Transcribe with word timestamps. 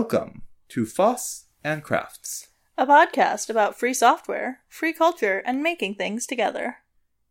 Welcome 0.00 0.44
to 0.70 0.86
Foss 0.86 1.44
and 1.62 1.82
Crafts 1.82 2.48
a 2.78 2.86
podcast 2.86 3.50
about 3.50 3.78
free 3.78 3.92
software, 3.92 4.60
free 4.66 4.94
culture, 4.94 5.42
and 5.44 5.62
making 5.62 5.96
things 5.96 6.26
together. 6.26 6.76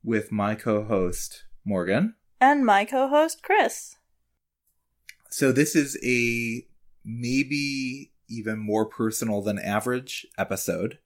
with 0.03 0.31
my 0.31 0.53
co 0.53 0.84
host, 0.84 1.45
Morgan. 1.66 2.13
And 2.39 2.63
my 2.63 2.85
co 2.85 3.07
host, 3.07 3.41
Chris. 3.41 3.95
So, 5.31 5.52
this 5.52 5.75
is 5.75 5.97
a 6.03 6.67
maybe 7.03 8.11
even 8.27 8.59
more 8.59 8.86
personal 8.86 9.41
than 9.41 9.57
average 9.57 10.27
episode. 10.38 10.99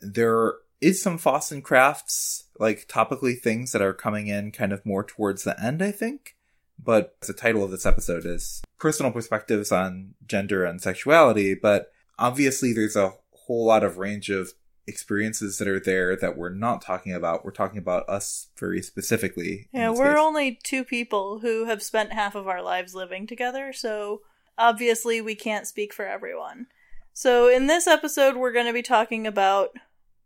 There 0.00 0.54
is 0.80 1.02
some 1.02 1.18
Foss 1.18 1.50
and 1.50 1.64
Crafts, 1.64 2.44
like 2.60 2.86
topically 2.86 3.36
things 3.36 3.72
that 3.72 3.82
are 3.82 3.92
coming 3.92 4.28
in 4.28 4.52
kind 4.52 4.72
of 4.72 4.86
more 4.86 5.02
towards 5.02 5.42
the 5.42 5.60
end, 5.60 5.82
I 5.82 5.90
think. 5.90 6.36
But 6.78 7.20
the 7.22 7.32
title 7.32 7.64
of 7.64 7.72
this 7.72 7.86
episode 7.86 8.24
is 8.24 8.62
Personal 8.78 9.12
Perspectives 9.12 9.72
on 9.72 10.14
Gender 10.26 10.64
and 10.64 10.80
Sexuality. 10.80 11.54
But 11.54 11.92
obviously, 12.18 12.72
there's 12.72 12.96
a 12.96 13.14
whole 13.32 13.66
lot 13.66 13.84
of 13.84 13.98
range 13.98 14.28
of 14.28 14.52
experiences 14.86 15.58
that 15.58 15.68
are 15.68 15.80
there 15.80 16.16
that 16.16 16.36
we're 16.36 16.50
not 16.50 16.82
talking 16.82 17.12
about. 17.12 17.44
We're 17.44 17.50
talking 17.50 17.78
about 17.78 18.08
us 18.08 18.48
very 18.58 18.82
specifically. 18.82 19.68
Yeah, 19.72 19.90
we're 19.90 20.14
case. 20.14 20.20
only 20.20 20.58
two 20.62 20.84
people 20.84 21.40
who 21.40 21.64
have 21.64 21.82
spent 21.82 22.12
half 22.12 22.34
of 22.34 22.46
our 22.46 22.62
lives 22.62 22.94
living 22.94 23.26
together, 23.26 23.72
so 23.72 24.22
obviously 24.56 25.20
we 25.20 25.34
can't 25.34 25.66
speak 25.66 25.92
for 25.92 26.06
everyone. 26.06 26.66
So, 27.12 27.48
in 27.48 27.66
this 27.66 27.86
episode, 27.86 28.36
we're 28.36 28.52
going 28.52 28.66
to 28.66 28.72
be 28.72 28.82
talking 28.82 29.26
about 29.26 29.70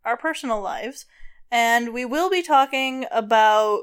our 0.05 0.17
personal 0.17 0.61
lives, 0.61 1.07
and 1.51 1.93
we 1.95 2.05
will 2.05 2.31
be 2.31 2.43
talking 2.43 3.07
about, 3.11 3.83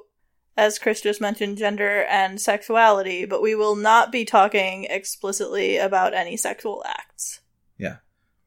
as 0.57 0.79
Chris 0.79 1.01
just 1.01 1.21
mentioned, 1.21 1.57
gender 1.57 2.03
and 2.09 2.41
sexuality, 2.41 3.25
but 3.25 3.41
we 3.41 3.53
will 3.55 3.75
not 3.75 4.11
be 4.11 4.25
talking 4.25 4.85
explicitly 4.85 5.77
about 5.77 6.13
any 6.13 6.35
sexual 6.35 6.83
acts. 6.85 7.41
Yeah. 7.77 7.97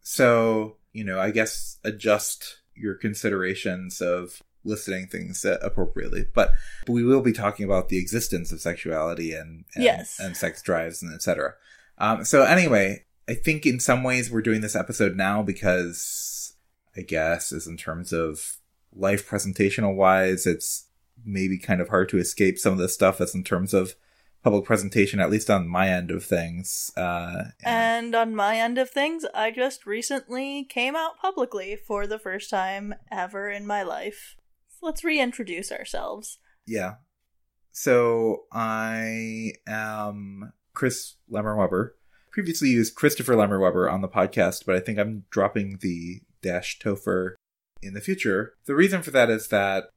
So, 0.03 0.77
you 0.93 1.05
know, 1.05 1.21
I 1.21 1.31
guess 1.31 1.79
adjust 1.85 2.59
your 2.75 2.95
considerations 2.95 4.01
of 4.01 4.43
listening 4.65 5.07
things 5.07 5.45
appropriately. 5.45 6.27
But 6.35 6.53
we 6.89 7.05
will 7.05 7.23
be 7.23 7.33
talking 7.33 7.65
about 7.65 7.89
the 7.89 7.99
existence 7.99 8.53
of 8.53 8.61
sexuality 8.61 9.33
and, 9.33 9.65
and 9.75 9.85
Yes. 9.85 10.19
and 10.19 10.37
sex 10.37 10.63
drives 10.63 11.03
and 11.03 11.15
etc. 11.15 11.55
Um, 11.99 12.25
so 12.25 12.43
anyway, 12.43 13.05
I 13.29 13.35
think 13.35 13.67
in 13.67 13.79
some 13.79 14.03
ways 14.03 14.31
we're 14.31 14.43
doing 14.43 14.61
this 14.61 14.77
episode 14.77 15.17
now 15.17 15.43
because 15.43 16.55
I 16.97 17.03
guess 17.03 17.53
is 17.53 17.67
in 17.67 17.77
terms 17.77 18.13
of 18.13 18.59
life 18.93 19.29
presentational 19.29 19.95
wise, 19.95 20.47
it's 20.47 20.87
maybe 21.25 21.59
kind 21.59 21.81
of 21.81 21.89
hard 21.89 22.09
to 22.11 22.19
escape 22.19 22.59
some 22.59 22.73
of 22.73 22.79
the 22.79 22.89
stuff 22.89 23.19
that's 23.19 23.35
in 23.35 23.45
terms 23.45 23.75
of 23.75 23.95
public 24.43 24.65
presentation, 24.65 25.21
at 25.21 25.31
least 25.31 25.51
on 25.51 25.69
my 25.69 25.89
end 25.89 26.11
of 26.11 26.25
things. 26.25 26.91
Uh, 26.97 27.45
And 27.63 28.15
on 28.15 28.35
my 28.35 28.57
end 28.57 28.79
of 28.79 28.91
things, 28.91 29.25
I 29.35 29.51
just 29.51 29.87
recently 29.87 30.65
came 30.65 30.97
out 30.97 31.19
publicly 31.21 31.77
for 31.77 32.07
the 32.07 32.19
first 32.19 32.49
time 32.49 32.95
ever 33.11 33.51
in 33.51 33.67
my 33.67 33.83
life. 33.83 34.37
So 34.69 34.87
let's 34.87 35.05
reintroduce 35.05 35.71
ourselves. 35.71 36.39
Yeah. 36.67 36.95
So 37.71 38.45
I 38.53 39.53
am 39.67 40.53
Chris 40.75 41.17
Lemmer 41.31 41.57
Webber. 41.57 41.97
Previously 42.31 42.69
used 42.69 42.95
Christopher 42.95 43.35
Lemmer 43.35 43.61
Webber 43.61 43.91
on 43.91 44.01
the 44.01 44.09
podcast, 44.09 44.65
but 44.65 44.77
I 44.77 44.81
think 44.81 44.99
I'm 44.99 45.25
dropping 45.31 45.79
the 45.81 46.23
dash 46.43 46.79
Topher 46.79 47.35
in 47.83 47.95
the 47.95 48.01
future. 48.01 48.55
The 48.67 48.75
reason 48.75 49.03
for 49.03 49.11
that 49.11 49.31
is 49.31 49.49
that 49.49 49.91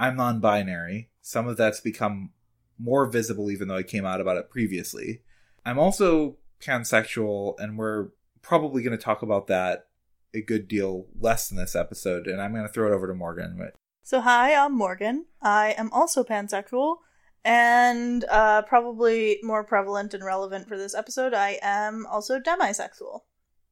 I'm 0.00 0.16
non 0.16 0.40
binary. 0.40 1.10
Some 1.20 1.46
of 1.46 1.58
that's 1.58 1.80
become 1.80 2.30
more 2.78 3.06
visible 3.06 3.50
even 3.50 3.68
though 3.68 3.76
I 3.76 3.82
came 3.82 4.06
out 4.06 4.20
about 4.20 4.38
it 4.38 4.50
previously. 4.50 5.22
I'm 5.64 5.78
also 5.78 6.38
pansexual, 6.60 7.60
and 7.60 7.76
we're 7.76 8.08
probably 8.40 8.82
going 8.82 8.96
to 8.96 9.02
talk 9.02 9.20
about 9.20 9.46
that 9.48 9.88
a 10.32 10.40
good 10.40 10.66
deal 10.68 11.06
less 11.20 11.50
in 11.50 11.58
this 11.58 11.76
episode, 11.76 12.26
and 12.26 12.40
I'm 12.40 12.52
going 12.54 12.66
to 12.66 12.72
throw 12.72 12.90
it 12.90 12.94
over 12.94 13.06
to 13.06 13.14
Morgan. 13.14 13.56
But 13.58 13.74
So, 14.02 14.22
hi, 14.22 14.54
I'm 14.54 14.76
Morgan. 14.76 15.26
I 15.42 15.74
am 15.76 15.92
also 15.92 16.24
pansexual, 16.24 16.96
and 17.44 18.24
uh, 18.30 18.62
probably 18.62 19.38
more 19.42 19.64
prevalent 19.64 20.14
and 20.14 20.24
relevant 20.24 20.66
for 20.66 20.78
this 20.78 20.94
episode, 20.94 21.34
I 21.34 21.58
am 21.60 22.06
also 22.06 22.40
demisexual. 22.40 23.20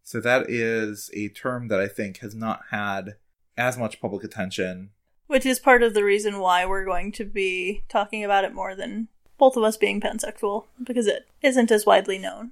So 0.03 0.21
that 0.21 0.51
is 0.51 1.11
a 1.15 1.29
term 1.31 1.69
that 1.69 1.81
I 1.81 1.89
think 1.89 2.19
has 2.19 2.35
not 2.35 2.65
had 2.71 3.17
as 3.57 3.79
much 3.79 4.01
public 4.01 4.25
attention. 4.25 4.91
Which 5.29 5.47
is 5.47 5.61
part 5.61 5.83
of 5.83 5.95
the 5.95 6.05
reason 6.05 6.41
why 6.41 6.67
we're 6.67 6.85
going 6.85 7.13
to 7.13 7.25
be 7.25 7.85
talking 7.89 8.25
about 8.25 8.45
it 8.45 8.55
more 8.55 8.75
than 8.75 9.09
both 9.39 9.57
of 9.57 9.63
us 9.63 9.77
being 9.77 10.01
pansexual, 10.01 10.65
because 10.83 11.07
it 11.07 11.29
isn't 11.43 11.71
as 11.71 11.87
widely 11.87 12.19
known. 12.19 12.51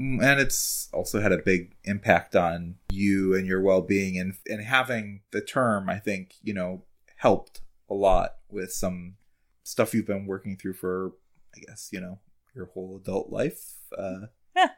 Mm, 0.00 0.22
And 0.22 0.40
it's 0.40 0.88
also 0.92 1.20
had 1.20 1.32
a 1.32 1.38
big 1.38 1.74
impact 1.84 2.36
on 2.36 2.76
you 2.92 3.34
and 3.34 3.46
your 3.46 3.60
well 3.60 3.82
being 3.82 4.16
and 4.18 4.34
and 4.46 4.62
having 4.62 5.22
the 5.32 5.40
term, 5.40 5.88
I 5.90 5.98
think, 5.98 6.34
you 6.42 6.54
know, 6.54 6.84
helped 7.16 7.62
a 7.90 7.94
lot 7.94 8.36
with 8.48 8.72
some 8.72 9.16
stuff 9.64 9.92
you've 9.92 10.06
been 10.06 10.26
working 10.26 10.56
through 10.56 10.74
for 10.74 11.12
I 11.56 11.60
guess, 11.66 11.88
you 11.90 12.00
know, 12.00 12.20
your 12.54 12.66
whole 12.66 13.00
adult 13.02 13.30
life. 13.30 13.60
Uh 13.96 14.26
Yeah. 14.54 14.68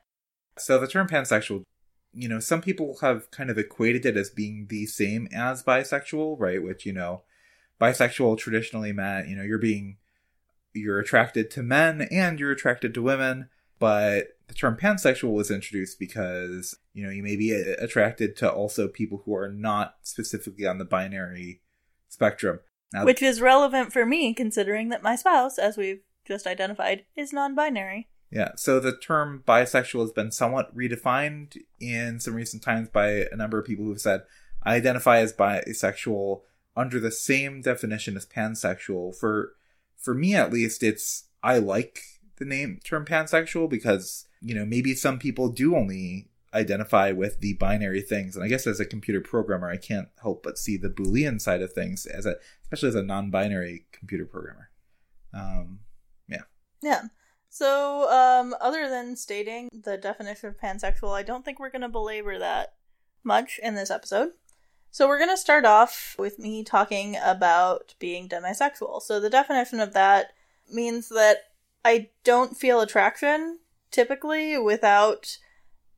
So 0.56 0.78
the 0.78 0.86
term 0.88 1.06
pansexual, 1.08 1.64
you 2.12 2.28
know, 2.28 2.38
some 2.38 2.62
people 2.62 2.98
have 3.02 3.30
kind 3.30 3.50
of 3.50 3.58
equated 3.58 4.06
it 4.06 4.16
as 4.16 4.30
being 4.30 4.68
the 4.68 4.86
same 4.86 5.28
as 5.34 5.62
bisexual, 5.62 6.36
right? 6.38 6.62
Which, 6.62 6.86
you 6.86 6.92
know, 6.94 7.22
bisexual 7.80 8.38
traditionally 8.38 8.92
meant, 8.92 9.28
you 9.28 9.36
know, 9.36 9.42
you're 9.42 9.58
being 9.58 9.96
you're 10.72 11.00
attracted 11.00 11.50
to 11.50 11.62
men 11.62 12.02
and 12.10 12.38
you're 12.38 12.52
attracted 12.52 12.94
to 12.94 13.02
women, 13.02 13.48
but 13.78 14.28
the 14.46 14.54
term 14.54 14.76
pansexual 14.76 15.32
was 15.32 15.50
introduced 15.50 15.98
because, 15.98 16.76
you 16.92 17.04
know, 17.04 17.10
you 17.10 17.22
may 17.22 17.36
be 17.36 17.54
uh, 17.54 17.74
attracted 17.82 18.36
to 18.36 18.50
also 18.50 18.88
people 18.88 19.22
who 19.24 19.34
are 19.34 19.48
not 19.48 19.96
specifically 20.02 20.66
on 20.66 20.78
the 20.78 20.84
binary 20.84 21.60
spectrum. 22.08 22.60
Now, 22.92 23.04
Which 23.04 23.22
is 23.22 23.40
relevant 23.40 23.92
for 23.92 24.04
me, 24.04 24.34
considering 24.34 24.88
that 24.88 25.02
my 25.02 25.16
spouse, 25.16 25.58
as 25.58 25.76
we've 25.76 26.02
just 26.26 26.46
identified, 26.46 27.04
is 27.16 27.32
non 27.32 27.54
binary. 27.54 28.08
Yeah, 28.30 28.52
so 28.56 28.78
the 28.78 28.96
term 28.96 29.42
bisexual 29.46 30.02
has 30.02 30.12
been 30.12 30.30
somewhat 30.30 30.74
redefined 30.76 31.56
in 31.80 32.20
some 32.20 32.34
recent 32.34 32.62
times 32.62 32.88
by 32.88 33.26
a 33.30 33.36
number 33.36 33.58
of 33.58 33.66
people 33.66 33.84
who 33.84 33.90
have 33.90 34.00
said, 34.00 34.22
I 34.62 34.76
identify 34.76 35.18
as 35.18 35.32
bisexual 35.32 36.42
under 36.76 37.00
the 37.00 37.10
same 37.10 37.62
definition 37.62 38.16
as 38.16 38.26
pansexual. 38.26 39.14
For 39.14 39.54
for 39.96 40.14
me 40.14 40.34
at 40.34 40.52
least, 40.52 40.82
it's 40.82 41.24
I 41.42 41.58
like 41.58 42.00
the 42.36 42.44
name 42.44 42.80
term 42.84 43.04
pansexual 43.04 43.68
because, 43.68 44.26
you 44.40 44.54
know, 44.54 44.64
maybe 44.64 44.94
some 44.94 45.18
people 45.18 45.48
do 45.48 45.76
only 45.76 46.30
identify 46.52 47.12
with 47.12 47.40
the 47.40 47.54
binary 47.54 48.02
things. 48.02 48.34
And 48.34 48.44
I 48.44 48.48
guess 48.48 48.66
as 48.66 48.80
a 48.80 48.86
computer 48.86 49.20
programmer, 49.20 49.70
I 49.70 49.76
can't 49.76 50.08
help 50.20 50.42
but 50.42 50.58
see 50.58 50.76
the 50.76 50.90
Boolean 50.90 51.40
side 51.40 51.62
of 51.62 51.72
things 51.72 52.06
as 52.06 52.26
a 52.26 52.36
especially 52.64 52.88
as 52.88 52.94
a 52.94 53.02
non-binary 53.02 53.86
computer 53.92 54.24
programmer. 54.24 54.70
Um 55.32 55.80
Yeah. 56.28 56.42
Yeah. 56.82 57.02
So, 57.52 58.08
um, 58.10 58.54
other 58.60 58.88
than 58.88 59.16
stating 59.16 59.68
the 59.72 59.96
definition 59.96 60.48
of 60.48 60.56
pansexual, 60.56 61.12
I 61.12 61.24
don't 61.24 61.44
think 61.44 61.58
we're 61.58 61.70
going 61.70 61.82
to 61.82 61.88
belabor 61.88 62.38
that 62.38 62.74
much 63.24 63.58
in 63.60 63.74
this 63.74 63.90
episode. 63.90 64.30
So, 64.90 65.06
we're 65.06 65.18
going 65.18 65.30
to 65.30 65.36
start 65.36 65.64
off 65.64 66.16
with 66.18 66.38
me 66.38 66.64
talking 66.64 67.16
about 67.22 67.94
being 67.98 68.28
demisexual. 68.28 69.02
So, 69.02 69.20
the 69.20 69.30
definition 69.30 69.80
of 69.80 69.92
that 69.92 70.32
means 70.70 71.08
that 71.10 71.38
I 71.84 72.08
don't 72.24 72.56
feel 72.56 72.80
attraction 72.80 73.60
typically 73.90 74.58
without 74.58 75.38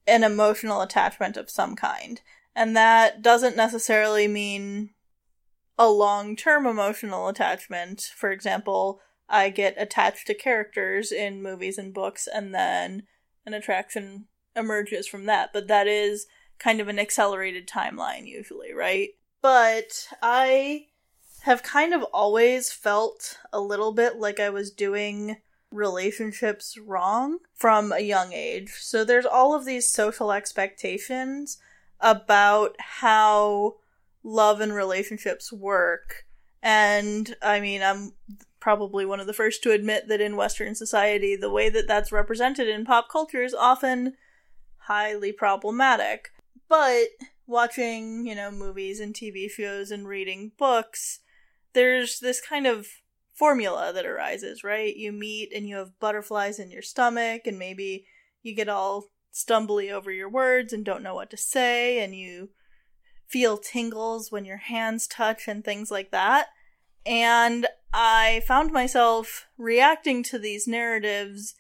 an 0.07 0.25
emotional 0.25 0.81
attachment 0.81 1.37
of 1.37 1.51
some 1.51 1.77
kind. 1.77 2.21
And 2.55 2.77
that 2.77 3.23
doesn't 3.23 3.57
necessarily 3.57 4.29
mean 4.29 4.91
a 5.79 5.89
long 5.89 6.37
term 6.37 6.67
emotional 6.67 7.29
attachment. 7.29 8.03
For 8.15 8.31
example, 8.31 9.01
I 9.29 9.49
get 9.49 9.75
attached 9.79 10.27
to 10.27 10.35
characters 10.35 11.11
in 11.13 11.43
movies 11.43 11.79
and 11.79 11.95
books, 11.95 12.29
and 12.33 12.55
then 12.55 13.05
an 13.47 13.55
attraction 13.55 14.27
emerges 14.55 15.07
from 15.07 15.25
that. 15.27 15.51
But 15.53 15.69
that 15.69 15.87
is 15.87 16.27
kind 16.59 16.81
of 16.81 16.89
an 16.89 16.99
accelerated 16.99 17.67
timeline, 17.67 18.27
usually, 18.27 18.73
right? 18.73 19.11
But 19.41 20.09
I 20.23 20.87
have 21.43 21.63
kind 21.63 21.93
of 21.93 22.03
always 22.13 22.71
felt 22.71 23.39
a 23.53 23.61
little 23.61 23.93
bit 23.93 24.17
like 24.17 24.39
I 24.39 24.51
was 24.51 24.71
doing 24.71 25.39
relationships 25.73 26.79
wrong 26.79 27.39
from 27.55 27.93
a 27.93 28.01
young 28.01 28.33
age. 28.33 28.71
So 28.79 29.05
there's 29.05 29.27
all 29.27 29.55
of 29.55 29.65
these 29.65 29.93
social 29.93 30.33
expectations 30.33 31.59
about 32.01 32.77
how 32.79 33.77
love 34.23 34.61
and 34.61 34.75
relationships 34.75 35.53
work. 35.53 36.27
And 36.63 37.35
I 37.43 37.61
mean, 37.61 37.83
I'm 37.83 38.13
probably 38.61 39.05
one 39.05 39.19
of 39.19 39.27
the 39.27 39.33
first 39.33 39.63
to 39.65 39.73
admit 39.73 40.07
that 40.09 40.21
in 40.21 40.37
Western 40.37 40.75
society, 40.75 41.35
the 41.35 41.51
way 41.51 41.69
that 41.69 41.89
that's 41.89 42.13
represented 42.13 42.69
in 42.69 42.85
pop 42.85 43.09
culture 43.09 43.43
is 43.43 43.55
often 43.55 44.15
highly 44.79 45.33
problematic. 45.33 46.31
But 46.73 47.09
watching, 47.47 48.27
you 48.27 48.35
know, 48.35 48.51
movies 48.51 48.99
and 48.99 49.15
TV 49.15 49.51
shows 49.51 49.91
and 49.91 50.09
reading 50.09 50.53
books, 50.57 51.19
there's 51.75 52.19
this 52.19 52.41
kind 52.41 52.67
of 52.67 52.87
formula 53.35 53.93
that 53.93 54.07
arises, 54.07 54.65
right? 54.65 54.97
You 54.97 55.13
meet 55.13 55.53
and 55.55 55.69
you 55.69 55.77
have 55.77 56.01
butterflies 56.01 56.59
in 56.59 56.71
your 56.71 56.81
stomach, 56.81 57.43
and 57.45 57.59
maybe 57.59 58.07
you 58.43 58.55
get 58.55 58.71
all 58.71 59.09
stumbly 59.35 59.93
over 59.93 60.11
your 60.11 60.31
words 60.31 60.73
and 60.73 60.83
don't 60.83 61.03
know 61.03 61.15
what 61.15 61.29
to 61.33 61.37
say, 61.37 62.03
and 62.03 62.15
you 62.15 62.49
feel 63.27 63.59
tingles 63.59 64.33
when 64.33 64.47
your 64.47 64.57
hands 64.57 65.07
touch 65.07 65.47
and 65.47 65.63
things 65.63 65.91
like 65.91 66.11
that. 66.11 66.47
And 67.05 67.67
I 67.93 68.41
found 68.49 68.73
myself 68.73 69.47
reacting 69.59 70.23
to 70.23 70.39
these 70.39 70.67
narratives 70.67 71.55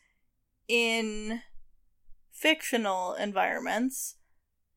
in 0.69 1.43
fictional 2.33 3.13
environments, 3.13 4.15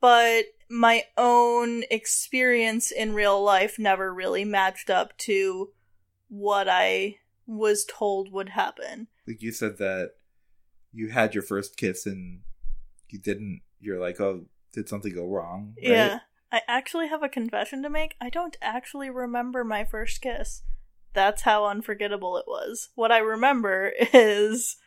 but 0.05 0.45
my 0.69 1.03
own 1.17 1.83
experience 1.89 2.91
in 2.91 3.15
real 3.15 3.43
life 3.43 3.79
never 3.79 4.13
really 4.13 4.45
matched 4.45 4.91
up 4.91 5.17
to 5.17 5.71
what 6.27 6.69
I 6.69 7.15
was 7.47 7.85
told 7.85 8.31
would 8.31 8.49
happen. 8.49 9.07
Like 9.27 9.41
you 9.41 9.51
said 9.51 9.79
that 9.79 10.11
you 10.93 11.09
had 11.09 11.33
your 11.33 11.41
first 11.41 11.75
kiss 11.75 12.05
and 12.05 12.41
you 13.09 13.17
didn't. 13.17 13.61
You're 13.79 13.99
like, 13.99 14.21
oh, 14.21 14.45
did 14.73 14.87
something 14.87 15.11
go 15.11 15.25
wrong? 15.25 15.73
Right? 15.77 15.89
Yeah. 15.89 16.19
I 16.51 16.61
actually 16.67 17.07
have 17.07 17.23
a 17.23 17.27
confession 17.27 17.81
to 17.81 17.89
make. 17.89 18.13
I 18.21 18.29
don't 18.29 18.57
actually 18.61 19.09
remember 19.09 19.63
my 19.63 19.85
first 19.85 20.21
kiss. 20.21 20.61
That's 21.13 21.41
how 21.41 21.65
unforgettable 21.65 22.37
it 22.37 22.45
was. 22.45 22.89
What 22.93 23.11
I 23.11 23.17
remember 23.17 23.91
is 24.13 24.77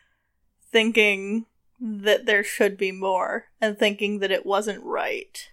thinking 0.71 1.45
that 1.79 2.25
there 2.25 2.43
should 2.43 2.77
be 2.77 2.91
more 2.91 3.45
and 3.61 3.77
thinking 3.77 4.19
that 4.19 4.31
it 4.31 4.45
wasn't 4.45 4.83
right 4.83 5.49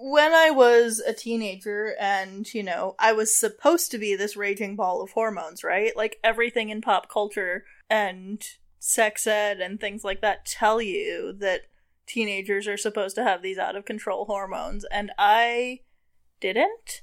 when 0.00 0.32
I 0.32 0.50
was 0.50 1.00
a 1.00 1.12
teenager 1.12 1.96
and, 1.98 2.52
you 2.54 2.62
know, 2.62 2.94
I 3.00 3.12
was 3.12 3.36
supposed 3.36 3.90
to 3.90 3.98
be 3.98 4.14
this 4.14 4.36
raging 4.36 4.76
ball 4.76 5.02
of 5.02 5.10
hormones, 5.10 5.64
right? 5.64 5.96
Like 5.96 6.20
everything 6.22 6.68
in 6.68 6.80
pop 6.80 7.10
culture 7.10 7.64
and 7.90 8.40
sex 8.78 9.26
ed 9.26 9.60
and 9.60 9.80
things 9.80 10.04
like 10.04 10.20
that 10.20 10.46
tell 10.46 10.80
you 10.80 11.32
that 11.40 11.62
teenagers 12.06 12.68
are 12.68 12.76
supposed 12.76 13.16
to 13.16 13.24
have 13.24 13.42
these 13.42 13.58
out 13.58 13.74
of 13.74 13.84
control 13.84 14.26
hormones, 14.26 14.84
and 14.90 15.10
I 15.18 15.80
didn't. 16.40 17.02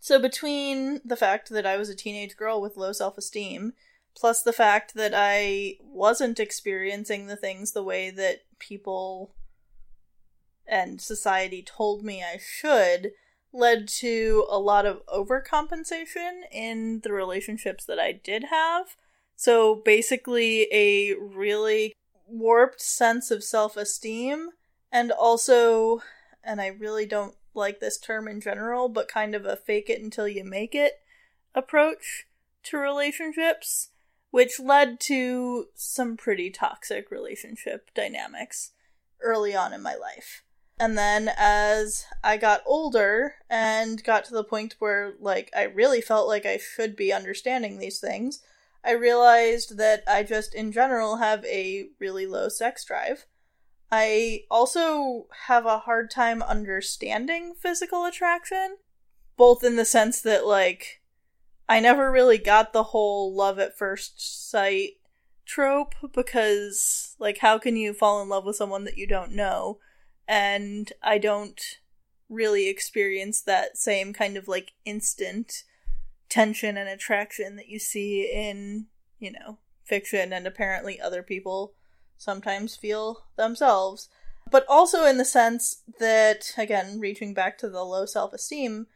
So, 0.00 0.18
between 0.18 1.00
the 1.04 1.16
fact 1.16 1.50
that 1.50 1.66
I 1.66 1.76
was 1.76 1.88
a 1.90 1.94
teenage 1.94 2.36
girl 2.36 2.60
with 2.60 2.78
low 2.78 2.92
self 2.92 3.16
esteem, 3.18 3.74
plus 4.14 4.42
the 4.42 4.52
fact 4.52 4.94
that 4.94 5.12
I 5.14 5.76
wasn't 5.82 6.40
experiencing 6.40 7.26
the 7.26 7.36
things 7.36 7.72
the 7.72 7.82
way 7.82 8.10
that 8.10 8.42
people 8.58 9.34
and 10.66 11.00
society 11.00 11.62
told 11.62 12.04
me 12.04 12.22
I 12.22 12.38
should 12.38 13.12
led 13.52 13.86
to 13.86 14.46
a 14.48 14.58
lot 14.58 14.86
of 14.86 15.04
overcompensation 15.06 16.42
in 16.50 17.00
the 17.00 17.12
relationships 17.12 17.84
that 17.84 17.98
I 17.98 18.12
did 18.12 18.44
have. 18.44 18.96
So 19.36 19.74
basically, 19.74 20.68
a 20.72 21.14
really 21.14 21.92
warped 22.26 22.80
sense 22.80 23.30
of 23.30 23.44
self 23.44 23.76
esteem, 23.76 24.50
and 24.90 25.10
also, 25.10 26.02
and 26.42 26.60
I 26.60 26.68
really 26.68 27.06
don't 27.06 27.34
like 27.54 27.80
this 27.80 27.98
term 27.98 28.28
in 28.28 28.40
general, 28.40 28.88
but 28.88 29.08
kind 29.08 29.34
of 29.34 29.44
a 29.44 29.56
fake 29.56 29.90
it 29.90 30.00
until 30.00 30.26
you 30.28 30.44
make 30.44 30.74
it 30.74 31.00
approach 31.54 32.26
to 32.64 32.78
relationships, 32.78 33.90
which 34.32 34.58
led 34.58 34.98
to 34.98 35.66
some 35.74 36.16
pretty 36.16 36.50
toxic 36.50 37.10
relationship 37.10 37.90
dynamics 37.94 38.72
early 39.20 39.54
on 39.54 39.74
in 39.74 39.82
my 39.82 39.94
life. 39.94 40.42
And 40.80 40.96
then 40.96 41.30
as 41.36 42.06
I 42.24 42.38
got 42.38 42.62
older 42.66 43.34
and 43.50 44.02
got 44.02 44.24
to 44.24 44.32
the 44.32 44.42
point 44.42 44.76
where, 44.78 45.12
like, 45.20 45.50
I 45.54 45.64
really 45.64 46.00
felt 46.00 46.26
like 46.26 46.46
I 46.46 46.56
should 46.56 46.96
be 46.96 47.12
understanding 47.12 47.78
these 47.78 48.00
things, 48.00 48.40
I 48.82 48.92
realized 48.92 49.76
that 49.76 50.02
I 50.08 50.22
just, 50.22 50.54
in 50.54 50.72
general, 50.72 51.18
have 51.18 51.44
a 51.44 51.88
really 52.00 52.26
low 52.26 52.48
sex 52.48 52.86
drive. 52.86 53.26
I 53.92 54.44
also 54.50 55.26
have 55.46 55.66
a 55.66 55.80
hard 55.80 56.10
time 56.10 56.42
understanding 56.42 57.52
physical 57.54 58.06
attraction, 58.06 58.78
both 59.36 59.62
in 59.62 59.76
the 59.76 59.84
sense 59.84 60.22
that, 60.22 60.46
like, 60.46 61.01
I 61.68 61.80
never 61.80 62.10
really 62.10 62.38
got 62.38 62.72
the 62.72 62.82
whole 62.84 63.34
love 63.34 63.58
at 63.58 63.78
first 63.78 64.50
sight 64.50 64.92
trope 65.46 65.94
because, 66.12 67.16
like, 67.18 67.38
how 67.38 67.58
can 67.58 67.76
you 67.76 67.92
fall 67.92 68.22
in 68.22 68.28
love 68.28 68.44
with 68.44 68.56
someone 68.56 68.84
that 68.84 68.98
you 68.98 69.06
don't 69.06 69.32
know? 69.32 69.78
and 70.28 70.92
I 71.02 71.18
don't 71.18 71.60
really 72.28 72.68
experience 72.68 73.42
that 73.42 73.76
same 73.76 74.12
kind 74.12 74.36
of 74.36 74.48
like 74.48 74.72
instant 74.84 75.64
tension 76.28 76.76
and 76.76 76.88
attraction 76.88 77.56
that 77.56 77.68
you 77.68 77.78
see 77.78 78.30
in, 78.32 78.86
you 79.18 79.32
know, 79.32 79.58
fiction 79.84 80.32
and 80.32 80.46
apparently 80.46 81.00
other 81.00 81.22
people 81.22 81.74
sometimes 82.16 82.76
feel 82.76 83.24
themselves. 83.36 84.08
But 84.50 84.64
also 84.68 85.04
in 85.04 85.18
the 85.18 85.24
sense 85.24 85.82
that, 85.98 86.52
again, 86.56 86.98
reaching 86.98 87.34
back 87.34 87.58
to 87.58 87.68
the 87.68 87.84
low 87.84 88.06
self 88.06 88.32
esteem, 88.32 88.86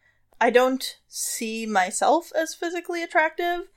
I 0.40 0.50
don't 0.50 0.96
see 1.08 1.66
myself 1.66 2.30
as 2.38 2.54
physically 2.54 3.02
attractive 3.02 3.68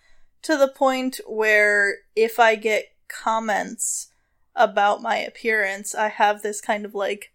to 0.41 0.57
the 0.57 0.67
point 0.67 1.19
where 1.27 1.97
if 2.15 2.39
I 2.39 2.55
get 2.55 2.85
comments 3.07 4.11
about 4.55 5.01
my 5.01 5.17
appearance, 5.17 5.95
I 5.95 6.09
have 6.09 6.41
this 6.41 6.61
kind 6.61 6.85
of 6.85 6.93
like 6.93 7.31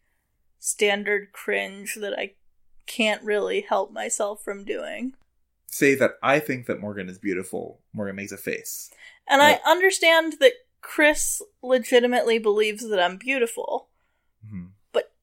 standard 0.59 1.33
cringe 1.33 1.97
that 1.97 2.19
I 2.19 2.35
can't 2.87 3.23
really 3.23 3.63
help 3.63 3.93
myself 3.93 4.43
from 4.43 4.65
doing. 4.65 5.15
Say 5.67 5.95
that 5.97 6.13
I 6.23 6.39
think 6.39 6.67
that 6.67 6.81
Morgan 6.81 7.09
is 7.09 7.19
beautiful. 7.19 7.81
Morgan 7.93 8.17
makes 8.17 8.33
a 8.33 8.37
face. 8.37 8.91
And 9.29 9.43
I 9.43 9.61
understand 9.67 10.35
that 10.41 10.53
Chris 10.83 11.41
legitimately 11.63 12.39
believes 12.39 12.89
that 12.89 13.01
I'm 13.01 13.17
beautiful. 13.17 13.89
Mm-hmm. 14.47 14.67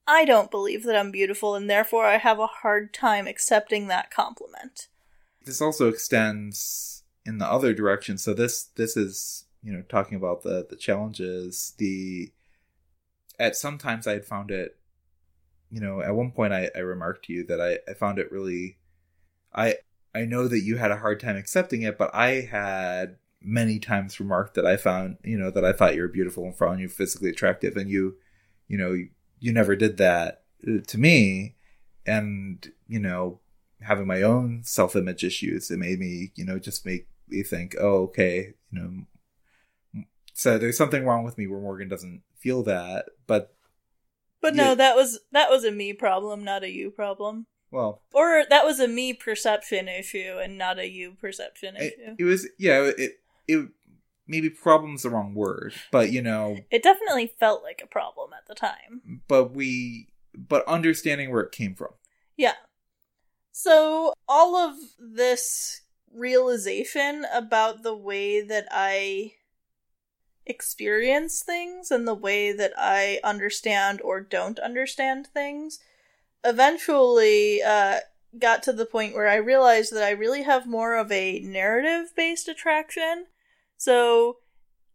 I 0.06 0.24
don't 0.24 0.50
believe 0.50 0.82
that 0.84 0.96
I'm 0.96 1.10
beautiful, 1.10 1.54
and 1.54 1.70
therefore 1.70 2.06
I 2.06 2.18
have 2.18 2.38
a 2.38 2.46
hard 2.46 2.92
time 2.92 3.26
accepting 3.26 3.86
that 3.86 4.10
compliment. 4.10 4.88
This 5.44 5.60
also 5.60 5.88
extends 5.88 7.04
in 7.24 7.38
the 7.38 7.46
other 7.46 7.72
direction. 7.72 8.18
So 8.18 8.34
this 8.34 8.64
this 8.64 8.96
is, 8.96 9.44
you 9.62 9.72
know, 9.72 9.82
talking 9.88 10.16
about 10.16 10.42
the 10.42 10.66
the 10.68 10.76
challenges, 10.76 11.74
the 11.78 12.32
at 13.38 13.56
sometimes 13.56 14.06
I 14.06 14.12
had 14.12 14.24
found 14.24 14.50
it 14.50 14.76
you 15.72 15.80
know, 15.80 16.02
at 16.02 16.14
one 16.14 16.30
point 16.30 16.52
I, 16.52 16.70
I 16.76 16.80
remarked 16.80 17.24
to 17.24 17.32
you 17.32 17.44
that 17.46 17.58
I, 17.58 17.78
I 17.90 17.94
found 17.94 18.18
it 18.18 18.30
really 18.30 18.76
I 19.54 19.76
I 20.14 20.26
know 20.26 20.46
that 20.46 20.60
you 20.60 20.76
had 20.76 20.90
a 20.90 20.98
hard 20.98 21.18
time 21.18 21.36
accepting 21.36 21.82
it, 21.82 21.96
but 21.96 22.14
I 22.14 22.42
had 22.42 23.16
many 23.40 23.78
times 23.78 24.20
remarked 24.20 24.54
that 24.54 24.66
I 24.66 24.76
found, 24.76 25.16
you 25.24 25.38
know, 25.38 25.50
that 25.50 25.64
I 25.64 25.72
thought 25.72 25.94
you 25.94 26.02
were 26.02 26.08
beautiful 26.08 26.44
and 26.44 26.54
found 26.54 26.80
you 26.80 26.88
physically 26.88 27.30
attractive 27.30 27.76
and 27.76 27.88
you, 27.88 28.16
you 28.68 28.76
know, 28.76 28.92
you, 28.92 29.08
you 29.42 29.52
never 29.52 29.74
did 29.74 29.96
that 29.96 30.44
uh, 30.66 30.80
to 30.86 30.98
me. 30.98 31.56
And, 32.06 32.72
you 32.88 33.00
know, 33.00 33.40
having 33.80 34.06
my 34.06 34.22
own 34.22 34.62
self 34.62 34.94
image 34.96 35.24
issues, 35.24 35.70
it 35.70 35.78
made 35.78 35.98
me, 35.98 36.30
you 36.36 36.44
know, 36.44 36.58
just 36.58 36.86
make 36.86 37.08
me 37.28 37.42
think, 37.42 37.74
oh, 37.78 38.04
okay, 38.04 38.54
you 38.70 38.78
know, 38.78 40.02
so 40.32 40.58
there's 40.58 40.78
something 40.78 41.04
wrong 41.04 41.24
with 41.24 41.36
me 41.36 41.46
where 41.46 41.60
Morgan 41.60 41.88
doesn't 41.88 42.22
feel 42.38 42.62
that, 42.62 43.06
but 43.26 43.54
but 44.40 44.54
no, 44.56 44.74
that 44.74 44.96
was 44.96 45.20
that 45.30 45.50
was 45.50 45.64
a 45.64 45.70
me 45.70 45.92
problem, 45.92 46.42
not 46.42 46.64
a 46.64 46.70
you 46.70 46.90
problem. 46.90 47.46
Well, 47.70 48.02
or 48.12 48.44
that 48.48 48.64
was 48.64 48.80
a 48.80 48.88
me 48.88 49.12
perception 49.12 49.88
issue 49.88 50.38
and 50.42 50.58
not 50.58 50.78
a 50.78 50.88
you 50.88 51.12
perception 51.20 51.76
issue. 51.76 51.92
It, 51.98 52.16
it 52.18 52.24
was 52.24 52.48
yeah, 52.58 52.90
it 52.96 53.20
it 53.46 53.68
maybe 54.32 54.50
problem's 54.50 55.02
the 55.02 55.10
wrong 55.10 55.34
word, 55.34 55.74
but 55.92 56.10
you 56.10 56.22
know, 56.22 56.58
it 56.70 56.82
definitely 56.82 57.32
felt 57.38 57.62
like 57.62 57.80
a 57.84 57.86
problem 57.86 58.30
at 58.32 58.48
the 58.48 58.54
time. 58.54 59.22
But 59.28 59.54
we 59.54 60.08
but 60.34 60.66
understanding 60.66 61.30
where 61.30 61.42
it 61.42 61.52
came 61.52 61.74
from. 61.74 61.90
Yeah. 62.36 62.54
So 63.52 64.14
all 64.26 64.56
of 64.56 64.76
this 64.98 65.82
realization 66.12 67.26
about 67.32 67.82
the 67.82 67.94
way 67.94 68.40
that 68.40 68.66
I 68.70 69.34
experience 70.46 71.42
things 71.42 71.90
and 71.90 72.08
the 72.08 72.14
way 72.14 72.52
that 72.52 72.72
I 72.76 73.20
understand 73.22 74.00
or 74.02 74.20
don't 74.20 74.58
understand 74.58 75.26
things 75.26 75.78
eventually 76.44 77.62
uh, 77.62 78.00
got 78.38 78.62
to 78.64 78.72
the 78.72 78.86
point 78.86 79.14
where 79.14 79.28
I 79.28 79.36
realized 79.36 79.94
that 79.94 80.02
I 80.02 80.10
really 80.10 80.42
have 80.42 80.66
more 80.66 80.96
of 80.96 81.12
a 81.12 81.40
narrative 81.40 82.12
based 82.16 82.48
attraction. 82.48 83.26
So 83.82 84.36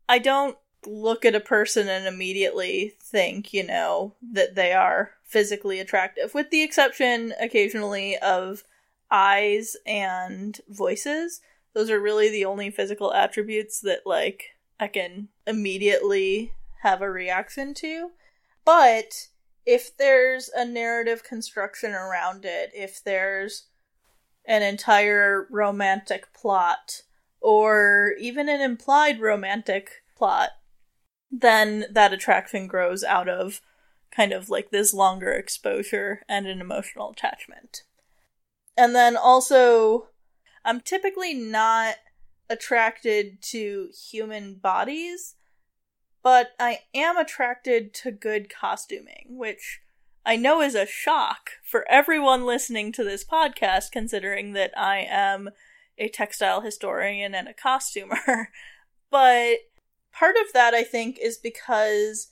I 0.08 0.18
don't 0.18 0.58
look 0.86 1.26
at 1.26 1.36
a 1.36 1.42
person 1.42 1.90
and 1.90 2.08
immediately 2.08 2.94
think, 3.02 3.54
you 3.54 3.68
know, 3.68 4.16
that 4.32 4.56
they 4.56 4.72
are 4.72 5.12
physically 5.26 5.82
attractive, 5.82 6.34
with 6.34 6.52
the 6.52 6.64
exception 6.64 7.34
occasionally 7.38 8.16
of 8.20 8.64
eyes 9.12 9.76
and 9.86 10.62
voices. 10.70 11.42
Those 11.74 11.90
are 11.90 12.00
really 12.00 12.30
the 12.30 12.46
only 12.46 12.72
physical 12.72 13.14
attributes 13.14 13.82
that, 13.82 14.04
like, 14.06 14.46
I 14.80 14.88
can 14.88 15.28
immediately 15.46 16.54
have 16.82 17.02
a 17.02 17.12
reaction 17.12 17.74
to. 17.74 18.12
But 18.64 19.28
if 19.66 19.98
there's 19.98 20.50
a 20.56 20.64
narrative 20.64 21.26
construction 21.26 21.92
around 21.92 22.46
it, 22.46 22.72
if 22.74 23.04
there's 23.04 23.66
an 24.46 24.64
entire 24.64 25.46
romantic 25.52 26.32
plot, 26.34 27.02
or 27.42 28.14
even 28.20 28.50
an 28.50 28.62
implied 28.62 29.20
romantic 29.20 30.04
plot, 30.16 30.52
then 31.32 31.86
that 31.92 32.14
attraction 32.14 32.68
grows 32.68 33.04
out 33.04 33.30
of 33.30 33.62
kind 34.12 34.32
of 34.32 34.50
like 34.50 34.72
this 34.72 34.94
longer 34.94 35.32
exposure 35.32 36.24
and 36.28 36.48
an 36.48 36.62
emotional 36.62 37.12
attachment. 37.12 37.84
And 38.78 38.96
then 38.96 39.18
also, 39.18 40.08
I'm 40.64 40.82
typically 40.82 41.34
not 41.34 41.96
attracted 42.50 43.42
to 43.42 43.90
human 44.10 44.56
bodies, 44.56 45.36
but 46.24 46.52
I 46.60 46.80
am 46.94 47.18
attracted 47.18 47.94
to 47.96 48.12
good 48.12 48.54
costuming, 48.54 49.26
which 49.30 49.82
I 50.26 50.36
know 50.36 50.62
is 50.62 50.76
a 50.76 50.86
shock 50.86 51.52
for 51.64 51.86
everyone 51.90 52.46
listening 52.46 52.92
to 52.94 53.04
this 53.04 53.24
podcast, 53.24 53.92
considering 53.92 54.54
that 54.54 54.78
I 54.78 55.08
am 55.10 55.50
a 55.98 56.10
textile 56.10 56.62
historian 56.62 57.34
and 57.34 57.48
a 57.48 57.54
costumer. 57.54 58.52
but 59.12 59.58
part 60.12 60.36
of 60.36 60.54
that, 60.54 60.74
I 60.74 60.84
think, 60.84 61.18
is 61.20 61.38
because 61.38 62.32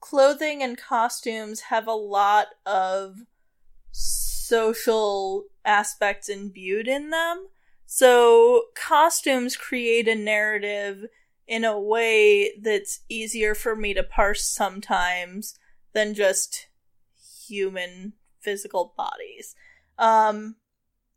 clothing 0.00 0.62
and 0.62 0.76
costumes 0.76 1.60
have 1.60 1.86
a 1.86 1.92
lot 1.92 2.48
of 2.66 3.18
social 3.90 5.44
aspects 5.64 6.28
imbued 6.28 6.88
in 6.88 7.10
them. 7.10 7.48
So, 7.86 8.64
costumes 8.74 9.56
create 9.56 10.08
a 10.08 10.14
narrative 10.14 11.06
in 11.46 11.64
a 11.64 11.78
way 11.78 12.52
that's 12.60 13.00
easier 13.08 13.54
for 13.54 13.76
me 13.76 13.94
to 13.94 14.02
parse 14.02 14.44
sometimes 14.44 15.58
than 15.92 16.14
just 16.14 16.66
human 17.46 18.14
physical 18.40 18.94
bodies. 18.96 19.54
Um, 19.98 20.56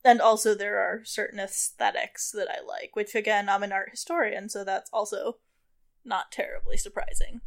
and 0.04 0.22
also, 0.22 0.54
there 0.54 0.80
are 0.80 1.04
certain 1.04 1.40
aesthetics 1.40 2.32
that 2.32 2.48
I 2.50 2.62
like, 2.66 2.96
which 2.96 3.16
again, 3.16 3.50
I'm 3.50 3.64
an 3.64 3.72
art 3.72 3.90
historian, 3.92 4.50
so 4.50 4.64
that's 4.64 4.90
also 4.94 5.38
not 6.06 6.32
terribly 6.32 6.78
surprising. 6.78 7.42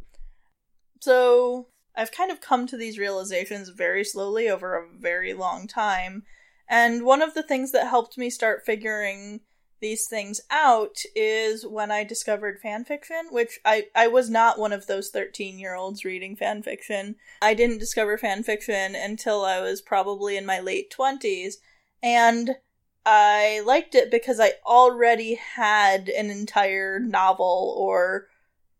So, 0.99 1.67
I've 1.95 2.11
kind 2.11 2.31
of 2.31 2.41
come 2.41 2.67
to 2.67 2.77
these 2.77 2.99
realizations 2.99 3.69
very 3.69 4.03
slowly 4.03 4.49
over 4.49 4.75
a 4.75 4.87
very 4.97 5.33
long 5.33 5.67
time. 5.67 6.23
And 6.69 7.03
one 7.03 7.21
of 7.21 7.33
the 7.33 7.43
things 7.43 7.71
that 7.73 7.87
helped 7.87 8.17
me 8.17 8.29
start 8.29 8.65
figuring 8.65 9.41
these 9.81 10.07
things 10.07 10.39
out 10.49 10.97
is 11.15 11.65
when 11.65 11.91
I 11.91 12.03
discovered 12.03 12.61
fanfiction, 12.61 13.31
which 13.31 13.59
I, 13.65 13.87
I 13.95 14.07
was 14.07 14.29
not 14.29 14.59
one 14.59 14.71
of 14.71 14.87
those 14.87 15.09
13 15.09 15.59
year 15.59 15.75
olds 15.75 16.05
reading 16.05 16.37
fanfiction. 16.37 17.15
I 17.41 17.55
didn't 17.55 17.79
discover 17.79 18.17
fanfiction 18.17 18.95
until 18.95 19.43
I 19.43 19.59
was 19.59 19.81
probably 19.81 20.37
in 20.37 20.45
my 20.45 20.59
late 20.59 20.93
20s. 20.97 21.55
And 22.03 22.55
I 23.05 23.61
liked 23.65 23.95
it 23.95 24.11
because 24.11 24.39
I 24.39 24.53
already 24.65 25.35
had 25.35 26.09
an 26.09 26.29
entire 26.29 26.99
novel 26.99 27.75
or 27.77 28.27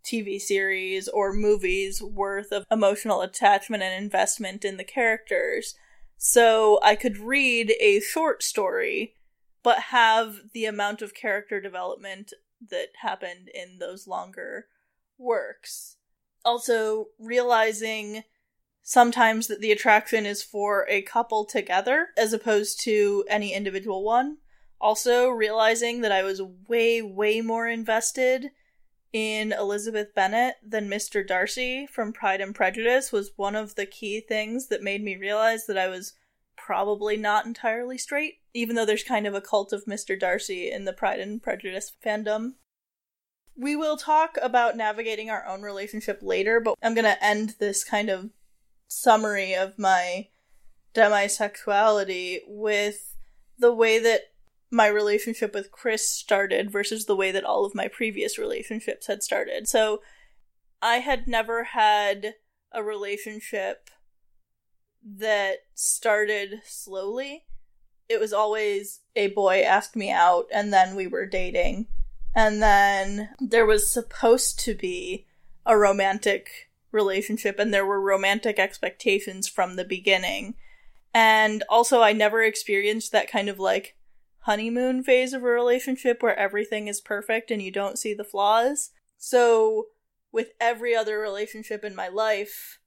TV 0.03 0.39
series 0.39 1.07
or 1.07 1.33
movies 1.33 2.01
worth 2.01 2.51
of 2.51 2.65
emotional 2.71 3.21
attachment 3.21 3.83
and 3.83 4.03
investment 4.03 4.65
in 4.65 4.77
the 4.77 4.83
characters. 4.83 5.75
So 6.17 6.79
I 6.83 6.95
could 6.95 7.17
read 7.17 7.73
a 7.79 7.99
short 7.99 8.43
story, 8.43 9.15
but 9.63 9.79
have 9.79 10.37
the 10.53 10.65
amount 10.65 11.01
of 11.01 11.13
character 11.13 11.61
development 11.61 12.33
that 12.69 12.89
happened 13.01 13.49
in 13.53 13.79
those 13.79 14.07
longer 14.07 14.67
works. 15.17 15.97
Also, 16.43 17.07
realizing 17.19 18.23
sometimes 18.83 19.47
that 19.47 19.61
the 19.61 19.71
attraction 19.71 20.25
is 20.25 20.43
for 20.43 20.85
a 20.89 21.01
couple 21.01 21.45
together 21.45 22.09
as 22.17 22.33
opposed 22.33 22.81
to 22.83 23.23
any 23.29 23.53
individual 23.53 24.03
one. 24.03 24.37
Also, 24.79 25.29
realizing 25.29 26.01
that 26.01 26.11
I 26.11 26.23
was 26.23 26.41
way, 26.67 27.01
way 27.01 27.41
more 27.41 27.67
invested 27.67 28.51
in 29.13 29.51
Elizabeth 29.51 30.15
Bennet 30.15 30.55
than 30.65 30.89
Mr. 30.89 31.25
Darcy 31.25 31.85
from 31.85 32.13
Pride 32.13 32.41
and 32.41 32.55
Prejudice 32.55 33.11
was 33.11 33.31
one 33.35 33.55
of 33.55 33.75
the 33.75 33.85
key 33.85 34.21
things 34.21 34.67
that 34.69 34.81
made 34.81 35.03
me 35.03 35.15
realize 35.15 35.65
that 35.67 35.77
I 35.77 35.87
was 35.87 36.13
probably 36.55 37.17
not 37.17 37.45
entirely 37.45 37.97
straight, 37.97 38.35
even 38.53 38.75
though 38.75 38.85
there's 38.85 39.03
kind 39.03 39.27
of 39.27 39.35
a 39.35 39.41
cult 39.41 39.73
of 39.73 39.85
Mr. 39.85 40.19
Darcy 40.19 40.71
in 40.71 40.85
the 40.85 40.93
Pride 40.93 41.19
and 41.19 41.43
Prejudice 41.43 41.91
fandom. 42.03 42.53
We 43.57 43.75
will 43.75 43.97
talk 43.97 44.37
about 44.41 44.77
navigating 44.77 45.29
our 45.29 45.45
own 45.45 45.61
relationship 45.61 46.19
later, 46.21 46.59
but 46.59 46.75
I'm 46.81 46.95
going 46.95 47.05
to 47.05 47.23
end 47.23 47.55
this 47.59 47.83
kind 47.83 48.09
of 48.09 48.29
summary 48.91 49.55
of 49.55 49.79
my 49.79 50.27
demisexuality 50.93 52.39
with 52.45 53.15
the 53.57 53.71
way 53.71 53.97
that 53.99 54.21
my 54.69 54.87
relationship 54.87 55.53
with 55.53 55.71
Chris 55.71 56.09
started 56.09 56.69
versus 56.69 57.05
the 57.05 57.15
way 57.15 57.31
that 57.31 57.45
all 57.45 57.65
of 57.65 57.73
my 57.73 57.87
previous 57.87 58.37
relationships 58.37 59.07
had 59.07 59.23
started. 59.23 59.67
So 59.67 60.01
I 60.81 60.97
had 60.97 61.27
never 61.27 61.63
had 61.63 62.35
a 62.73 62.83
relationship 62.83 63.89
that 65.03 65.59
started 65.73 66.61
slowly. 66.65 67.45
It 68.09 68.19
was 68.19 68.33
always 68.33 68.99
a 69.15 69.27
boy 69.27 69.61
asked 69.61 69.95
me 69.95 70.11
out 70.11 70.47
and 70.53 70.73
then 70.73 70.95
we 70.95 71.07
were 71.07 71.25
dating. 71.25 71.87
And 72.35 72.61
then 72.61 73.29
there 73.39 73.65
was 73.65 73.91
supposed 73.91 74.59
to 74.61 74.73
be 74.73 75.27
a 75.65 75.77
romantic 75.77 76.70
relationship 76.91 77.59
and 77.59 77.73
there 77.73 77.85
were 77.85 78.01
romantic 78.01 78.59
expectations 78.59 79.47
from 79.47 79.75
the 79.75 79.85
beginning. 79.85 80.55
And 81.13 81.63
also 81.69 82.01
I 82.01 82.13
never 82.13 82.41
experienced 82.43 83.11
that 83.11 83.29
kind 83.29 83.49
of 83.49 83.59
like 83.59 83.95
honeymoon 84.41 85.03
phase 85.03 85.33
of 85.33 85.43
a 85.43 85.47
relationship 85.47 86.21
where 86.21 86.37
everything 86.37 86.87
is 86.87 87.01
perfect 87.01 87.51
and 87.51 87.61
you 87.61 87.71
don't 87.71 87.99
see 87.99 88.13
the 88.13 88.23
flaws. 88.23 88.91
So, 89.17 89.87
with 90.31 90.51
every 90.59 90.95
other 90.95 91.19
relationship 91.19 91.83
in 91.83 91.93
my 91.93 92.07
life, 92.07 92.79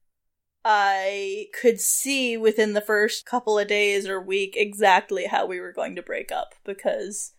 I 0.64 1.48
could 1.60 1.78
see 1.78 2.36
within 2.36 2.72
the 2.72 2.80
first 2.80 3.26
couple 3.26 3.58
of 3.58 3.68
days 3.68 4.08
or 4.08 4.20
week 4.20 4.54
exactly 4.56 5.26
how 5.26 5.46
we 5.46 5.60
were 5.60 5.72
going 5.72 5.94
to 5.96 6.02
break 6.02 6.32
up 6.32 6.54
because 6.64 7.34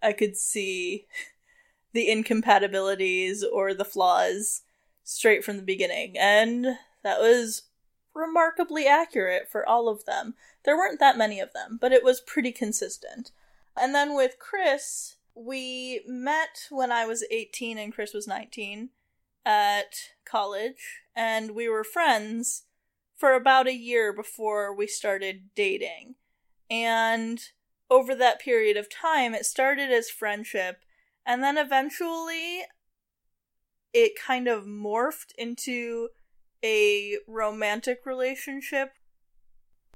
I 0.00 0.12
could 0.12 0.36
see 0.36 1.06
the 1.92 2.08
incompatibilities 2.08 3.44
or 3.44 3.74
the 3.74 3.84
flaws 3.84 4.62
straight 5.08 5.42
from 5.42 5.56
the 5.56 5.62
beginning. 5.62 6.16
And 6.18 6.66
that 7.02 7.18
was 7.18 7.62
remarkably 8.14 8.86
accurate 8.86 9.48
for 9.50 9.66
all 9.66 9.88
of 9.88 10.04
them. 10.04 10.34
There 10.64 10.76
weren't 10.76 11.00
that 11.00 11.16
many 11.16 11.40
of 11.40 11.52
them, 11.54 11.78
but 11.80 11.92
it 11.92 12.04
was 12.04 12.20
pretty 12.20 12.52
consistent. 12.52 13.30
And 13.80 13.94
then 13.94 14.14
with 14.14 14.38
Chris, 14.38 15.16
we 15.34 16.02
met 16.06 16.66
when 16.70 16.92
I 16.92 17.06
was 17.06 17.24
18 17.30 17.78
and 17.78 17.92
Chris 17.92 18.12
was 18.12 18.26
19 18.26 18.90
at 19.46 19.94
college, 20.26 21.00
and 21.16 21.52
we 21.52 21.68
were 21.68 21.84
friends 21.84 22.64
for 23.16 23.32
about 23.32 23.66
a 23.66 23.74
year 23.74 24.12
before 24.12 24.74
we 24.74 24.86
started 24.86 25.48
dating. 25.54 26.16
And 26.68 27.40
over 27.90 28.14
that 28.14 28.40
period 28.40 28.76
of 28.76 28.90
time, 28.90 29.32
it 29.32 29.46
started 29.46 29.90
as 29.90 30.10
friendship, 30.10 30.80
and 31.24 31.42
then 31.42 31.56
eventually 31.56 32.64
it 33.98 34.12
kind 34.16 34.46
of 34.46 34.64
morphed 34.64 35.32
into 35.36 36.08
a 36.64 37.16
romantic 37.26 38.06
relationship. 38.06 38.92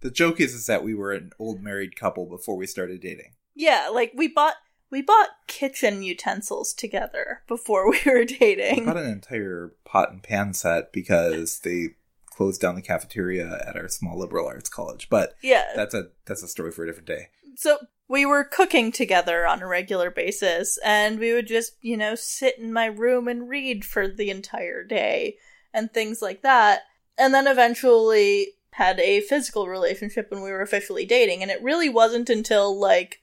The 0.01 0.11
joke 0.11 0.41
is, 0.41 0.55
is 0.55 0.67
that 0.67 0.83
we 0.83 0.95
were 0.95 1.13
an 1.13 1.31
old 1.39 1.63
married 1.63 1.95
couple 1.95 2.27
before 2.27 2.57
we 2.57 2.67
started 2.67 3.01
dating. 3.01 3.35
Yeah, 3.55 3.91
like 3.93 4.13
we 4.17 4.27
bought 4.27 4.55
we 4.91 5.03
bought 5.03 5.29
kitchen 5.47 6.03
utensils 6.03 6.75
together 6.75 7.43
before 7.47 7.89
we 7.91 8.01
were 8.05 8.25
dating. 8.25 8.81
We 8.81 8.87
bought 8.87 8.97
an 8.97 9.11
entire 9.11 9.75
pot 9.85 10.11
and 10.11 10.23
pan 10.23 10.53
set 10.53 10.93
because 10.93 11.61
they 11.61 11.91
closed 12.27 12.61
down 12.61 12.75
the 12.75 12.83
cafeteria 12.83 13.63
at 13.67 13.77
our 13.77 13.89
small 13.89 14.19
liberal 14.19 14.49
arts 14.49 14.69
college. 14.69 15.09
But 15.09 15.37
yeah, 15.43 15.67
that's 15.77 15.95
a 15.95 16.09
that's 16.25 16.43
a 16.43 16.49
story 16.49 16.73
for 16.73 16.83
a 16.83 16.87
different 16.87 17.07
day. 17.07 17.29
So 17.55 17.79
we 18.09 18.27
were 18.27 18.45
cooking 18.45 18.93
together 18.93 19.47
on 19.47 19.63
a 19.63 19.67
regular 19.67 20.11
basis, 20.11 20.79
and 20.85 21.19
we 21.19 21.33
would 21.33 21.47
just 21.47 21.77
you 21.81 21.97
know 21.97 22.15
sit 22.15 22.59
in 22.59 22.73
my 22.73 22.87
room 22.87 23.29
and 23.29 23.49
read 23.49 23.85
for 23.85 24.09
the 24.09 24.31
entire 24.31 24.85
day 24.85 25.37
and 25.73 25.93
things 25.93 26.21
like 26.21 26.43
that. 26.43 26.83
And 27.19 27.33
then 27.33 27.47
eventually 27.47 28.49
had 28.73 28.99
a 29.01 29.21
physical 29.21 29.69
relationship 29.69 30.31
when 30.31 30.43
we 30.43 30.51
were 30.51 30.63
officially 30.63 31.07
dating, 31.07 31.43
and 31.43 31.51
it 31.51 31.63
really 31.63 31.89
wasn't 31.89 32.31
until 32.31 32.79
like 32.79 33.21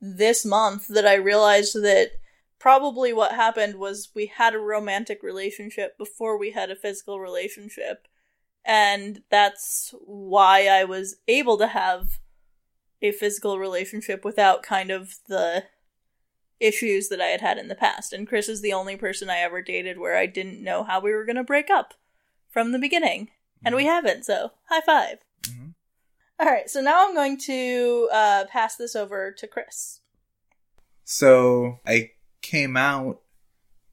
this 0.00 0.44
month 0.44 0.88
that 0.88 1.06
I 1.06 1.14
realized 1.14 1.74
that 1.82 2.12
probably 2.58 3.12
what 3.12 3.32
happened 3.32 3.76
was 3.76 4.10
we 4.14 4.26
had 4.26 4.54
a 4.54 4.58
romantic 4.58 5.22
relationship 5.22 5.96
before 5.98 6.38
we 6.38 6.52
had 6.52 6.70
a 6.70 6.76
physical 6.76 7.18
relationship. 7.18 8.06
And 8.64 9.22
that's 9.30 9.94
why 10.04 10.66
I 10.66 10.84
was 10.84 11.16
able 11.26 11.56
to 11.58 11.66
have 11.66 12.20
a 13.02 13.12
physical 13.12 13.58
relationship 13.58 14.24
without 14.24 14.62
kind 14.62 14.90
of 14.90 15.16
the 15.28 15.64
issues 16.60 17.08
that 17.08 17.20
I 17.20 17.26
had 17.26 17.40
had 17.40 17.58
in 17.58 17.68
the 17.68 17.74
past. 17.74 18.12
And 18.12 18.28
Chris 18.28 18.48
is 18.48 18.60
the 18.60 18.72
only 18.72 18.96
person 18.96 19.30
I 19.30 19.38
ever 19.38 19.62
dated 19.62 19.98
where 19.98 20.16
I 20.16 20.26
didn't 20.26 20.62
know 20.62 20.84
how 20.84 21.00
we 21.00 21.12
were 21.12 21.24
going 21.24 21.36
to 21.36 21.44
break 21.44 21.70
up 21.70 21.94
from 22.48 22.72
the 22.72 22.78
beginning. 22.78 23.30
And 23.64 23.74
we 23.74 23.82
mm-hmm. 23.82 23.90
haven't, 23.90 24.24
so 24.24 24.52
high 24.68 24.80
5 24.80 25.18
mm-hmm. 25.42 25.68
All 26.38 26.46
right, 26.46 26.70
so 26.70 26.80
now 26.80 27.06
I'm 27.06 27.14
going 27.14 27.38
to 27.40 28.08
uh, 28.12 28.44
pass 28.50 28.76
this 28.76 28.96
over 28.96 29.30
to 29.32 29.46
Chris. 29.46 30.00
So 31.04 31.80
I 31.86 32.12
came 32.40 32.76
out 32.76 33.20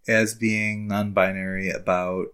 as 0.07 0.33
being 0.33 0.87
non 0.87 1.11
binary 1.11 1.69
about 1.69 2.27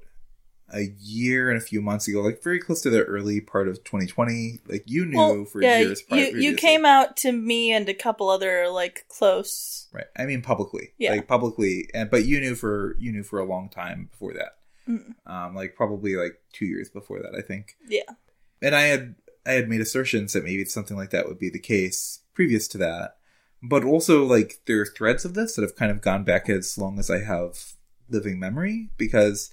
a 0.74 0.94
year 1.00 1.50
and 1.50 1.58
a 1.58 1.62
few 1.64 1.82
months 1.82 2.08
ago, 2.08 2.22
like 2.22 2.42
very 2.44 2.60
close 2.60 2.82
to 2.82 2.90
the 2.90 3.04
early 3.04 3.40
part 3.42 3.68
of 3.68 3.84
2020. 3.84 4.60
Like 4.68 4.84
you 4.88 5.06
knew 5.06 5.18
Well, 5.18 5.46
for 5.46 5.62
yeah, 5.62 5.80
years. 5.80 6.02
prior- 6.02 6.20
you 6.30 6.38
you 6.40 6.56
came 6.56 6.86
out 6.86 7.16
to 7.18 7.32
me 7.32 7.72
and 7.72 7.88
a 7.88 7.94
couple 7.94 8.30
other 8.30 8.68
like 8.70 9.06
close. 9.08 9.88
right. 9.94 10.06
I 10.18 10.26
mean 10.26 10.42
publicly, 10.42 10.94
Yeah. 10.98 11.12
like 11.12 11.28
publicly, 11.28 11.90
and 11.94 12.10
but 12.10 12.26
you 12.26 12.40
knew 12.40 12.56
for 12.56 12.96
you 13.00 13.12
knew 13.12 13.24
for 13.24 13.40
a 13.40 13.46
long 13.46 13.70
time 13.70 14.10
before 14.12 14.34
that. 14.34 14.58
Mm. 14.90 15.16
Um, 15.26 15.56
like 15.56 15.76
probably 15.76 16.16
like 16.16 16.42
two 16.52 16.66
years 16.66 16.90
before 16.90 17.22
that, 17.22 17.34
I 17.38 17.42
think. 17.42 17.78
Yeah. 17.88 18.02
and 18.62 18.76
I 18.76 18.82
had 18.84 19.16
I 19.46 19.52
had 19.54 19.70
made 19.70 19.82
assertions 19.82 20.34
that 20.34 20.44
maybe 20.44 20.66
something 20.66 20.98
like 20.98 21.10
that 21.12 21.28
would 21.28 21.40
be 21.40 21.50
the 21.50 21.60
case 21.60 22.20
previous 22.34 22.68
to 22.70 22.78
that, 22.80 23.18
but 23.62 23.84
also 23.84 24.24
like 24.26 24.60
there 24.66 24.82
are 24.82 24.86
threads 24.86 25.24
of 25.26 25.34
this 25.36 25.56
that 25.56 25.62
have 25.62 25.76
kind 25.76 25.92
of 25.92 26.02
gone 26.02 26.24
back 26.24 26.50
as 26.50 26.78
long 26.78 26.98
as 26.98 27.10
I 27.12 27.20
have 27.20 27.74
living 28.10 28.40
memory 28.40 28.90
because, 28.98 29.53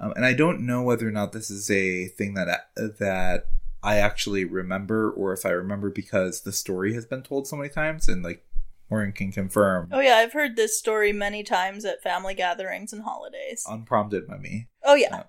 um, 0.00 0.12
and 0.16 0.24
I 0.24 0.34
don't 0.34 0.60
know 0.60 0.82
whether 0.82 1.08
or 1.08 1.12
not 1.12 1.32
this 1.32 1.50
is 1.50 1.70
a 1.70 2.08
thing 2.08 2.34
that 2.34 2.68
that 2.76 3.46
I 3.82 3.96
actually 3.96 4.44
remember 4.44 5.10
or 5.10 5.32
if 5.32 5.44
I 5.44 5.50
remember 5.50 5.90
because 5.90 6.42
the 6.42 6.52
story 6.52 6.94
has 6.94 7.06
been 7.06 7.22
told 7.22 7.46
so 7.46 7.56
many 7.56 7.68
times 7.68 8.08
and 8.08 8.22
like 8.22 8.44
Morgan 8.90 9.12
can 9.12 9.32
confirm 9.32 9.88
Oh 9.92 10.00
yeah, 10.00 10.16
I've 10.16 10.32
heard 10.32 10.56
this 10.56 10.78
story 10.78 11.12
many 11.12 11.42
times 11.42 11.84
at 11.84 12.02
family 12.02 12.34
gatherings 12.34 12.92
and 12.92 13.02
holidays. 13.02 13.64
unprompted 13.68 14.26
by 14.26 14.38
me. 14.38 14.68
Oh 14.84 14.94
yeah. 14.94 15.24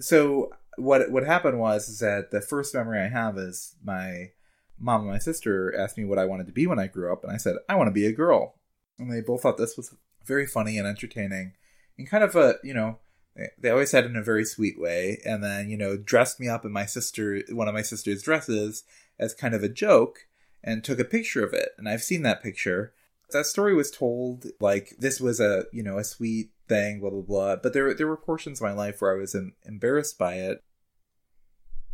so 0.00 0.50
what 0.76 1.10
what 1.10 1.24
happened 1.24 1.58
was 1.58 1.88
is 1.88 1.98
that 1.98 2.30
the 2.30 2.40
first 2.40 2.74
memory 2.74 3.00
I 3.00 3.08
have 3.08 3.38
is 3.38 3.76
my 3.82 4.30
mom 4.78 5.02
and 5.02 5.10
my 5.10 5.18
sister 5.18 5.74
asked 5.76 5.96
me 5.96 6.04
what 6.04 6.18
I 6.18 6.24
wanted 6.24 6.46
to 6.46 6.52
be 6.52 6.66
when 6.66 6.78
I 6.78 6.86
grew 6.86 7.12
up, 7.12 7.22
and 7.22 7.32
I 7.32 7.36
said 7.36 7.56
I 7.68 7.74
want 7.74 7.88
to 7.88 7.92
be 7.92 8.06
a 8.06 8.12
girl, 8.12 8.56
and 8.98 9.12
they 9.12 9.20
both 9.20 9.42
thought 9.42 9.56
this 9.56 9.76
was 9.76 9.94
very 10.24 10.46
funny 10.46 10.78
and 10.78 10.86
entertaining, 10.86 11.52
and 11.98 12.08
kind 12.08 12.24
of 12.24 12.34
a 12.36 12.56
you 12.62 12.74
know 12.74 12.98
they- 13.60 13.70
always 13.70 13.90
said 13.90 14.04
in 14.04 14.16
a 14.16 14.22
very 14.22 14.44
sweet 14.44 14.78
way, 14.78 15.20
and 15.24 15.42
then 15.42 15.68
you 15.68 15.76
know 15.76 15.96
dressed 15.96 16.40
me 16.40 16.48
up 16.48 16.64
in 16.64 16.72
my 16.72 16.86
sister 16.86 17.42
one 17.50 17.68
of 17.68 17.74
my 17.74 17.82
sister's 17.82 18.22
dresses 18.22 18.84
as 19.18 19.34
kind 19.34 19.54
of 19.54 19.62
a 19.62 19.68
joke, 19.68 20.26
and 20.62 20.82
took 20.84 20.98
a 20.98 21.04
picture 21.04 21.44
of 21.44 21.52
it, 21.52 21.70
and 21.78 21.88
I've 21.88 22.02
seen 22.02 22.22
that 22.22 22.42
picture. 22.42 22.92
That 23.30 23.46
story 23.46 23.74
was 23.74 23.90
told 23.90 24.46
like 24.60 24.94
this 24.98 25.20
was 25.20 25.40
a 25.40 25.64
you 25.72 25.82
know 25.82 25.98
a 25.98 26.04
sweet 26.04 26.50
thing, 26.68 27.00
blah 27.00 27.10
blah 27.10 27.22
blah. 27.22 27.56
But 27.56 27.72
there 27.72 27.94
there 27.94 28.06
were 28.06 28.16
portions 28.16 28.60
of 28.60 28.64
my 28.64 28.72
life 28.72 29.00
where 29.00 29.14
I 29.14 29.18
was 29.18 29.34
em- 29.34 29.54
embarrassed 29.64 30.18
by 30.18 30.34
it. 30.34 30.62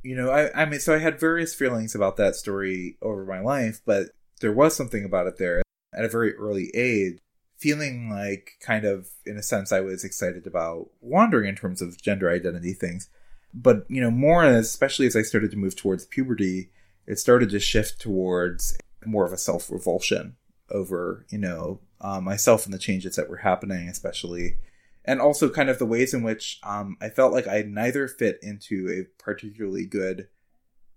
You 0.02 0.16
know, 0.16 0.30
I 0.30 0.62
I 0.62 0.64
mean, 0.64 0.80
so 0.80 0.95
I 0.95 0.99
had 0.99 1.21
various 1.21 1.54
feelings 1.54 1.95
about 1.95 2.16
that 2.16 2.37
story 2.37 2.97
over 3.02 3.25
my 3.25 3.40
life, 3.40 3.80
but 3.85 4.11
there 4.40 4.52
was 4.52 4.76
something 4.76 5.04
about 5.04 5.26
it 5.26 5.38
there 5.38 5.62
at 5.92 6.04
a 6.04 6.09
very 6.09 6.35
early 6.37 6.71
age, 6.75 7.18
feeling 7.58 8.08
like 8.08 8.52
kind 8.60 8.84
of 8.84 9.08
in 9.26 9.36
a 9.36 9.42
sense 9.42 9.72
I 9.72 9.80
was 9.80 10.04
excited 10.04 10.46
about 10.46 10.90
wandering 11.00 11.48
in 11.48 11.56
terms 11.56 11.82
of 11.82 12.00
gender 12.00 12.30
identity 12.30 12.72
things. 12.72 13.10
But 13.52 13.84
you 13.88 14.00
know, 14.00 14.10
more 14.10 14.44
especially 14.44 15.06
as 15.06 15.16
I 15.16 15.22
started 15.22 15.50
to 15.50 15.56
move 15.56 15.76
towards 15.76 16.06
puberty, 16.06 16.70
it 17.06 17.18
started 17.18 17.50
to 17.50 17.60
shift 17.60 18.00
towards 18.00 18.78
more 19.04 19.24
of 19.24 19.32
a 19.32 19.38
self 19.38 19.70
revulsion 19.70 20.36
over 20.70 21.24
you 21.30 21.38
know 21.38 21.80
uh, 22.00 22.20
myself 22.20 22.64
and 22.64 22.72
the 22.72 22.78
changes 22.78 23.16
that 23.16 23.28
were 23.28 23.38
happening, 23.38 23.88
especially, 23.88 24.56
and 25.04 25.20
also 25.20 25.50
kind 25.50 25.68
of 25.68 25.78
the 25.78 25.86
ways 25.86 26.14
in 26.14 26.22
which 26.22 26.60
um, 26.62 26.96
I 27.00 27.08
felt 27.08 27.32
like 27.32 27.48
I 27.48 27.62
neither 27.62 28.06
fit 28.06 28.38
into 28.42 28.88
a 28.88 29.22
particularly 29.22 29.86
good 29.86 30.28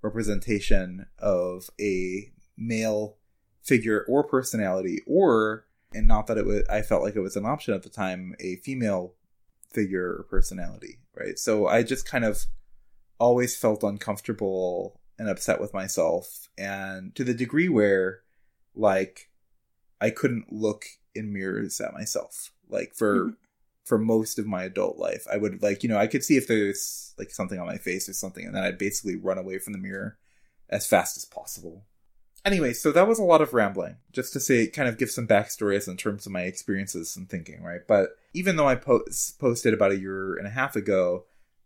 representation 0.04 1.08
of 1.18 1.70
a 1.80 2.32
male 2.58 3.18
figure 3.64 4.06
or 4.08 4.24
personality, 4.24 5.00
or 5.08 5.66
and 5.94 6.08
not 6.08 6.28
that 6.28 6.38
it 6.38 6.46
was 6.46 6.64
I 6.70 6.82
felt 6.82 7.04
like 7.04 7.16
it 7.16 7.22
was 7.22 7.36
an 7.36 7.46
option 7.46 7.74
at 7.74 7.84
the 7.84 7.90
time, 7.90 8.36
a 8.40 8.56
female 8.58 9.14
figure 9.72 10.16
or 10.20 10.24
personality, 10.30 11.00
right? 11.16 11.38
So 11.40 11.68
I 11.68 11.84
just 11.84 12.06
kind 12.08 12.26
of 12.26 12.46
always 13.20 13.56
felt 13.58 13.84
uncomfortable 13.84 15.00
and 15.20 15.30
upset 15.30 15.62
with 15.62 15.74
myself, 15.74 16.50
and 16.58 17.16
to 17.16 17.24
the 17.24 17.34
degree 17.34 17.70
where 17.70 18.22
like 18.76 19.30
I 20.00 20.10
couldn't 20.10 20.52
look 20.52 20.86
in 21.14 21.34
mirrors 21.34 21.80
at 21.82 21.94
myself. 21.94 22.52
Like 22.70 22.94
for 22.96 23.26
Mhm. 23.26 23.36
for 23.84 23.98
most 23.98 24.40
of 24.40 24.48
my 24.48 24.64
adult 24.64 24.98
life, 24.98 25.26
I 25.32 25.38
would 25.38 25.62
like 25.62 25.84
you 25.84 25.90
know 25.90 25.98
I 25.98 26.08
could 26.08 26.24
see 26.24 26.38
if 26.38 26.48
there's 26.48 27.14
like 27.18 27.32
something 27.32 27.60
on 27.60 27.68
my 27.68 27.78
face 27.78 28.08
or 28.10 28.14
something, 28.14 28.46
and 28.46 28.56
then 28.56 28.64
I'd 28.64 28.78
basically 28.78 29.16
run 29.16 29.38
away 29.38 29.60
from 29.60 29.74
the 29.74 29.80
mirror 29.80 30.18
as 30.70 30.88
fast 30.88 31.18
as 31.18 31.26
possible. 31.26 31.86
Anyway, 32.44 32.74
so 32.74 32.92
that 32.92 33.08
was 33.08 33.20
a 33.20 33.24
lot 33.24 33.42
of 33.42 33.54
rambling, 33.54 33.98
just 34.12 34.34
to 34.34 34.40
say, 34.40 34.66
kind 34.66 34.90
of 34.90 34.98
give 34.98 35.12
some 35.12 35.28
backstories 35.28 35.88
in 35.88 35.96
terms 35.96 36.26
of 36.26 36.32
my 36.32 36.42
experiences 36.42 37.16
and 37.16 37.30
thinking, 37.30 37.62
right? 37.62 37.82
But 37.88 38.18
even 38.34 38.56
though 38.56 38.68
I 38.68 38.76
post, 38.76 39.40
posted 39.40 39.74
about 39.74 39.92
a 39.92 40.00
year 40.00 40.36
and 40.36 40.48
a 40.48 40.52
half 40.52 40.76
ago, 40.76 41.26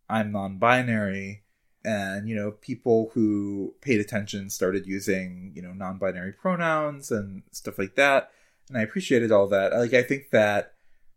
I'm 0.10 0.34
non-binary, 0.34 1.44
and 1.86 2.28
you 2.28 2.36
know, 2.36 2.52
people 2.52 3.12
who 3.14 3.76
paid 3.82 4.00
attention 4.00 4.50
started 4.50 4.86
using 4.86 5.54
you 5.56 5.62
know 5.62 5.72
non-binary 5.72 6.34
pronouns 6.34 7.10
and 7.10 7.44
stuff 7.52 7.80
like 7.80 7.96
that, 7.96 8.32
and 8.68 8.78
I 8.78 8.82
appreciated 8.82 9.32
all 9.32 9.48
that. 9.48 9.74
Like, 9.74 9.94
I 9.94 10.04
think 10.04 10.32
that 10.32 10.74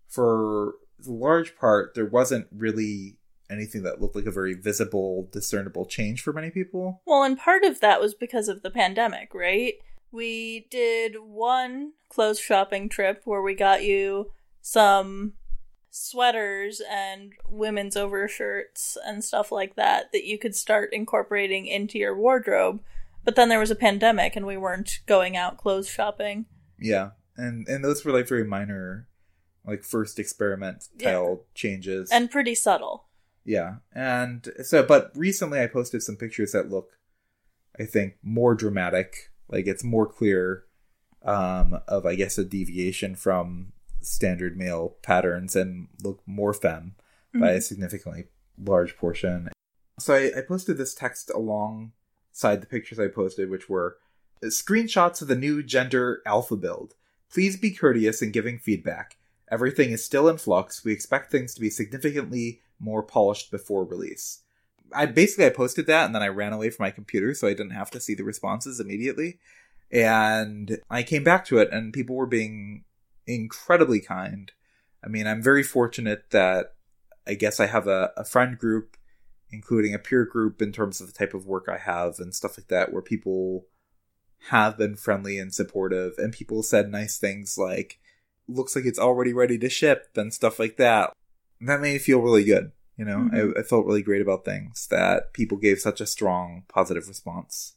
for 0.08 0.74
the 0.98 1.12
large 1.12 1.56
part, 1.56 1.94
there 1.94 2.06
wasn't 2.06 2.46
really 2.52 3.17
anything 3.50 3.82
that 3.82 4.00
looked 4.00 4.16
like 4.16 4.26
a 4.26 4.30
very 4.30 4.54
visible, 4.54 5.28
discernible 5.32 5.86
change 5.86 6.22
for 6.22 6.32
many 6.32 6.50
people. 6.50 7.02
Well, 7.06 7.22
and 7.22 7.38
part 7.38 7.64
of 7.64 7.80
that 7.80 8.00
was 8.00 8.14
because 8.14 8.48
of 8.48 8.62
the 8.62 8.70
pandemic, 8.70 9.34
right? 9.34 9.74
We 10.10 10.66
did 10.70 11.16
one 11.20 11.92
clothes 12.08 12.40
shopping 12.40 12.88
trip 12.88 13.22
where 13.24 13.42
we 13.42 13.54
got 13.54 13.84
you 13.84 14.30
some 14.60 15.34
sweaters 15.90 16.80
and 16.90 17.32
women's 17.48 17.96
overshirts 17.96 18.96
and 19.04 19.24
stuff 19.24 19.50
like 19.50 19.76
that 19.76 20.12
that 20.12 20.24
you 20.24 20.38
could 20.38 20.54
start 20.54 20.92
incorporating 20.92 21.66
into 21.66 21.98
your 21.98 22.16
wardrobe. 22.16 22.80
But 23.24 23.36
then 23.36 23.48
there 23.48 23.58
was 23.58 23.70
a 23.70 23.76
pandemic 23.76 24.36
and 24.36 24.46
we 24.46 24.56
weren't 24.56 25.00
going 25.06 25.36
out 25.36 25.58
clothes 25.58 25.88
shopping. 25.88 26.46
Yeah, 26.78 27.10
and 27.36 27.66
and 27.68 27.84
those 27.84 28.04
were 28.04 28.12
like 28.12 28.28
very 28.28 28.44
minor, 28.44 29.08
like 29.66 29.84
first 29.84 30.18
experiment 30.18 30.84
style 30.84 31.44
changes. 31.54 32.10
And 32.10 32.30
pretty 32.30 32.54
subtle. 32.54 33.07
Yeah, 33.48 33.76
and 33.94 34.46
so 34.62 34.82
but 34.82 35.10
recently 35.14 35.58
I 35.58 35.68
posted 35.68 36.02
some 36.02 36.16
pictures 36.16 36.52
that 36.52 36.68
look, 36.68 36.90
I 37.80 37.84
think, 37.84 38.16
more 38.22 38.54
dramatic. 38.54 39.30
Like 39.48 39.66
it's 39.66 39.82
more 39.82 40.06
clear, 40.06 40.64
um, 41.24 41.80
of 41.88 42.04
I 42.04 42.14
guess 42.14 42.36
a 42.36 42.44
deviation 42.44 43.14
from 43.14 43.72
standard 44.02 44.58
male 44.58 44.96
patterns 45.02 45.56
and 45.56 45.88
look 46.04 46.20
more 46.26 46.52
femme 46.52 46.94
by 47.32 47.52
a 47.52 47.62
significantly 47.62 48.26
large 48.62 48.98
portion. 48.98 49.48
So 49.98 50.14
I, 50.14 50.30
I 50.36 50.42
posted 50.46 50.76
this 50.76 50.94
text 50.94 51.30
alongside 51.34 52.60
the 52.60 52.66
pictures 52.66 53.00
I 53.00 53.08
posted, 53.08 53.48
which 53.48 53.66
were 53.70 53.96
screenshots 54.44 55.22
of 55.22 55.28
the 55.28 55.34
new 55.34 55.62
gender 55.62 56.20
alpha 56.26 56.54
build. 56.54 56.96
Please 57.32 57.56
be 57.56 57.70
courteous 57.70 58.20
in 58.20 58.30
giving 58.30 58.58
feedback. 58.58 59.16
Everything 59.50 59.90
is 59.90 60.04
still 60.04 60.28
in 60.28 60.36
flux. 60.36 60.84
We 60.84 60.92
expect 60.92 61.32
things 61.32 61.54
to 61.54 61.62
be 61.62 61.70
significantly 61.70 62.60
more 62.80 63.02
polished 63.02 63.50
before 63.50 63.84
release. 63.84 64.42
I 64.92 65.06
basically 65.06 65.46
I 65.46 65.50
posted 65.50 65.86
that 65.86 66.06
and 66.06 66.14
then 66.14 66.22
I 66.22 66.28
ran 66.28 66.52
away 66.52 66.70
from 66.70 66.84
my 66.84 66.90
computer 66.90 67.34
so 67.34 67.46
I 67.46 67.52
didn't 67.52 67.70
have 67.70 67.90
to 67.90 68.00
see 68.00 68.14
the 68.14 68.24
responses 68.24 68.80
immediately. 68.80 69.38
And 69.90 70.78
I 70.90 71.02
came 71.02 71.24
back 71.24 71.44
to 71.46 71.58
it 71.58 71.70
and 71.72 71.92
people 71.92 72.16
were 72.16 72.26
being 72.26 72.84
incredibly 73.26 74.00
kind. 74.00 74.52
I 75.04 75.08
mean, 75.08 75.26
I'm 75.26 75.42
very 75.42 75.62
fortunate 75.62 76.30
that 76.30 76.74
I 77.26 77.34
guess 77.34 77.60
I 77.60 77.66
have 77.66 77.86
a, 77.86 78.10
a 78.16 78.24
friend 78.24 78.58
group, 78.58 78.96
including 79.50 79.94
a 79.94 79.98
peer 79.98 80.24
group 80.24 80.60
in 80.60 80.72
terms 80.72 81.00
of 81.00 81.06
the 81.06 81.12
type 81.12 81.34
of 81.34 81.46
work 81.46 81.68
I 81.68 81.78
have 81.78 82.18
and 82.18 82.34
stuff 82.34 82.58
like 82.58 82.68
that, 82.68 82.92
where 82.92 83.02
people 83.02 83.66
have 84.50 84.78
been 84.78 84.96
friendly 84.96 85.38
and 85.38 85.52
supportive, 85.52 86.14
and 86.18 86.32
people 86.32 86.62
said 86.62 86.90
nice 86.90 87.18
things 87.18 87.58
like, 87.58 88.00
looks 88.48 88.74
like 88.74 88.86
it's 88.86 88.98
already 88.98 89.32
ready 89.32 89.58
to 89.58 89.68
ship 89.68 90.08
and 90.16 90.32
stuff 90.32 90.58
like 90.58 90.76
that. 90.78 91.12
That 91.60 91.80
made 91.80 91.94
me 91.94 91.98
feel 91.98 92.20
really 92.20 92.44
good. 92.44 92.72
You 92.96 93.04
know, 93.04 93.28
Mhm. 93.30 93.56
I, 93.56 93.60
I 93.60 93.62
felt 93.62 93.86
really 93.86 94.02
great 94.02 94.22
about 94.22 94.44
things 94.44 94.86
that 94.88 95.32
people 95.32 95.56
gave 95.56 95.78
such 95.78 96.00
a 96.00 96.06
strong 96.06 96.64
positive 96.68 97.06
response. 97.08 97.74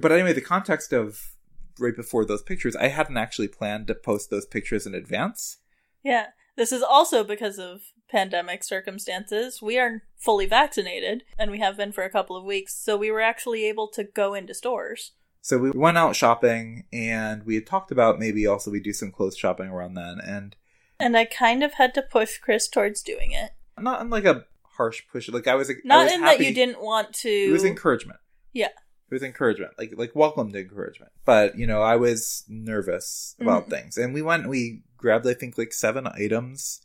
But 0.00 0.12
anyway, 0.12 0.32
the 0.32 0.40
context 0.40 0.92
of 0.92 1.36
right 1.78 1.96
before 1.96 2.24
those 2.24 2.42
pictures, 2.42 2.76
I 2.76 2.88
hadn't 2.88 3.16
actually 3.16 3.48
planned 3.48 3.86
to 3.88 3.94
post 3.94 4.30
those 4.30 4.46
pictures 4.46 4.86
in 4.86 4.94
advance. 4.94 5.58
Yeah. 6.02 6.28
This 6.56 6.72
is 6.72 6.82
also 6.82 7.22
because 7.22 7.58
of 7.58 7.82
pandemic 8.08 8.64
circumstances. 8.64 9.60
We 9.60 9.78
are 9.78 10.04
fully 10.16 10.46
vaccinated, 10.46 11.24
and 11.38 11.50
we 11.50 11.58
have 11.58 11.76
been 11.76 11.92
for 11.92 12.02
a 12.02 12.10
couple 12.10 12.36
of 12.36 12.44
weeks, 12.44 12.74
so 12.74 12.96
we 12.96 13.10
were 13.10 13.20
actually 13.20 13.66
able 13.66 13.88
to 13.88 14.04
go 14.04 14.32
into 14.32 14.54
stores. 14.54 15.12
So 15.42 15.58
we 15.58 15.70
went 15.70 15.98
out 15.98 16.16
shopping 16.16 16.86
and 16.92 17.44
we 17.44 17.54
had 17.54 17.66
talked 17.66 17.92
about 17.92 18.18
maybe 18.18 18.48
also 18.48 18.70
we 18.70 18.80
do 18.80 18.92
some 18.92 19.12
clothes 19.12 19.36
shopping 19.36 19.68
around 19.68 19.94
then 19.94 20.18
and 20.18 20.56
And 20.98 21.16
I 21.16 21.24
kind 21.26 21.62
of 21.62 21.74
had 21.74 21.92
to 21.94 22.02
push 22.02 22.38
Chris 22.38 22.68
towards 22.68 23.02
doing 23.02 23.32
it. 23.32 23.50
not 23.78 24.00
in 24.00 24.10
like 24.10 24.24
a 24.24 24.44
harsh 24.76 25.02
push 25.10 25.28
like 25.28 25.46
I 25.46 25.54
was 25.54 25.70
I 25.70 25.74
Not 25.84 26.04
was 26.04 26.12
in 26.12 26.20
happy. 26.20 26.38
that 26.44 26.48
you 26.48 26.54
didn't 26.54 26.80
want 26.82 27.12
to. 27.14 27.28
it 27.30 27.52
was 27.52 27.64
encouragement. 27.64 28.18
Yeah. 28.52 28.68
It 29.10 29.14
was 29.14 29.22
encouragement. 29.22 29.72
Like 29.78 29.92
like 29.96 30.14
welcomed 30.16 30.54
encouragement. 30.56 31.12
But, 31.24 31.56
you 31.58 31.66
know, 31.66 31.80
I 31.82 31.96
was 31.96 32.44
nervous 32.48 33.36
about 33.40 33.66
Mhm. 33.66 33.70
things. 33.70 33.96
And 33.98 34.12
we 34.14 34.22
went 34.22 34.48
we 34.48 34.82
grabbed 34.96 35.26
I 35.26 35.34
think 35.34 35.56
like 35.58 35.72
seven 35.72 36.06
items 36.06 36.80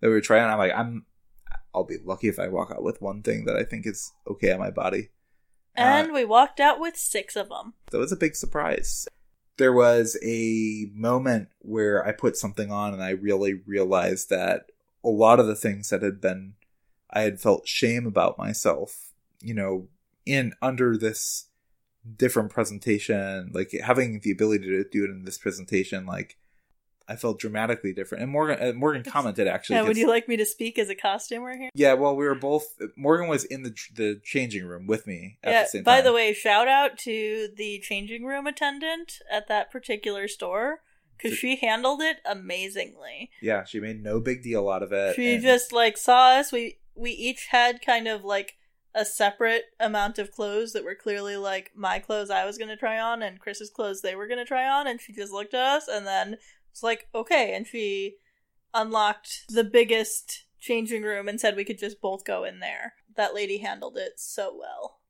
that 0.00 0.08
we 0.08 0.14
were 0.14 0.20
trying. 0.20 0.44
I'm 0.44 0.58
like, 0.58 0.72
I'm 0.74 1.06
I'll 1.74 1.84
be 1.84 1.96
lucky 2.04 2.28
if 2.28 2.38
I 2.38 2.48
walk 2.48 2.70
out 2.70 2.82
with 2.82 3.00
one 3.00 3.22
thing 3.22 3.44
that 3.46 3.56
I 3.56 3.62
think 3.64 3.86
is 3.86 4.12
okay 4.28 4.52
on 4.52 4.58
my 4.60 4.70
body. 4.70 5.10
And 5.74 6.10
Uh, 6.10 6.14
we 6.14 6.24
walked 6.24 6.60
out 6.60 6.78
with 6.80 6.96
six 6.96 7.34
of 7.36 7.48
them. 7.48 7.74
that 7.90 7.98
was 7.98 8.12
a 8.12 8.16
big 8.16 8.36
surprise. 8.36 9.06
There 9.58 9.72
was 9.72 10.16
a 10.22 10.90
moment 10.94 11.48
where 11.60 12.06
I 12.06 12.12
put 12.12 12.36
something 12.36 12.70
on 12.70 12.94
and 12.94 13.02
I 13.02 13.10
really 13.10 13.54
realized 13.66 14.30
that 14.30 14.70
a 15.04 15.08
lot 15.08 15.40
of 15.40 15.46
the 15.46 15.56
things 15.56 15.90
that 15.90 16.02
had 16.02 16.20
been, 16.20 16.54
I 17.10 17.22
had 17.22 17.40
felt 17.40 17.68
shame 17.68 18.06
about 18.06 18.38
myself, 18.38 19.12
you 19.40 19.54
know, 19.54 19.88
in 20.24 20.54
under 20.62 20.96
this 20.96 21.46
different 22.16 22.50
presentation, 22.50 23.50
like 23.52 23.72
having 23.72 24.20
the 24.20 24.30
ability 24.30 24.66
to 24.66 24.84
do 24.84 25.04
it 25.04 25.10
in 25.10 25.24
this 25.24 25.38
presentation, 25.38 26.06
like 26.06 26.36
I 27.08 27.16
felt 27.16 27.38
dramatically 27.38 27.92
different. 27.92 28.22
And 28.22 28.32
Morgan, 28.32 28.58
uh, 28.60 28.72
Morgan 28.72 29.02
commented 29.02 29.48
actually. 29.48 29.76
Yeah, 29.76 29.82
would 29.82 29.96
you 29.96 30.08
like 30.08 30.28
me 30.28 30.36
to 30.36 30.46
speak 30.46 30.78
as 30.78 30.88
a 30.88 30.94
costumer 30.94 31.56
here? 31.56 31.70
yeah, 31.74 31.94
well, 31.94 32.16
we 32.16 32.24
were 32.24 32.34
both. 32.34 32.64
Morgan 32.96 33.28
was 33.28 33.44
in 33.44 33.62
the 33.62 33.74
the 33.94 34.20
changing 34.22 34.66
room 34.66 34.86
with 34.86 35.06
me 35.06 35.38
at 35.42 35.52
yeah. 35.52 35.62
the 35.62 35.68
same 35.68 35.82
by 35.82 35.96
time. 35.96 36.04
the 36.04 36.12
way, 36.12 36.32
shout 36.32 36.68
out 36.68 36.98
to 36.98 37.48
the 37.56 37.78
changing 37.80 38.24
room 38.24 38.46
attendant 38.46 39.18
at 39.30 39.48
that 39.48 39.70
particular 39.70 40.28
store 40.28 40.80
because 41.16 41.36
she 41.36 41.56
handled 41.56 42.00
it 42.02 42.18
amazingly. 42.24 43.30
yeah, 43.40 43.64
she 43.64 43.80
made 43.80 44.02
no 44.02 44.20
big 44.20 44.42
deal 44.42 44.68
out 44.68 44.82
of 44.82 44.92
it. 44.92 45.16
She 45.16 45.34
and- 45.34 45.42
just 45.42 45.72
like 45.72 45.96
saw 45.96 46.38
us. 46.38 46.52
We 46.52 46.78
we 46.94 47.10
each 47.10 47.46
had 47.50 47.84
kind 47.84 48.08
of 48.08 48.24
like 48.24 48.56
a 48.94 49.04
separate 49.04 49.64
amount 49.80 50.18
of 50.18 50.30
clothes 50.30 50.72
that 50.74 50.84
were 50.84 50.94
clearly 50.94 51.36
like 51.36 51.70
my 51.74 51.98
clothes 51.98 52.28
I 52.28 52.44
was 52.44 52.58
gonna 52.58 52.76
try 52.76 53.00
on 53.00 53.22
and 53.22 53.40
Chris's 53.40 53.70
clothes 53.70 54.02
they 54.02 54.14
were 54.14 54.26
gonna 54.26 54.44
try 54.44 54.68
on, 54.68 54.86
and 54.86 55.00
she 55.00 55.12
just 55.12 55.32
looked 55.32 55.54
at 55.54 55.64
us 55.64 55.88
and 55.88 56.06
then 56.06 56.36
was 56.72 56.82
like, 56.82 57.08
okay, 57.14 57.54
and 57.54 57.66
she 57.66 58.16
unlocked 58.74 59.44
the 59.48 59.64
biggest 59.64 60.44
changing 60.60 61.02
room 61.02 61.28
and 61.28 61.40
said 61.40 61.56
we 61.56 61.64
could 61.64 61.78
just 61.78 62.00
both 62.00 62.24
go 62.24 62.44
in 62.44 62.60
there. 62.60 62.94
That 63.16 63.34
lady 63.34 63.58
handled 63.58 63.96
it 63.96 64.12
so 64.16 64.56
well. 64.58 65.00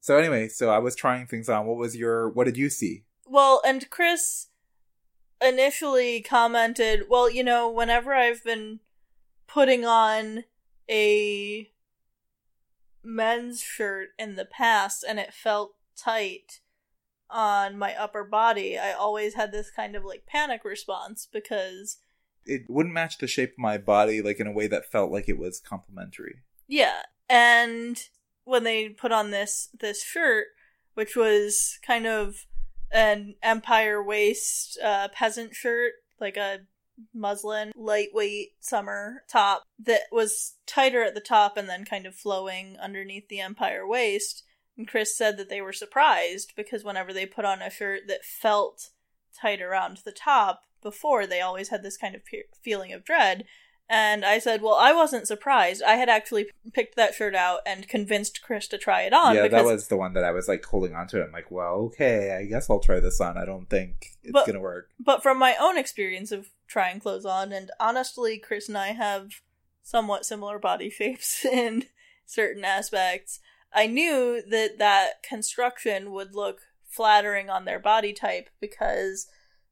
So 0.00 0.16
anyway, 0.18 0.48
so 0.48 0.70
I 0.70 0.78
was 0.78 0.94
trying 0.94 1.26
things 1.26 1.48
on. 1.48 1.66
What 1.66 1.78
was 1.78 1.96
your? 1.96 2.28
What 2.28 2.44
did 2.44 2.56
you 2.56 2.70
see? 2.70 3.04
Well, 3.26 3.60
and 3.66 3.88
Chris 3.90 4.48
initially 5.40 6.20
commented, 6.20 7.04
well, 7.08 7.30
you 7.30 7.42
know, 7.42 7.68
whenever 7.68 8.14
I've 8.14 8.44
been 8.44 8.80
putting 9.46 9.84
on 9.84 10.44
a 10.88 11.70
men's 13.02 13.60
shirt 13.60 14.10
in 14.18 14.36
the 14.36 14.44
past 14.44 15.04
and 15.06 15.18
it 15.18 15.32
felt 15.32 15.74
tight 15.96 16.60
on 17.30 17.78
my 17.78 17.94
upper 17.94 18.24
body, 18.24 18.78
I 18.78 18.92
always 18.92 19.34
had 19.34 19.52
this 19.52 19.70
kind 19.70 19.96
of 19.96 20.04
like 20.04 20.26
panic 20.26 20.64
response 20.64 21.26
because, 21.32 21.98
It 22.44 22.62
wouldn't 22.68 22.94
match 22.94 23.18
the 23.18 23.26
shape 23.26 23.52
of 23.52 23.58
my 23.58 23.78
body, 23.78 24.22
like 24.22 24.38
in 24.40 24.46
a 24.46 24.52
way 24.52 24.66
that 24.68 24.90
felt 24.90 25.10
like 25.10 25.28
it 25.28 25.38
was 25.38 25.60
complimentary. 25.60 26.36
yeah. 26.68 27.02
And 27.28 28.00
when 28.44 28.62
they 28.62 28.88
put 28.90 29.10
on 29.10 29.32
this 29.32 29.68
this 29.80 30.04
shirt, 30.04 30.46
which 30.94 31.16
was 31.16 31.78
kind 31.84 32.06
of 32.06 32.46
an 32.92 33.34
empire 33.42 34.00
waist 34.02 34.78
uh, 34.82 35.08
peasant 35.12 35.54
shirt, 35.54 35.94
like 36.20 36.36
a 36.36 36.60
muslin 37.12 37.72
lightweight 37.76 38.52
summer 38.60 39.22
top 39.28 39.64
that 39.78 40.02
was 40.10 40.54
tighter 40.66 41.02
at 41.02 41.14
the 41.14 41.20
top 41.20 41.58
and 41.58 41.68
then 41.68 41.84
kind 41.84 42.06
of 42.06 42.14
flowing 42.14 42.76
underneath 42.80 43.28
the 43.28 43.40
empire 43.40 43.86
waist. 43.86 44.44
And 44.76 44.86
Chris 44.88 45.16
said 45.16 45.36
that 45.38 45.48
they 45.48 45.60
were 45.60 45.72
surprised 45.72 46.52
because 46.56 46.84
whenever 46.84 47.12
they 47.12 47.26
put 47.26 47.44
on 47.44 47.62
a 47.62 47.70
shirt 47.70 48.02
that 48.08 48.24
felt 48.24 48.90
tight 49.40 49.60
around 49.62 49.98
the 50.04 50.12
top 50.12 50.62
before, 50.82 51.26
they 51.26 51.40
always 51.40 51.68
had 51.70 51.82
this 51.82 51.96
kind 51.96 52.14
of 52.14 52.24
pe- 52.24 52.42
feeling 52.62 52.92
of 52.92 53.04
dread. 53.04 53.44
And 53.88 54.24
I 54.24 54.40
said, 54.40 54.62
well, 54.62 54.74
I 54.74 54.92
wasn't 54.92 55.28
surprised. 55.28 55.80
I 55.82 55.94
had 55.94 56.08
actually 56.08 56.46
picked 56.74 56.96
that 56.96 57.14
shirt 57.14 57.36
out 57.36 57.60
and 57.64 57.86
convinced 57.88 58.42
Chris 58.42 58.66
to 58.68 58.78
try 58.78 59.02
it 59.02 59.12
on. 59.12 59.36
yeah, 59.36 59.42
because 59.44 59.62
that 59.64 59.72
was 59.72 59.86
the 59.88 59.96
one 59.96 60.12
that 60.14 60.24
I 60.24 60.32
was 60.32 60.48
like 60.48 60.64
holding 60.64 60.92
onto. 60.94 61.18
It. 61.20 61.24
I'm 61.26 61.32
like, 61.32 61.50
well, 61.52 61.74
okay, 61.92 62.36
I 62.36 62.46
guess 62.46 62.68
I'll 62.68 62.80
try 62.80 62.98
this 62.98 63.20
on. 63.20 63.38
I 63.38 63.44
don't 63.44 63.70
think 63.70 64.08
it's 64.24 64.32
But- 64.32 64.46
gonna 64.46 64.60
work. 64.60 64.90
But 64.98 65.22
from 65.22 65.38
my 65.38 65.54
own 65.60 65.78
experience 65.78 66.32
of 66.32 66.48
trying 66.66 66.98
clothes 66.98 67.24
on, 67.24 67.52
and 67.52 67.70
honestly, 67.78 68.38
Chris 68.38 68.68
and 68.68 68.76
I 68.76 68.88
have 68.88 69.28
somewhat 69.84 70.26
similar 70.26 70.58
body 70.58 70.90
shapes 70.98 71.44
in 71.44 71.84
certain 72.26 72.64
aspects, 72.64 73.38
I 73.72 73.86
knew 73.86 74.42
that 74.48 74.78
that 74.78 75.22
construction 75.22 76.12
would 76.12 76.34
look 76.34 76.60
flattering 76.88 77.50
on 77.50 77.64
their 77.64 77.78
body 77.78 78.12
type 78.12 78.48
because 78.60 79.26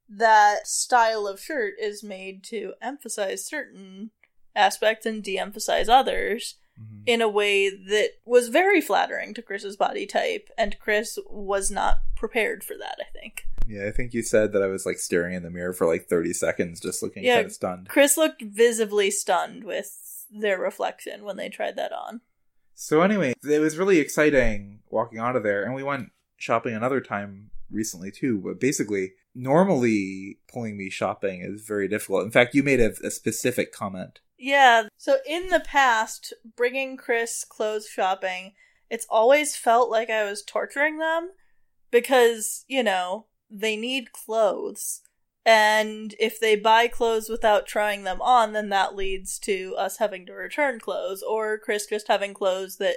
that 0.08 0.66
style 0.66 1.26
of 1.26 1.40
shirt 1.40 1.74
is 1.80 2.02
made 2.02 2.44
to 2.44 2.74
emphasize 2.82 3.46
certain 3.46 4.10
aspects 4.54 5.06
and 5.06 5.22
de 5.22 5.38
emphasize 5.38 5.88
others 5.88 6.56
Mhm. 6.78 7.02
in 7.06 7.22
a 7.22 7.28
way 7.28 7.70
that 7.70 8.10
was 8.24 8.48
very 8.48 8.80
flattering 8.80 9.32
to 9.34 9.42
Chris's 9.42 9.76
body 9.76 10.06
type, 10.06 10.50
and 10.58 10.78
Chris 10.80 11.18
was 11.26 11.70
not 11.70 11.98
prepared 12.16 12.62
for 12.64 12.76
that, 12.76 12.96
I 13.00 13.10
think. 13.18 13.44
Yeah, 13.66 13.86
I 13.86 13.92
think 13.92 14.12
you 14.12 14.22
said 14.22 14.52
that 14.52 14.62
I 14.62 14.66
was 14.66 14.84
like 14.84 14.98
staring 14.98 15.34
in 15.34 15.42
the 15.44 15.50
mirror 15.50 15.72
for 15.72 15.86
like 15.86 16.06
30 16.08 16.32
seconds, 16.32 16.80
just 16.80 17.02
looking 17.02 17.22
Yeah. 17.24 17.36
kind 17.36 17.46
of 17.46 17.52
stunned. 17.52 17.88
Chris 17.88 18.16
looked 18.16 18.42
visibly 18.42 19.10
stunned 19.10 19.62
with 19.64 20.26
their 20.30 20.58
reflection 20.58 21.24
when 21.24 21.36
they 21.36 21.48
tried 21.48 21.76
that 21.76 21.92
on. 21.92 22.20
So 22.74 23.02
anyway, 23.02 23.34
it 23.42 23.60
was 23.60 23.78
really 23.78 23.98
exciting 23.98 24.80
walking 24.90 25.18
out 25.18 25.36
of 25.36 25.42
there, 25.42 25.64
and 25.64 25.74
we 25.74 25.82
went 25.82 26.10
shopping 26.36 26.74
another 26.74 27.00
time 27.00 27.50
recently 27.70 28.10
too. 28.10 28.38
But 28.38 28.60
basically, 28.60 29.12
normally 29.34 30.38
pulling 30.52 30.76
me 30.76 30.90
shopping 30.90 31.40
is 31.42 31.62
very 31.62 31.88
difficult. 31.88 32.24
In 32.24 32.30
fact, 32.30 32.54
you 32.54 32.62
made 32.62 32.80
a, 32.80 32.92
a 33.04 33.10
specific 33.10 33.72
comment. 33.72 34.20
Yeah, 34.38 34.88
so 34.96 35.16
in 35.26 35.48
the 35.48 35.60
past, 35.60 36.34
bringing 36.56 36.96
Chris 36.96 37.44
clothes 37.44 37.86
shopping, 37.86 38.52
it's 38.90 39.06
always 39.08 39.56
felt 39.56 39.90
like 39.90 40.10
I 40.10 40.24
was 40.24 40.42
torturing 40.42 40.98
them 40.98 41.30
because, 41.90 42.64
you 42.68 42.82
know, 42.82 43.26
they 43.50 43.76
need 43.76 44.12
clothes. 44.12 45.00
And 45.46 46.14
if 46.18 46.40
they 46.40 46.56
buy 46.56 46.88
clothes 46.88 47.28
without 47.28 47.66
trying 47.66 48.04
them 48.04 48.22
on, 48.22 48.52
then 48.52 48.70
that 48.70 48.96
leads 48.96 49.38
to 49.40 49.74
us 49.76 49.98
having 49.98 50.24
to 50.26 50.32
return 50.32 50.80
clothes, 50.80 51.22
or 51.22 51.58
Chris 51.58 51.86
just 51.86 52.08
having 52.08 52.32
clothes 52.32 52.76
that 52.78 52.96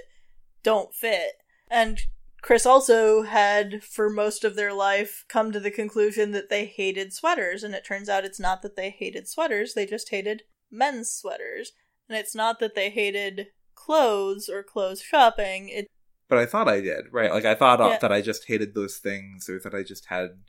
don't 0.64 0.94
fit. 0.94 1.42
And 1.70 2.00
Chris 2.42 2.66
also 2.66 3.24
had, 3.24 3.84
for 3.84 4.10
most 4.10 4.46
of 4.46 4.56
their 4.56 4.72
life, 4.72 5.26
come 5.28 5.52
to 5.52 5.60
the 5.60 5.72
conclusion 5.72 6.32
that 6.32 6.50
they 6.50 6.66
hated 6.66 7.12
sweaters, 7.12 7.64
and 7.64 7.74
it 7.74 7.84
turns 7.84 8.08
out 8.08 8.24
it's 8.24 8.40
not 8.40 8.62
that 8.62 8.78
they 8.78 8.92
hated 8.92 9.28
sweaters, 9.28 9.74
they 9.74 9.86
just 9.86 10.10
hated 10.10 10.44
men's 10.72 11.12
sweaters. 11.12 11.74
And 12.08 12.18
it's 12.18 12.36
not 12.36 12.60
that 12.60 12.74
they 12.76 12.90
hated 12.90 13.48
clothes 13.76 14.48
or 14.48 14.64
clothes 14.64 15.02
shopping, 15.02 15.68
it 15.68 15.88
But 16.30 16.38
I 16.38 16.46
thought 16.46 16.70
I 16.70 16.80
did, 16.80 17.06
right? 17.12 17.32
Like 17.32 17.44
I 17.46 17.56
thought 17.56 17.82
uh, 17.82 17.90
Yeah. 17.90 17.98
that 18.00 18.12
I 18.14 18.22
just 18.22 18.46
hated 18.48 18.74
those 18.74 18.98
things, 18.98 19.50
or 19.50 19.60
that 19.60 19.74
I 19.74 19.84
just 19.84 20.06
had, 20.06 20.40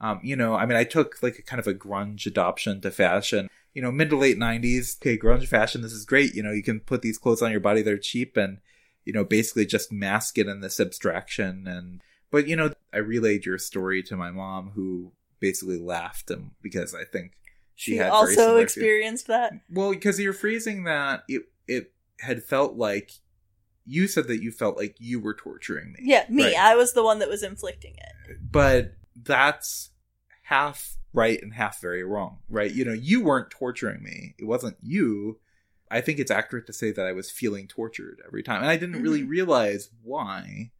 um, 0.00 0.20
you 0.22 0.34
know, 0.34 0.54
I 0.54 0.66
mean, 0.66 0.76
I 0.76 0.84
took 0.84 1.22
like 1.22 1.38
a 1.38 1.42
kind 1.42 1.60
of 1.60 1.66
a 1.66 1.74
grunge 1.74 2.26
adoption 2.26 2.80
to 2.80 2.90
fashion. 2.90 3.48
You 3.74 3.82
know, 3.82 3.92
mid 3.92 4.10
to 4.10 4.16
late 4.16 4.38
'90s, 4.38 4.98
okay, 5.00 5.18
grunge 5.18 5.46
fashion. 5.46 5.82
This 5.82 5.92
is 5.92 6.04
great. 6.04 6.34
You 6.34 6.42
know, 6.42 6.52
you 6.52 6.62
can 6.62 6.80
put 6.80 7.02
these 7.02 7.18
clothes 7.18 7.42
on 7.42 7.50
your 7.50 7.60
body; 7.60 7.82
they're 7.82 7.98
cheap, 7.98 8.36
and 8.36 8.58
you 9.04 9.12
know, 9.12 9.24
basically 9.24 9.66
just 9.66 9.92
mask 9.92 10.38
it 10.38 10.48
in 10.48 10.60
this 10.60 10.80
abstraction. 10.80 11.66
And 11.66 12.00
but 12.30 12.48
you 12.48 12.56
know, 12.56 12.72
I 12.92 12.98
relayed 12.98 13.44
your 13.44 13.58
story 13.58 14.02
to 14.04 14.16
my 14.16 14.30
mom, 14.30 14.72
who 14.74 15.12
basically 15.38 15.78
laughed, 15.78 16.30
and 16.30 16.52
because 16.62 16.94
I 16.94 17.04
think 17.04 17.32
she, 17.74 17.92
she, 17.92 17.96
had 17.98 18.10
also 18.10 18.56
experienced 18.56 19.26
that. 19.26 19.52
well, 19.70 19.90
because 19.90 20.18
you're 20.18 20.32
phrasing 20.32 20.84
that 20.84 21.24
it 21.28 21.42
it 21.68 21.92
had 22.20 22.42
felt 22.42 22.76
like 22.76 23.12
you 23.86 24.06
said 24.06 24.28
that 24.28 24.42
you 24.42 24.50
felt 24.50 24.76
like 24.76 24.96
you 24.98 25.20
were 25.20 25.34
torturing 25.34 25.92
me. 25.92 26.00
Yeah, 26.02 26.24
me. 26.28 26.44
Right. 26.44 26.56
I 26.56 26.76
was 26.76 26.92
the 26.92 27.02
one 27.02 27.18
that 27.18 27.28
was 27.28 27.42
inflicting 27.42 27.94
it. 27.96 28.38
But 28.50 28.94
that's 29.24 29.90
half 30.44 30.96
right 31.12 31.40
and 31.42 31.54
half 31.54 31.80
very 31.80 32.04
wrong, 32.04 32.38
right? 32.48 32.72
You 32.72 32.84
know, 32.84 32.92
you 32.92 33.22
weren't 33.22 33.50
torturing 33.50 34.02
me. 34.02 34.34
It 34.38 34.44
wasn't 34.44 34.76
you. 34.82 35.38
I 35.90 36.00
think 36.00 36.18
it's 36.18 36.30
accurate 36.30 36.66
to 36.66 36.72
say 36.72 36.92
that 36.92 37.06
I 37.06 37.12
was 37.12 37.30
feeling 37.30 37.66
tortured 37.66 38.22
every 38.26 38.42
time. 38.42 38.60
And 38.62 38.70
I 38.70 38.76
didn't 38.76 39.02
really 39.02 39.22
Mhm. 39.22 39.28
realize 39.28 39.90
why 40.02 40.70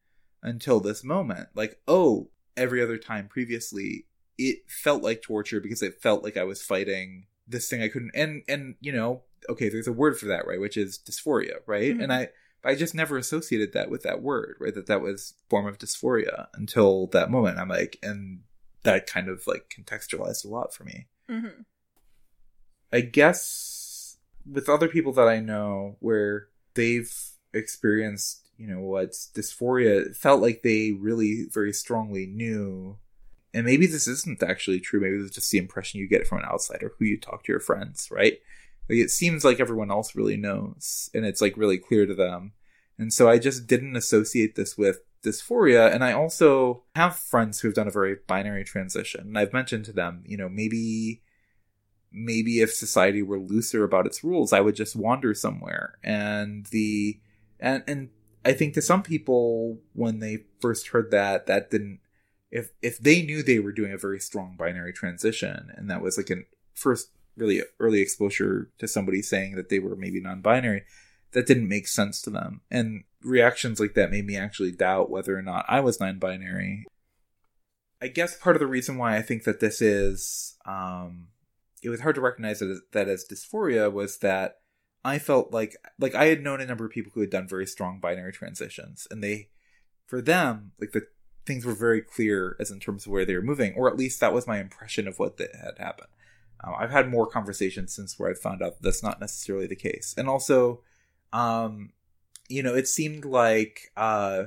until 0.43 0.81
this 0.81 1.03
moment. 1.03 1.49
Like, 1.55 1.81
oh, 1.89 2.31
every 2.57 2.81
other 2.83 2.97
time 2.97 3.29
previously, 3.29 4.07
it 4.39 4.71
felt 4.71 5.03
like 5.03 5.21
torture 5.21 5.61
because 5.61 5.83
it 5.83 6.01
felt 6.01 6.23
like 6.23 6.37
I 6.37 6.45
was 6.45 6.63
fighting 6.63 7.27
this 7.47 7.69
thing 7.69 7.83
I 7.83 7.89
couldn't 7.89 8.13
and 8.15 8.43
and 8.49 8.77
you 8.81 8.93
know, 8.93 9.25
okay, 9.49 9.69
there's 9.69 9.89
a 9.89 9.93
word 9.93 10.19
for 10.19 10.27
that, 10.27 10.47
right? 10.47 10.61
Which 10.61 10.77
is 10.77 10.99
dysphoria, 10.99 11.57
right? 11.67 11.97
Mhm. 11.97 12.03
And 12.05 12.13
I 12.13 12.29
I 12.65 12.75
just 12.75 12.95
never 12.95 13.17
associated 13.17 13.73
that 13.73 13.91
with 13.91 14.03
that 14.03 14.23
word, 14.23 14.57
right? 14.61 14.75
That 14.75 14.87
that 14.87 15.01
was 15.01 15.35
form 15.49 15.67
of 15.67 15.79
dysphoria 15.79 16.49
until 16.55 17.07
that 17.09 17.31
moment. 17.31 17.59
I'm 17.59 17.69
like, 17.69 17.99
and 18.03 18.41
that 18.83 19.07
kind 19.07 19.29
of 19.29 19.47
like 19.47 19.75
contextualized 19.75 20.45
a 20.45 20.49
lot 20.49 20.75
for 20.75 20.85
me. 20.85 21.07
hmm 21.29 21.63
I 22.93 23.03
guess 23.03 24.17
with 24.51 24.69
other 24.69 24.89
people 24.89 25.13
that 25.13 25.29
I 25.29 25.39
know 25.39 25.97
where 26.01 26.49
they've 26.75 27.15
experienced, 27.55 28.49
you 28.57 28.67
know, 28.67 28.81
what's 28.81 29.31
dysphoria, 29.33 30.15
felt 30.17 30.43
like 30.43 30.63
they 30.63 30.93
really 30.93 31.47
very 31.53 31.73
strongly 31.73 32.27
knew. 32.27 32.99
And 33.55 33.65
maybe 33.65 33.87
this 33.87 34.07
isn't 34.07 34.43
actually 34.43 34.81
true. 34.81 35.01
Maybe 35.01 35.17
it's 35.17 35.35
just 35.35 35.51
the 35.51 35.59
impression 35.59 36.01
you 36.01 36.09
get 36.09 36.27
from 36.27 36.39
an 36.39 36.45
outsider 36.45 36.93
who 36.99 37.05
you 37.05 37.19
talk 37.19 37.45
to 37.45 37.53
your 37.53 37.61
friends, 37.61 38.09
right? 38.11 38.39
Like 38.89 38.99
it 38.99 39.11
seems 39.11 39.45
like 39.45 39.61
everyone 39.61 39.91
else 39.91 40.15
really 40.15 40.37
knows 40.37 41.11
and 41.15 41.25
it's 41.25 41.41
like 41.41 41.57
really 41.57 41.79
clear 41.79 42.07
to 42.07 42.15
them. 42.15 42.53
And 42.99 43.13
so 43.13 43.29
i 43.31 43.39
just 43.39 43.67
didn't 43.67 43.97
associate 43.97 44.57
this 44.57 44.77
with 44.77 45.01
dysphoria 45.25 45.93
and 45.93 46.05
i 46.05 46.13
also 46.13 46.85
have 46.95 47.17
friends 47.17 47.61
who 47.61 47.69
have 47.69 47.75
done 47.75 47.89
a 47.89 47.91
very 47.91 48.17
binary 48.27 48.65
transition 48.65 49.21
and 49.21 49.39
i've 49.39 49.53
mentioned 49.53 49.85
to 49.85 49.93
them 49.93 50.23
you 50.27 50.37
know 50.37 50.49
maybe 50.49 51.23
maybe 52.13 52.61
if 52.61 52.73
society 52.73 53.23
were 53.23 53.39
looser 53.39 53.85
about 53.85 54.07
its 54.07 54.25
rules 54.25 54.53
i 54.53 54.61
would 54.61 54.75
just 54.75 54.97
wander 54.97 55.35
somewhere. 55.35 55.95
And 56.03 56.67
the 56.67 57.21
and 57.59 57.83
and 57.87 58.09
i 58.45 58.53
think 58.53 58.75
to 58.75 58.83
some 58.83 59.03
people 59.03 59.79
when 59.93 60.19
they 60.19 60.45
first 60.61 60.89
heard 60.89 61.11
that 61.11 61.47
that 61.47 61.71
didn't 61.71 62.01
if 62.51 62.71
if 62.83 62.99
they 62.99 63.23
knew 63.23 63.43
they 63.43 63.61
were 63.61 63.73
doing 63.73 63.93
a 63.93 63.99
very 63.99 64.19
strong 64.19 64.57
binary 64.59 64.93
transition 64.93 65.71
and 65.77 65.91
that 65.91 66.03
was 66.03 66.17
like 66.17 66.31
a 66.31 66.43
first 66.75 67.11
really 67.41 67.63
early 67.81 68.01
exposure 68.01 68.71
to 68.79 68.87
somebody 68.87 69.23
saying 69.23 69.57
that 69.57 69.69
they 69.71 69.79
were 69.79 69.97
maybe 69.97 70.21
non-binary 70.21 70.85
that 71.33 71.47
didn't 71.47 71.69
make 71.69 71.89
sense 71.89 72.21
to 72.23 72.31
them. 72.31 72.61
And 72.71 73.05
reactions 73.23 73.81
like 73.81 73.95
that 73.95 74.11
made 74.11 74.27
me 74.27 74.37
actually 74.37 74.73
doubt 74.73 75.11
whether 75.11 75.37
or 75.37 75.43
not 75.43 75.65
i 75.69 75.81
was 75.81 76.01
non-binary. 76.01 76.85
I 78.01 78.09
guess 78.09 78.37
part 78.37 78.57
of 78.57 78.61
the 78.61 78.67
reason 78.67 78.97
why 78.97 79.17
i 79.17 79.23
think 79.23 79.45
that 79.45 79.61
this 79.61 79.83
is 79.83 80.57
um 80.65 81.29
it 81.83 81.91
was 81.91 82.01
hard 82.01 82.15
to 82.15 82.21
recognize 82.21 82.61
that 82.61 82.71
as, 82.71 82.81
that 82.93 83.09
as 83.09 83.27
dysphoria 83.31 83.93
was 83.93 84.19
that 84.19 84.57
i 85.05 85.19
felt 85.19 85.53
like 85.53 85.77
like 85.99 86.15
i 86.15 86.27
had 86.27 86.43
known 86.43 86.61
a 86.61 86.67
number 86.67 86.87
of 86.87 86.93
people 86.93 87.13
who 87.15 87.21
had 87.21 87.31
done 87.31 87.47
very 87.47 87.67
strong 87.67 88.01
binary 88.01 88.33
transitions 88.33 89.07
and 89.11 89.23
they 89.23 89.51
for 90.07 90.23
them 90.23 90.73
like 90.81 90.93
the 90.93 91.07
things 91.45 91.67
were 91.67 91.75
very 91.75 92.01
clear 92.01 92.57
as 92.59 92.71
in 92.71 92.81
terms 92.81 93.05
of 93.05 93.13
where 93.13 93.27
they 93.27 93.35
were 93.35 93.43
moving 93.43 93.75
or 93.75 93.89
at 93.89 93.97
least 93.97 94.21
that 94.21 94.33
was 94.33 94.47
my 94.47 94.59
impression 94.59 95.07
of 95.07 95.19
what 95.19 95.39
had 95.39 95.79
happened 95.79 96.09
um, 96.63 96.75
I've 96.79 96.91
had 96.91 97.11
more 97.11 97.27
conversations 97.27 97.95
since 97.95 98.19
where 98.19 98.31
I 98.31 98.35
found 98.35 98.63
out 98.63 98.81
that's 98.81 99.03
not 99.03 99.21
necessarily 99.21 99.67
the 99.67 99.77
case, 99.77 100.15
and 100.17 100.29
also, 100.29 100.83
um, 101.33 101.91
you 102.49 102.63
know, 102.63 102.75
it 102.75 102.89
seemed 102.89 103.25
like, 103.25 103.93
uh, 103.97 104.45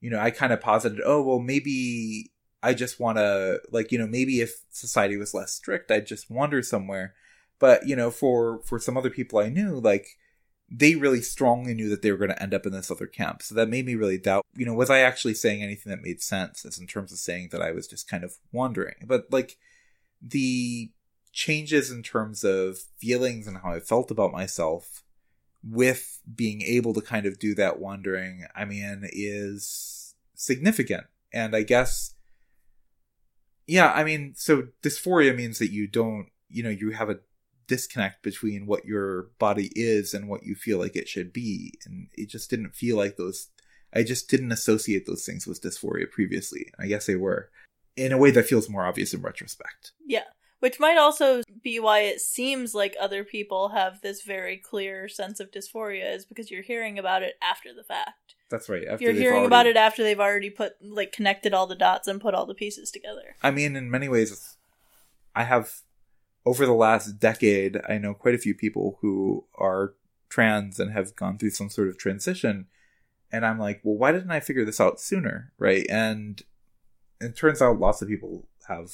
you 0.00 0.10
know, 0.10 0.18
I 0.18 0.30
kind 0.30 0.52
of 0.52 0.60
posited, 0.60 1.00
oh 1.04 1.22
well, 1.22 1.38
maybe 1.38 2.32
I 2.62 2.74
just 2.74 2.98
want 3.00 3.18
to, 3.18 3.60
like, 3.70 3.92
you 3.92 3.98
know, 3.98 4.06
maybe 4.06 4.40
if 4.40 4.62
society 4.70 5.16
was 5.16 5.34
less 5.34 5.52
strict, 5.52 5.90
I'd 5.90 6.06
just 6.06 6.30
wander 6.30 6.62
somewhere. 6.62 7.14
But 7.58 7.86
you 7.88 7.96
know, 7.96 8.10
for 8.10 8.60
for 8.64 8.78
some 8.78 8.96
other 8.96 9.10
people 9.10 9.38
I 9.38 9.48
knew, 9.48 9.80
like, 9.80 10.16
they 10.70 10.94
really 10.94 11.22
strongly 11.22 11.74
knew 11.74 11.88
that 11.88 12.02
they 12.02 12.12
were 12.12 12.18
going 12.18 12.30
to 12.30 12.42
end 12.42 12.52
up 12.52 12.66
in 12.66 12.72
this 12.72 12.90
other 12.90 13.06
camp. 13.06 13.42
So 13.42 13.54
that 13.54 13.68
made 13.68 13.86
me 13.86 13.94
really 13.94 14.18
doubt, 14.18 14.44
you 14.54 14.66
know, 14.66 14.74
was 14.74 14.90
I 14.90 15.00
actually 15.00 15.34
saying 15.34 15.62
anything 15.62 15.90
that 15.90 16.02
made 16.02 16.20
sense 16.20 16.64
as 16.64 16.78
in 16.78 16.86
terms 16.86 17.10
of 17.10 17.18
saying 17.18 17.48
that 17.52 17.62
I 17.62 17.72
was 17.72 17.86
just 17.88 18.08
kind 18.08 18.22
of 18.22 18.36
wandering. 18.52 18.96
But 19.06 19.26
like 19.30 19.56
the 20.20 20.90
changes 21.38 21.88
in 21.92 22.02
terms 22.02 22.42
of 22.42 22.78
feelings 22.98 23.46
and 23.46 23.58
how 23.58 23.70
I 23.70 23.78
felt 23.78 24.10
about 24.10 24.32
myself 24.32 25.04
with 25.62 26.20
being 26.34 26.62
able 26.62 26.92
to 26.94 27.00
kind 27.00 27.26
of 27.26 27.38
do 27.38 27.54
that 27.54 27.78
wandering, 27.78 28.46
I 28.56 28.64
mean, 28.64 29.08
is 29.12 30.16
significant. 30.34 31.04
And 31.32 31.54
I 31.54 31.62
guess, 31.62 32.14
yeah, 33.68 33.92
I 33.92 34.02
mean, 34.02 34.34
so 34.36 34.64
dysphoria 34.82 35.32
means 35.32 35.60
that 35.60 35.70
you 35.70 35.86
don't, 35.86 36.26
you 36.48 36.64
know, 36.64 36.70
you 36.70 36.90
have 36.90 37.08
a 37.08 37.20
disconnect 37.68 38.24
between 38.24 38.66
what 38.66 38.84
your 38.84 39.28
body 39.38 39.70
is 39.76 40.14
and 40.14 40.28
what 40.28 40.42
you 40.42 40.56
feel 40.56 40.80
like 40.80 40.96
it 40.96 41.08
should 41.08 41.32
be. 41.32 41.72
And 41.86 42.08
it 42.14 42.28
just 42.28 42.50
didn't 42.50 42.74
feel 42.74 42.96
like 42.96 43.16
those, 43.16 43.50
I 43.94 44.02
just 44.02 44.28
didn't 44.28 44.50
associate 44.50 45.06
those 45.06 45.24
things 45.24 45.46
with 45.46 45.62
dysphoria 45.62 46.10
previously. 46.10 46.72
I 46.80 46.88
guess 46.88 47.06
they 47.06 47.14
were 47.14 47.48
in 47.96 48.10
a 48.10 48.18
way 48.18 48.32
that 48.32 48.46
feels 48.46 48.68
more 48.68 48.84
obvious 48.84 49.14
in 49.14 49.22
retrospect. 49.22 49.92
Yeah. 50.04 50.24
Which 50.60 50.80
might 50.80 50.96
also 50.96 51.42
be 51.62 51.78
why 51.78 52.00
it 52.00 52.20
seems 52.20 52.74
like 52.74 52.96
other 52.98 53.22
people 53.22 53.68
have 53.68 54.00
this 54.00 54.22
very 54.22 54.56
clear 54.56 55.08
sense 55.08 55.38
of 55.38 55.50
dysphoria, 55.50 56.14
is 56.14 56.24
because 56.24 56.50
you're 56.50 56.62
hearing 56.62 56.98
about 56.98 57.22
it 57.22 57.36
after 57.40 57.72
the 57.72 57.84
fact. 57.84 58.34
That's 58.50 58.68
right. 58.68 58.86
After 58.88 59.04
you're 59.04 59.12
hearing 59.12 59.40
already... 59.40 59.46
about 59.46 59.66
it 59.66 59.76
after 59.76 60.02
they've 60.02 60.18
already 60.18 60.50
put 60.50 60.72
like 60.82 61.12
connected 61.12 61.54
all 61.54 61.66
the 61.66 61.76
dots 61.76 62.08
and 62.08 62.20
put 62.20 62.34
all 62.34 62.46
the 62.46 62.54
pieces 62.54 62.90
together. 62.90 63.36
I 63.42 63.50
mean, 63.50 63.76
in 63.76 63.90
many 63.90 64.08
ways, 64.08 64.56
I 65.34 65.44
have 65.44 65.82
over 66.44 66.64
the 66.64 66.72
last 66.72 67.20
decade, 67.20 67.80
I 67.88 67.98
know 67.98 68.14
quite 68.14 68.34
a 68.34 68.38
few 68.38 68.54
people 68.54 68.98
who 69.00 69.44
are 69.54 69.94
trans 70.28 70.80
and 70.80 70.92
have 70.92 71.14
gone 71.14 71.38
through 71.38 71.50
some 71.50 71.68
sort 71.68 71.88
of 71.88 71.98
transition, 71.98 72.66
and 73.30 73.44
I'm 73.44 73.58
like, 73.58 73.80
well, 73.84 73.96
why 73.96 74.12
didn't 74.12 74.30
I 74.30 74.40
figure 74.40 74.64
this 74.64 74.80
out 74.80 74.98
sooner, 74.98 75.52
right? 75.58 75.86
And 75.90 76.42
it 77.20 77.36
turns 77.36 77.60
out 77.60 77.78
lots 77.78 78.00
of 78.02 78.08
people 78.08 78.48
have 78.66 78.90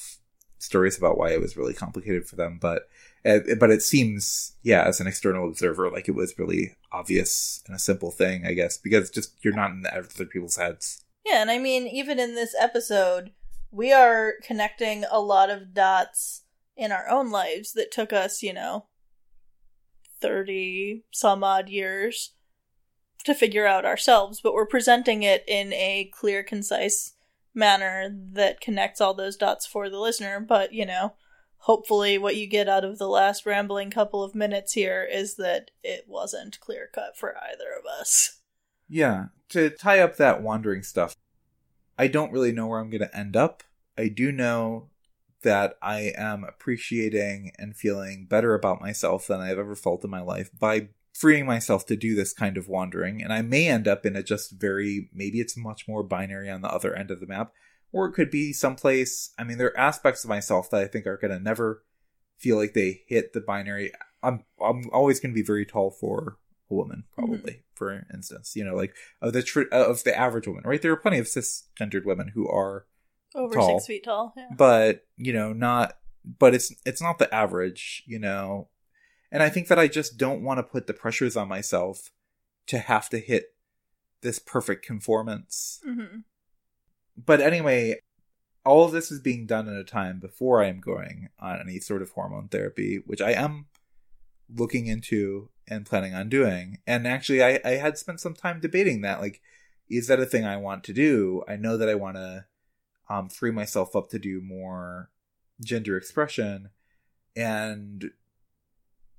stories 0.59 0.97
about 0.97 1.19
why 1.19 1.31
it 1.31 1.41
was 1.41 1.57
really 1.57 1.75
complicated 1.75 2.27
for 2.27 2.37
them, 2.37 2.59
but 2.61 2.89
but 3.25 3.71
it 3.71 3.83
seems, 3.83 4.55
yeah, 4.63 4.85
as 4.85 5.01
an 5.01 5.07
external 5.07 5.49
observer, 5.49 5.91
like 5.91 6.09
it 6.09 6.15
was 6.15 6.39
really 6.39 6.77
obvious 6.93 7.63
and 7.67 7.75
a 7.75 7.79
simple 7.79 8.11
thing, 8.11 8.47
I 8.47 8.53
guess, 8.53 8.77
because 8.77 9.11
just 9.11 9.33
you're 9.43 9.55
not 9.55 9.71
in 9.71 9.87
other 9.87 10.27
people's 10.27 10.57
heads. 10.57 11.03
Yeah, 11.25 11.41
and 11.41 11.51
I 11.51 11.59
mean, 11.59 11.87
even 11.87 12.19
in 12.19 12.35
this 12.35 12.55
episode, 12.61 13.33
we 13.71 13.93
are 13.93 14.35
connecting 14.43 15.05
a 15.11 15.21
lot 15.21 15.49
of 15.49 15.73
dots 15.73 16.43
in 16.77 16.93
our 16.93 17.09
own 17.09 17.31
lives 17.31 17.73
that 17.73 17.91
took 17.91 18.13
us, 18.13 18.43
you 18.43 18.53
know, 18.53 18.87
30 20.21 21.05
some 21.11 21.43
odd 21.43 21.71
years 21.71 22.33
to 23.25 23.35
figure 23.35 23.67
out 23.67 23.87
ourselves, 23.87 24.41
but 24.43 24.53
we're 24.53 24.67
presenting 24.67 25.23
it 25.23 25.45
in 25.49 25.73
a 25.73 26.11
clear, 26.13 26.43
concise 26.43 27.14
manner 27.55 28.09
that 28.33 28.61
connects 28.61 29.01
all 29.01 29.15
those 29.15 29.37
dots 29.37 29.67
for 29.67 29.89
the 29.89 29.99
listener. 29.99 30.41
But, 30.41 30.73
you 30.73 30.85
know, 30.85 31.15
hopefully 31.59 32.19
what 32.19 32.37
you 32.37 32.47
get 32.47 32.69
out 32.69 32.85
of 32.85 32.99
the 32.99 33.09
last 33.09 33.47
rambling 33.47 33.91
couple 33.91 34.23
of 34.23 34.35
minutes 34.35 34.73
here 34.73 35.07
is 35.11 35.37
that 35.37 35.71
it 35.83 36.05
wasn't 36.07 36.61
clear 36.61 36.89
cut 36.93 37.17
for 37.17 37.37
either 37.37 37.71
of 37.79 37.85
us. 38.01 38.41
Yeah. 38.89 39.27
To 39.51 39.71
tie 39.71 40.01
up 40.01 40.17
that 40.17 40.43
wandering 40.43 40.83
stuff, 40.83 41.17
I 41.99 42.09
don't 42.09 42.33
really 42.33 42.53
know 42.53 42.67
where 42.67 42.81
I'm 42.81 42.91
going 42.91 43.09
to 43.09 43.17
end 43.17 43.37
up. 43.37 43.63
I 43.97 44.09
do 44.09 44.33
know 44.33 44.91
that 45.43 45.77
I 45.81 46.13
am 46.17 46.43
appreciating 46.43 47.53
and 47.59 47.77
feeling 47.77 48.27
better 48.29 48.55
about 48.55 48.81
myself 48.81 49.27
than 49.27 49.41
I've 49.41 49.59
ever 49.59 49.77
felt 49.77 50.03
in 50.03 50.11
my 50.11 50.23
life 50.23 50.51
by 50.59 50.89
freeing 51.15 51.47
myself 51.47 51.87
to 51.87 51.97
do 51.97 52.15
this 52.15 52.33
kind 52.33 52.57
of 52.57 52.69
wandering, 52.69 53.23
and 53.23 53.33
I 53.33 53.41
may 53.41 53.69
end 53.69 53.89
up 53.89 54.05
in 54.05 54.17
a 54.17 54.23
just 54.23 54.51
very 54.51 55.09
maybe 55.15 55.41
it's 55.41 55.57
much 55.57 55.89
more 55.89 56.03
binary 56.03 56.51
on 56.51 56.61
the 56.61 56.69
other 56.69 56.95
end 56.95 57.11
of 57.11 57.21
the 57.21 57.27
map, 57.27 57.53
or 57.93 58.07
it 58.07 58.13
could 58.13 58.31
be 58.31 58.53
someplace. 58.53 59.33
I 59.39 59.45
mean, 59.45 59.57
there 59.57 59.69
are 59.69 59.79
aspects 59.79 60.25
of 60.25 60.29
myself 60.29 60.69
that 60.71 60.83
I 60.83 60.87
think 60.87 61.07
are 61.07 61.17
gonna 61.17 61.39
never 61.39 61.85
feel 62.37 62.57
like 62.57 62.75
they 62.75 63.03
hit 63.07 63.33
the 63.33 63.41
binary. 63.41 63.93
I'm 64.23 64.45
I'm 64.61 64.91
always 64.93 65.21
gonna 65.21 65.35
be 65.35 65.43
very 65.43 65.65
tall 65.65 65.91
for 65.91 66.37
a 66.71 66.75
woman, 66.75 67.05
probably 67.15 67.53
mm-hmm. 67.53 67.75
for 67.75 68.07
instance. 68.13 68.55
You 68.57 68.65
know, 68.65 68.75
like 68.75 68.95
of 69.23 69.33
the 69.33 69.43
tr- 69.43 69.73
of 69.73 70.03
the 70.03 70.19
average 70.19 70.49
woman, 70.49 70.65
right? 70.67 70.83
There 70.83 70.93
are 70.93 70.97
plenty 70.97 71.19
of 71.19 71.27
cisgendered 71.27 72.05
women 72.05 72.33
who 72.35 72.49
are 72.49 72.87
over 73.37 73.55
tall, 73.55 73.79
six 73.79 73.87
feet 73.87 74.05
tall, 74.05 74.35
yeah. 74.37 74.49
but 74.57 75.05
you 75.17 75.33
know, 75.33 75.53
not. 75.53 75.97
But 76.39 76.55
it's 76.55 76.75
it's 76.87 77.03
not 77.03 77.19
the 77.19 77.33
average, 77.33 78.03
you 78.07 78.19
know 78.19 78.69
and 79.35 79.43
I 79.43 79.49
think 79.49 79.67
that 79.67 79.81
I 79.81 79.89
just 79.89 80.17
don't 80.17 80.45
want 80.45 80.59
to 80.59 80.63
put 80.63 80.87
the 80.87 80.95
pressures 80.95 81.37
on 81.37 81.49
myself 81.49 82.13
to 82.69 82.79
have 82.79 83.09
to 83.09 83.19
hit 83.19 83.47
this 84.23 84.39
perfect 84.39 84.87
conformance. 84.87 85.81
Mm-hmm. 85.85 86.19
But 87.17 87.41
anyway, 87.41 87.99
all 88.65 88.85
of 88.85 88.93
this 88.93 89.11
is 89.11 89.19
being 89.21 89.45
done 89.45 89.69
at 89.69 89.75
a 89.75 89.83
time 89.83 90.21
before 90.21 90.63
I 90.63 90.69
am 90.69 90.79
going 90.79 91.31
on 91.41 91.61
any 91.61 91.81
sort 91.81 92.01
of 92.01 92.13
hormone 92.13 92.47
therapy, 92.47 93.03
which 93.05 93.21
I 93.21 93.33
am 93.33 93.67
looking 94.49 94.87
into 94.87 95.51
and 95.67 95.85
planning 95.85 96.15
on 96.15 96.29
doing. 96.29 96.79
And 96.87 97.05
actually, 97.05 97.43
I, 97.43 97.59
I 97.65 97.71
had 97.73 97.99
spent 97.99 98.21
some 98.21 98.35
time 98.35 98.61
debating 98.61 99.01
that. 99.01 99.21
Like, 99.21 99.41
is 99.91 100.07
that 100.07 100.21
a 100.21 100.27
thing 100.27 100.45
I 100.45 100.59
want 100.59 100.85
to 100.85 100.93
do? 100.93 101.43
I 101.49 101.57
know 101.57 101.77
that 101.77 101.89
I 101.89 101.97
want 101.97 102.19
to 102.19 102.45
um, 103.11 103.29
free 103.29 103.51
myself 103.51 103.97
up 103.97 104.11
to 104.11 104.19
do 104.21 104.41
more 104.41 105.11
gender 105.61 105.97
expression. 105.97 106.71
And 107.35 108.13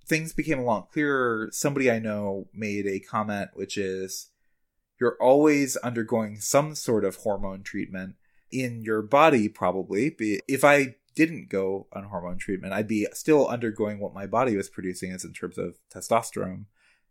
things 0.05 0.33
became 0.33 0.59
a 0.59 0.63
lot 0.63 0.91
clearer, 0.91 1.49
somebody 1.51 1.89
I 1.89 1.99
know 1.99 2.47
made 2.53 2.85
a 2.85 2.99
comment 2.99 3.51
which 3.53 3.77
is 3.77 4.29
you're 4.99 5.17
always 5.19 5.75
undergoing 5.77 6.39
some 6.39 6.75
sort 6.75 7.03
of 7.03 7.17
hormone 7.17 7.63
treatment 7.63 8.15
in 8.51 8.81
your 8.81 9.01
body, 9.01 9.49
probably. 9.49 10.15
If 10.47 10.63
I 10.63 10.95
didn't 11.15 11.49
go 11.49 11.87
on 11.93 12.05
hormone 12.05 12.37
treatment, 12.37 12.73
I'd 12.73 12.87
be 12.87 13.07
still 13.13 13.47
undergoing 13.47 13.99
what 13.99 14.13
my 14.13 14.25
body 14.25 14.55
was 14.55 14.69
producing 14.69 15.11
as 15.11 15.25
in 15.25 15.33
terms 15.33 15.57
of 15.57 15.75
testosterone, 15.93 16.65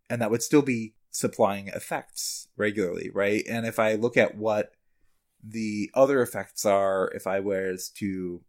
and 0.08 0.22
that 0.22 0.30
would 0.30 0.42
still 0.42 0.62
be 0.62 0.94
supplying 1.10 1.68
effects 1.68 2.48
regularly, 2.56 3.10
right? 3.12 3.44
And 3.48 3.66
if 3.66 3.78
I 3.78 3.94
look 3.94 4.16
at 4.16 4.36
what 4.36 4.72
the 5.42 5.90
other 5.94 6.22
effects 6.22 6.64
are, 6.64 7.10
if 7.14 7.26
I 7.26 7.40
was 7.40 7.90
to 7.96 8.42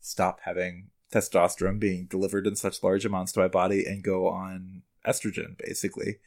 stop 0.00 0.40
having 0.44 0.88
testosterone 1.12 1.78
being 1.78 2.06
delivered 2.06 2.46
in 2.46 2.56
such 2.56 2.82
large 2.82 3.04
amounts 3.04 3.32
to 3.32 3.40
my 3.40 3.48
body 3.48 3.84
and 3.84 4.02
go 4.02 4.28
on 4.28 4.82
estrogen, 5.06 5.56
basically, 5.58 6.18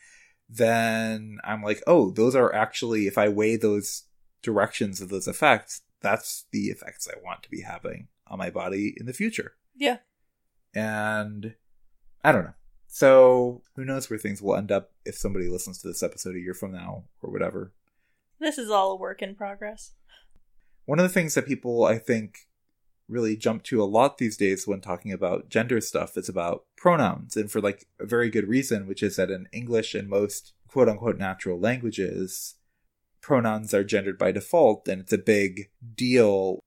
then 0.48 1.40
I'm 1.44 1.64
like, 1.64 1.82
oh, 1.88 2.12
those 2.12 2.36
are 2.36 2.54
actually, 2.54 3.08
if 3.08 3.18
I 3.18 3.30
weigh 3.30 3.56
those 3.56 4.04
directions 4.42 5.02
of 5.02 5.10
those 5.10 5.28
effects, 5.28 5.82
that's 6.02 6.46
the 6.52 6.68
effects 6.68 7.08
I 7.08 7.20
want 7.24 7.44
to 7.44 7.50
be 7.50 7.62
having 7.62 8.08
on 8.28 8.38
my 8.38 8.50
body 8.50 8.94
in 8.98 9.08
the 9.08 9.14
future. 9.14 9.54
Yeah. 9.76 9.98
And 10.74 11.56
I 12.24 12.32
don't 12.32 12.44
know. 12.44 12.54
So 12.88 13.64
who 13.76 13.84
knows 13.84 14.10
where 14.10 14.20
things 14.20 14.42
will 14.42 14.56
end 14.56 14.72
up 14.72 14.92
if 15.04 15.16
somebody 15.16 15.50
listens 15.50 15.80
to 15.80 15.88
this 15.88 16.04
episode 16.04 16.36
a 16.36 16.40
year 16.40 16.54
from 16.54 16.72
now 16.72 17.06
or 17.22 17.32
whatever. 17.32 17.74
This 18.40 18.58
is 18.58 18.70
all 18.70 18.92
a 18.92 18.96
work 18.96 19.22
in 19.22 19.36
progress. 19.36 19.92
One 20.86 21.00
of 21.00 21.04
the 21.04 21.10
things 21.10 21.34
that 21.34 21.48
people, 21.48 21.86
I 21.86 21.98
think, 21.98 22.48
really 23.08 23.36
jump 23.36 23.64
to 23.64 23.82
a 23.82 23.86
lot 23.86 24.18
these 24.18 24.38
days 24.38 24.68
when 24.68 24.82
talking 24.82 25.12
about 25.12 25.50
gender 25.50 25.80
stuff 25.82 26.18
is 26.18 26.30
about 26.30 26.66
pronouns, 26.78 27.36
and 27.36 27.52
for 27.52 27.62
like 27.62 27.88
a 28.00 28.06
very 28.06 28.30
good 28.30 28.48
reason, 28.48 28.88
which 28.88 29.04
is 29.04 29.16
that 29.16 29.32
in 29.32 29.48
English 29.52 29.94
and 29.94 30.10
most 30.10 30.54
quote 30.68 30.90
unquote 30.90 31.18
natural 31.18 31.60
languages, 31.60 32.56
pronouns 33.22 33.74
are 33.74 33.84
gendered 33.84 34.18
by 34.18 34.32
default, 34.32 34.88
and 34.88 35.02
it's 35.02 35.14
a 35.14 35.18
big 35.18 35.70
deal. 35.96 36.60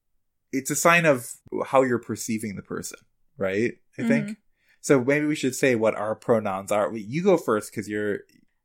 It's 0.51 0.71
a 0.71 0.75
sign 0.75 1.05
of 1.05 1.33
how 1.67 1.83
you're 1.83 1.99
perceiving 1.99 2.55
the 2.55 2.61
person, 2.61 2.99
right? 3.37 3.73
I 3.97 4.07
think. 4.07 4.29
Mhm. 4.29 4.37
So 4.81 5.03
maybe 5.03 5.25
we 5.25 5.35
should 5.35 5.55
say 5.55 5.75
what 5.75 5.95
our 5.95 6.15
pronouns 6.15 6.71
are. 6.71 6.95
You 6.95 7.21
go 7.21 7.37
first 7.37 7.71
because 7.71 7.89
you're 7.89 8.19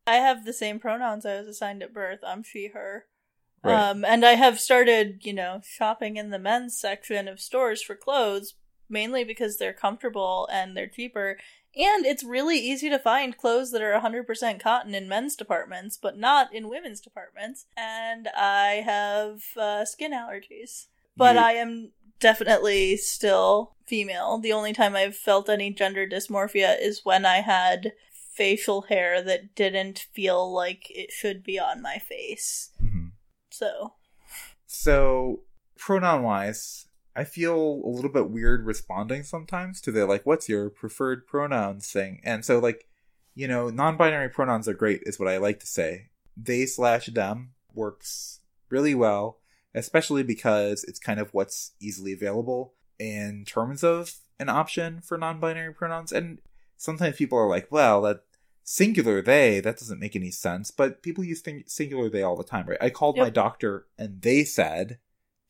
I 0.07 0.17
have 0.17 0.45
the 0.45 0.53
same 0.53 0.79
pronouns 0.79 1.25
I 1.25 1.39
was 1.39 1.49
assigned 1.49 1.83
at 1.83 1.95
birth. 1.95 2.21
I'm 2.25 2.43
she, 2.43 2.69
her. 2.69 3.07
Right. 3.65 3.91
Um, 3.91 4.05
and 4.05 4.25
I 4.25 4.35
have 4.35 4.61
started, 4.61 5.21
you 5.25 5.33
know, 5.33 5.61
shopping 5.65 6.17
in 6.17 6.31
the 6.31 6.39
men's 6.39 6.79
section 6.79 7.27
of 7.29 7.41
stores 7.41 7.83
for 7.83 7.95
clothes, 7.97 8.55
mainly 8.89 9.25
because 9.25 9.57
they're 9.57 9.73
comfortable 9.73 10.49
and 10.53 10.77
they're 10.77 10.87
cheaper. 10.87 11.39
And 11.77 12.07
it's 12.07 12.23
really 12.23 12.59
easy 12.59 12.89
to 12.91 12.99
find 12.99 13.37
clothes 13.37 13.73
that 13.73 13.83
are 13.83 13.99
100% 13.99 14.61
cotton 14.61 14.95
in 14.95 15.09
men's 15.09 15.35
departments, 15.35 15.99
but 16.01 16.17
not 16.17 16.55
in 16.55 16.69
women's 16.69 17.01
departments. 17.01 17.67
And 17.77 18.29
I 18.37 18.83
have 18.85 19.43
uh, 19.57 19.85
skin 19.85 20.13
allergies. 20.13 20.87
But 21.17 21.35
You- 21.37 21.43
I 21.43 21.53
am 21.53 21.93
definitely 22.21 22.97
still 22.97 23.75
female. 23.87 24.39
The 24.39 24.53
only 24.53 24.73
time 24.73 24.95
I've 24.95 25.17
felt 25.17 25.49
any 25.49 25.71
gender 25.71 26.07
dysmorphia 26.07 26.81
is 26.81 27.01
when 27.05 27.27
I 27.27 27.41
had 27.41 27.93
facial 28.13 28.83
hair 28.83 29.23
that 29.23 29.55
didn't 29.55 30.07
feel 30.13 30.53
like 30.53 30.91
it 30.91 31.11
should 31.13 31.43
be 31.45 31.59
on 31.59 31.81
my 31.83 31.99
face. 31.99 32.71
Mhm. 32.83 32.94
So, 33.55 33.95
So, 34.67 35.43
pronoun 35.79 36.25
wise, 36.25 36.87
I 37.15 37.23
feel 37.23 37.57
a 37.57 37.89
little 37.89 38.11
bit 38.11 38.29
weird 38.29 38.67
responding 38.67 39.23
sometimes 39.23 39.81
to 39.83 39.93
the 39.93 40.07
like, 40.07 40.27
what's 40.27 40.49
your 40.49 40.71
preferred 40.71 41.25
pronouns 41.25 41.89
thing? 41.89 42.21
And 42.25 42.45
so, 42.45 42.59
like, 42.59 42.89
you 43.37 43.47
know, 43.47 43.71
non 43.71 43.97
binary 43.97 44.29
pronouns 44.29 44.67
are 44.67 44.75
great, 44.75 45.03
is 45.07 45.21
what 45.21 45.29
I 45.29 45.37
like 45.37 45.61
to 45.61 45.69
say. 45.69 46.09
They 46.37 46.67
slash 46.67 47.07
them 47.07 47.51
works 47.73 48.41
really 48.71 48.95
well, 48.97 49.39
especially 49.73 50.25
because 50.25 50.83
it's 50.83 50.99
kind 50.99 51.21
of 51.21 51.33
what's 51.33 51.73
easily 51.81 52.13
available 52.13 52.75
in 52.99 53.45
terms 53.47 53.85
of 53.85 54.15
an 54.41 54.49
option 54.49 55.01
for 55.01 55.17
non 55.17 55.39
binary 55.39 55.73
pronouns. 55.73 56.11
And 56.11 56.39
sometimes 56.77 57.17
people 57.17 57.39
are 57.39 57.49
like, 57.49 57.71
well, 57.71 58.03
that 58.03 58.25
singular 58.65 59.21
they, 59.23 59.61
that 59.61 59.79
doesn't 59.79 60.01
make 60.01 60.17
any 60.17 60.31
sense. 60.31 60.71
But 60.71 61.03
people 61.03 61.23
use 61.23 61.41
thing- 61.43 61.65
singular 61.67 62.09
they 62.11 62.23
all 62.23 62.37
the 62.37 62.43
time, 62.45 62.67
right? 62.67 62.79
I 62.81 62.91
called 62.91 63.17
my 63.17 63.31
doctor 63.31 63.87
and 63.99 64.21
they 64.23 64.43
said 64.45 64.99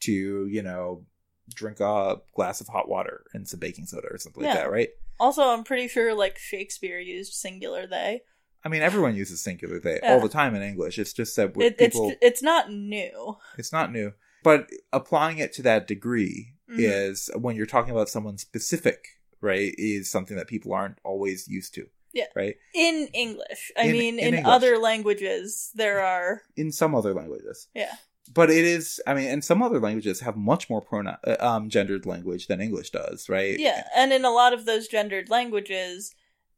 to, 0.01 0.47
you 0.47 0.63
know, 0.63 1.07
drink 1.55 1.81
a 1.81 2.21
glass 2.35 2.61
of 2.61 2.69
hot 2.69 2.89
water 2.89 3.25
and 3.33 3.49
some 3.49 3.61
baking 3.61 3.87
soda 3.87 4.09
or 4.11 4.19
something 4.19 4.43
like 4.43 4.55
that, 4.55 4.71
right? 4.71 4.89
also, 5.21 5.43
I'm 5.45 5.63
pretty 5.63 5.87
sure 5.87 6.13
like 6.13 6.37
Shakespeare 6.39 6.99
used 6.99 7.35
singular 7.35 7.87
they. 7.87 8.23
I 8.65 8.69
mean, 8.69 8.83
everyone 8.83 9.15
uses 9.15 9.41
singular 9.43 9.79
they 9.79 10.01
Yeah. 10.03 10.15
all 10.15 10.21
the 10.21 10.29
time 10.29 10.55
in 10.57 10.63
English. 10.63 10.99
It's 10.99 11.13
just 11.13 11.37
that 11.37 11.57
It, 11.57 11.77
it's 11.79 11.95
people, 11.95 12.13
it's 12.21 12.43
not 12.43 12.71
new. 12.73 13.37
it's 13.57 13.73
not 13.73 13.93
new. 13.93 14.13
But 14.43 14.69
applying 14.93 15.39
it 15.39 15.53
to 15.55 15.63
that 15.63 15.87
degree 15.87 16.55
Mhm. 16.69 16.77
is 16.79 17.31
when 17.37 17.55
you're 17.57 17.65
talking 17.67 17.93
about 17.93 18.09
someone 18.09 18.39
specific, 18.39 19.07
right? 19.41 19.73
Is 19.79 20.11
something 20.11 20.37
that 20.37 20.49
people 20.49 20.73
aren't 20.73 20.99
always 21.05 21.47
used 21.47 21.75
to. 21.75 21.89
Yeah. 22.15 22.27
Right. 22.35 22.57
In 22.75 23.09
English. 23.13 23.73
I 23.77 23.87
In- 23.87 23.93
mean, 23.93 24.19
in 24.19 24.35
in, 24.35 24.47
other 24.47 24.79
languages, 24.79 25.71
there 25.75 26.01
are. 26.01 26.43
In 26.57 26.73
some 26.73 26.95
other 26.95 27.13
languages. 27.13 27.69
Yeah. 27.75 27.97
But 28.33 28.51
it 28.51 28.65
is, 28.65 29.03
I 29.07 29.13
mean, 29.13 29.29
and 29.29 29.45
some 29.45 29.63
other 29.63 29.81
languages 29.81 30.21
have 30.21 30.37
much 30.37 30.71
more 30.71 30.81
pronoun, 30.81 31.19
uh, 31.27 31.37
um, 31.41 31.69
gendered 31.69 32.07
language 32.07 32.47
than 32.47 32.61
English 32.61 32.91
does, 32.91 33.29
right? 33.29 33.59
Yeah. 33.59 33.85
And 33.95 34.13
in 34.13 34.25
a 34.25 34.31
lot 34.31 34.55
of 34.55 34.65
those 34.65 34.89
gendered 34.89 35.29
languages, 35.29 36.15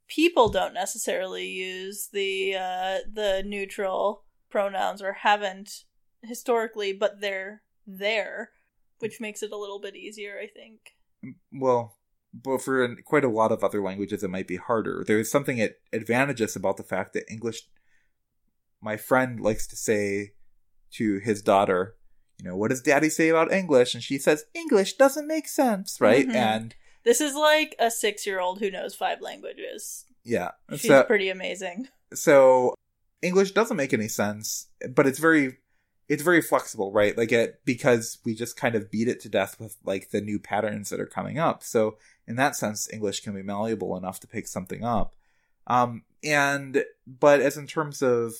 people 0.07 0.49
don't 0.49 0.75
necessarily 0.75 1.47
use 1.47 2.09
the 2.13 2.55
uh, 2.55 2.99
the 3.13 3.43
neutral 3.45 4.23
pronouns 4.49 5.03
or 5.03 5.13
haven't 5.13 5.85
historically, 6.23 6.93
but 6.93 7.21
they're 7.21 7.63
there, 7.87 8.51
which 8.99 9.21
makes 9.21 9.43
it 9.43 9.53
a 9.53 9.57
little 9.57 9.81
bit 9.81 9.97
easier, 9.97 10.39
I 10.41 10.47
think. 10.47 10.93
Well, 11.53 11.97
but 12.35 12.61
for 12.63 12.95
quite 13.05 13.25
a 13.25 13.29
lot 13.31 13.53
of 13.53 13.65
other 13.65 13.83
languages, 13.83 14.23
it 14.23 14.31
might 14.31 14.47
be 14.49 14.57
harder. 14.57 15.05
There's 15.07 15.31
something 15.31 15.61
at 15.61 15.77
advantageous 15.93 16.57
about 16.57 16.77
the 16.77 16.83
fact 16.83 17.13
that 17.15 17.31
English. 17.31 17.63
My 18.81 18.97
friend 18.97 19.41
likes 19.41 19.67
to 19.69 19.77
say 19.77 20.33
to 20.93 21.19
his 21.19 21.43
daughter, 21.43 21.97
you 22.39 22.49
know, 22.49 22.57
what 22.57 22.69
does 22.71 22.83
daddy 22.83 23.09
say 23.09 23.31
about 23.31 23.53
English? 23.53 23.95
And 23.95 24.03
she 24.03 24.19
says, 24.19 24.45
English 24.55 24.95
doesn't 24.95 25.27
make 25.27 25.49
sense, 25.49 26.01
right? 26.01 26.29
Mhm. 26.29 26.35
And 26.35 26.75
This 27.05 27.21
is 27.21 27.35
like 27.35 27.75
a 27.79 27.91
six 27.91 28.27
year 28.27 28.39
old 28.41 28.59
who 28.61 28.71
knows 28.71 28.95
five 28.95 29.21
languages. 29.21 30.05
yeah. 30.25 30.51
She's 30.73 30.83
so, 30.89 31.03
pretty 31.05 31.31
amazing. 31.31 31.89
so 32.13 32.75
English 33.23 33.53
doesn't 33.53 33.77
make 33.77 33.95
any 33.95 34.09
sense, 34.09 34.69
but 34.91 35.07
it's 35.07 35.19
very 35.19 35.59
it's 36.09 36.23
very 36.23 36.41
flexible, 36.43 36.93
right? 36.93 37.17
Like 37.19 37.33
it 37.33 37.61
because 37.65 38.19
we 38.25 38.35
just 38.35 38.57
kind 38.57 38.75
of 38.77 38.91
beat 38.93 39.09
it 39.09 39.19
to 39.21 39.29
death 39.29 39.59
with 39.59 39.77
like 39.85 40.11
the 40.11 40.21
new 40.21 40.39
patterns 40.39 40.91
that 40.91 41.01
are 41.01 41.07
coming 41.07 41.39
up. 41.39 41.63
So 41.65 41.97
in 42.27 42.37
that 42.37 42.57
sense, 42.57 42.89
English 42.93 43.21
can 43.21 43.35
be 43.35 43.43
malleable 43.43 43.97
enough 43.97 44.21
to 44.21 44.27
pick 44.27 44.47
something 44.49 44.85
up. 44.85 45.15
Um 45.67 46.03
and 46.23 46.85
but 47.07 47.41
as 47.41 47.57
in 47.57 47.67
terms 47.67 48.03
of 48.03 48.35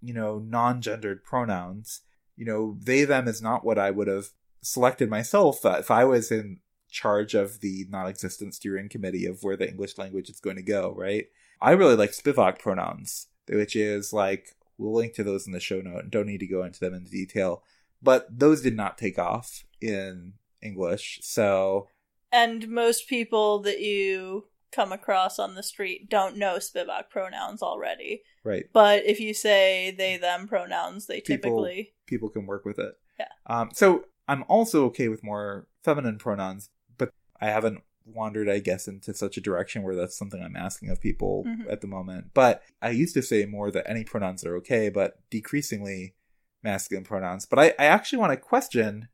you 0.00 0.14
know 0.14 0.38
non-gendered 0.38 1.24
pronouns, 1.24 2.02
you 2.36 2.44
know 2.44 2.76
they 2.80 3.04
them 3.04 3.28
is 3.28 3.42
not 3.42 3.64
what 3.64 3.78
I 3.78 3.90
would 3.90 4.08
have 4.08 4.28
selected 4.62 5.10
myself 5.10 5.64
uh, 5.64 5.76
if 5.80 5.90
I 5.90 6.04
was 6.04 6.30
in 6.30 6.60
charge 6.88 7.34
of 7.34 7.60
the 7.60 7.86
non-existent 7.88 8.54
steering 8.54 8.88
committee 8.88 9.26
of 9.26 9.42
where 9.42 9.56
the 9.56 9.68
English 9.68 9.98
language 9.98 10.28
is 10.28 10.40
going 10.40 10.56
to 10.56 10.62
go, 10.62 10.94
right? 10.96 11.26
I 11.60 11.72
really 11.72 11.96
like 11.96 12.10
Spivak 12.10 12.58
pronouns, 12.58 13.28
which 13.48 13.74
is 13.74 14.12
like 14.12 14.56
we'll 14.78 14.94
link 14.94 15.14
to 15.14 15.24
those 15.24 15.46
in 15.46 15.52
the 15.52 15.60
show 15.60 15.80
note 15.80 16.02
and 16.02 16.10
don't 16.10 16.26
need 16.26 16.40
to 16.40 16.46
go 16.46 16.62
into 16.64 16.80
them 16.80 16.94
in 16.94 17.04
detail. 17.04 17.62
But 18.02 18.26
those 18.36 18.62
did 18.62 18.76
not 18.76 18.98
take 18.98 19.18
off 19.18 19.64
in 19.80 20.34
English. 20.60 21.20
So 21.22 21.88
And 22.32 22.68
most 22.68 23.08
people 23.08 23.58
that 23.60 23.80
you 23.80 24.46
come 24.72 24.90
across 24.90 25.38
on 25.38 25.54
the 25.54 25.62
street 25.62 26.08
don't 26.08 26.36
know 26.38 26.56
Spivak 26.56 27.10
pronouns 27.10 27.62
already. 27.62 28.22
right. 28.42 28.64
But 28.72 29.04
if 29.04 29.20
you 29.20 29.34
say 29.34 29.90
they 29.96 30.16
them 30.16 30.48
pronouns, 30.48 31.06
they 31.06 31.20
People- 31.20 31.66
typically 31.66 31.92
people 32.06 32.30
can 32.30 32.46
work 32.46 32.64
with 32.64 32.78
it. 32.78 32.94
Yeah. 33.20 33.26
Um, 33.46 33.70
so 33.74 34.06
I'm 34.26 34.44
also 34.48 34.86
okay 34.86 35.08
with 35.08 35.22
more 35.22 35.66
feminine 35.84 36.16
pronouns, 36.18 36.70
but 36.96 37.10
I 37.40 37.46
haven't 37.50 37.82
wandered, 38.06 38.48
I 38.48 38.58
guess, 38.60 38.88
into 38.88 39.12
such 39.14 39.36
a 39.36 39.40
direction 39.42 39.82
where 39.82 39.94
that's 39.94 40.16
something 40.16 40.42
I'm 40.42 40.56
asking 40.56 40.88
of 40.90 41.00
people 41.00 41.44
Mhm. 41.46 41.70
at 41.70 41.82
the 41.82 41.86
moment. 41.86 42.30
But 42.34 42.62
I 42.80 42.90
used 42.90 43.14
to 43.14 43.22
say 43.22 43.44
more 43.44 43.70
that 43.70 43.88
any 43.88 44.04
pronouns 44.04 44.44
are 44.44 44.56
okay, 44.56 44.88
but 44.88 45.18
decreasingly 45.30 46.14
masculine 46.62 47.04
pronouns. 47.04 47.44
But 47.46 47.58
I, 47.58 47.66
I 47.78 47.84
actually 47.86 48.18
want 48.20 48.32
to 48.32 48.36
question 48.38 49.08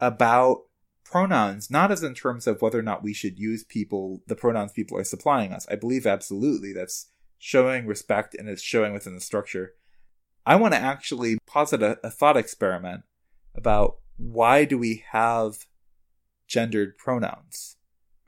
about 0.00 0.64
pronouns, 1.10 1.70
not 1.70 1.90
as 1.90 2.02
in 2.02 2.14
terms 2.14 2.46
of 2.46 2.60
whether 2.60 2.78
or 2.78 2.82
not 2.82 3.02
we 3.02 3.14
should 3.14 3.38
use 3.38 3.64
people, 3.64 4.22
the 4.26 4.36
pronouns 4.36 4.72
people 4.72 4.98
are 4.98 5.04
supplying 5.04 5.52
us. 5.52 5.66
I 5.70 5.76
believe 5.76 6.06
absolutely 6.06 6.72
that's 6.72 7.10
showing 7.38 7.86
respect 7.86 8.34
and 8.34 8.48
it's 8.48 8.62
showing 8.62 8.92
within 8.92 9.14
the 9.14 9.20
structure. 9.20 9.72
I 10.44 10.56
want 10.56 10.74
to 10.74 10.80
actually 10.80 11.38
posit 11.46 11.82
a, 11.82 11.98
a 12.04 12.10
thought 12.10 12.36
experiment 12.36 13.02
about 13.54 13.98
why 14.16 14.64
do 14.64 14.76
we 14.76 15.04
have 15.12 15.66
gendered 16.46 16.96
pronouns, 16.98 17.76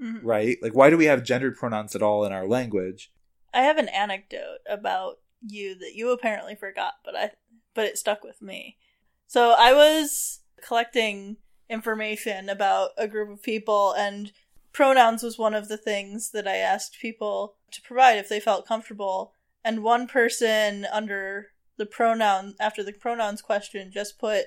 Mhm. 0.01 0.21
right? 0.23 0.57
Like, 0.63 0.75
why 0.75 0.91
do 0.91 0.97
we 0.97 1.07
have 1.07 1.23
gendered 1.25 1.57
pronouns 1.57 1.95
at 1.95 2.03
all 2.03 2.25
in 2.25 2.33
our 2.33 2.47
language? 2.47 3.13
I 3.53 3.63
have 3.63 3.79
an 3.79 3.89
anecdote 3.89 4.61
about 4.69 5.17
you 5.43 5.75
that 5.79 5.95
you 5.95 6.13
apparently 6.13 6.55
forgot, 6.55 6.95
but 7.05 7.17
I 7.17 7.33
but 7.75 7.87
it 7.87 7.99
stuck 7.99 8.25
with 8.25 8.43
me. 8.43 8.79
So 9.27 9.55
I 9.57 9.73
was 9.73 10.41
collecting 10.63 11.37
information 11.71 12.49
about 12.49 12.91
a 12.99 13.09
group 13.09 13.31
of 13.31 13.43
people 13.43 13.95
and 13.97 14.33
pronouns 14.73 15.23
was 15.23 15.39
one 15.39 15.55
of 15.55 15.69
the 15.69 15.77
things 15.77 16.31
that 16.33 16.47
I 16.47 16.57
asked 16.57 16.99
people 17.01 17.57
to 17.73 17.81
provide 17.83 18.19
if 18.19 18.29
they 18.29 18.41
felt 18.41 18.67
comfortable. 18.67 19.33
And 19.65 19.83
one 19.83 20.07
person 20.07 20.87
under 20.93 21.49
the 21.77 21.87
pronoun 21.87 22.55
after 22.61 22.83
the 22.83 22.93
pronouns 22.93 23.41
question 23.41 23.91
just 23.93 24.19
put 24.19 24.47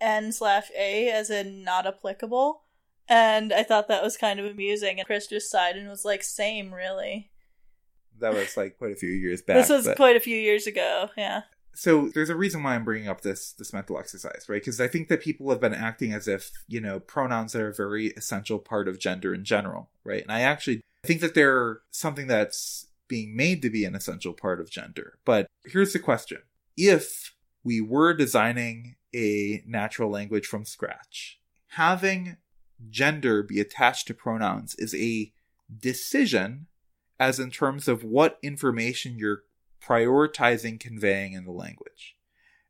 N 0.00 0.32
slash 0.32 0.70
A 0.76 1.10
as 1.10 1.30
in 1.30 1.64
not 1.64 1.86
applicable. 1.86 2.62
And 3.08 3.52
I 3.52 3.62
thought 3.62 3.88
that 3.88 4.02
was 4.02 4.16
kind 4.16 4.40
of 4.40 4.46
amusing. 4.46 4.98
And 4.98 5.06
Chris 5.06 5.26
just 5.26 5.50
sighed 5.50 5.76
and 5.76 5.88
was 5.88 6.04
like, 6.04 6.22
same, 6.22 6.72
really. 6.72 7.30
That 8.20 8.34
was 8.34 8.56
like 8.56 8.78
quite 8.78 8.92
a 8.92 8.96
few 8.96 9.10
years 9.10 9.42
back. 9.42 9.56
This 9.56 9.68
was 9.68 9.86
but- 9.86 9.96
quite 9.96 10.16
a 10.16 10.20
few 10.20 10.36
years 10.36 10.66
ago. 10.66 11.10
Yeah. 11.16 11.42
So 11.74 12.10
there's 12.14 12.30
a 12.30 12.36
reason 12.36 12.62
why 12.62 12.74
I'm 12.74 12.84
bringing 12.84 13.08
up 13.08 13.22
this 13.22 13.52
this 13.52 13.72
mental 13.72 13.98
exercise, 13.98 14.46
right? 14.48 14.60
Because 14.60 14.80
I 14.80 14.88
think 14.88 15.08
that 15.08 15.22
people 15.22 15.50
have 15.50 15.60
been 15.60 15.74
acting 15.74 16.12
as 16.12 16.28
if 16.28 16.50
you 16.68 16.80
know 16.80 17.00
pronouns 17.00 17.54
are 17.54 17.68
a 17.68 17.74
very 17.74 18.08
essential 18.08 18.58
part 18.58 18.88
of 18.88 18.98
gender 18.98 19.34
in 19.34 19.44
general, 19.44 19.90
right? 20.04 20.22
And 20.22 20.32
I 20.32 20.40
actually 20.40 20.82
think 21.04 21.20
that 21.20 21.34
they're 21.34 21.80
something 21.90 22.26
that's 22.26 22.86
being 23.08 23.36
made 23.36 23.62
to 23.62 23.70
be 23.70 23.84
an 23.84 23.94
essential 23.94 24.32
part 24.32 24.60
of 24.60 24.70
gender. 24.70 25.18
But 25.24 25.46
here's 25.64 25.92
the 25.92 25.98
question 25.98 26.38
if 26.76 27.34
we 27.64 27.80
were 27.80 28.14
designing 28.14 28.96
a 29.14 29.62
natural 29.66 30.10
language 30.10 30.46
from 30.46 30.64
scratch, 30.64 31.38
having 31.68 32.36
gender 32.90 33.42
be 33.42 33.60
attached 33.60 34.06
to 34.08 34.14
pronouns 34.14 34.74
is 34.76 34.94
a 34.94 35.32
decision 35.78 36.66
as 37.20 37.38
in 37.38 37.50
terms 37.50 37.86
of 37.86 38.02
what 38.02 38.38
information 38.42 39.16
you're 39.16 39.44
prioritizing 39.86 40.78
conveying 40.78 41.32
in 41.32 41.44
the 41.44 41.52
language. 41.52 42.16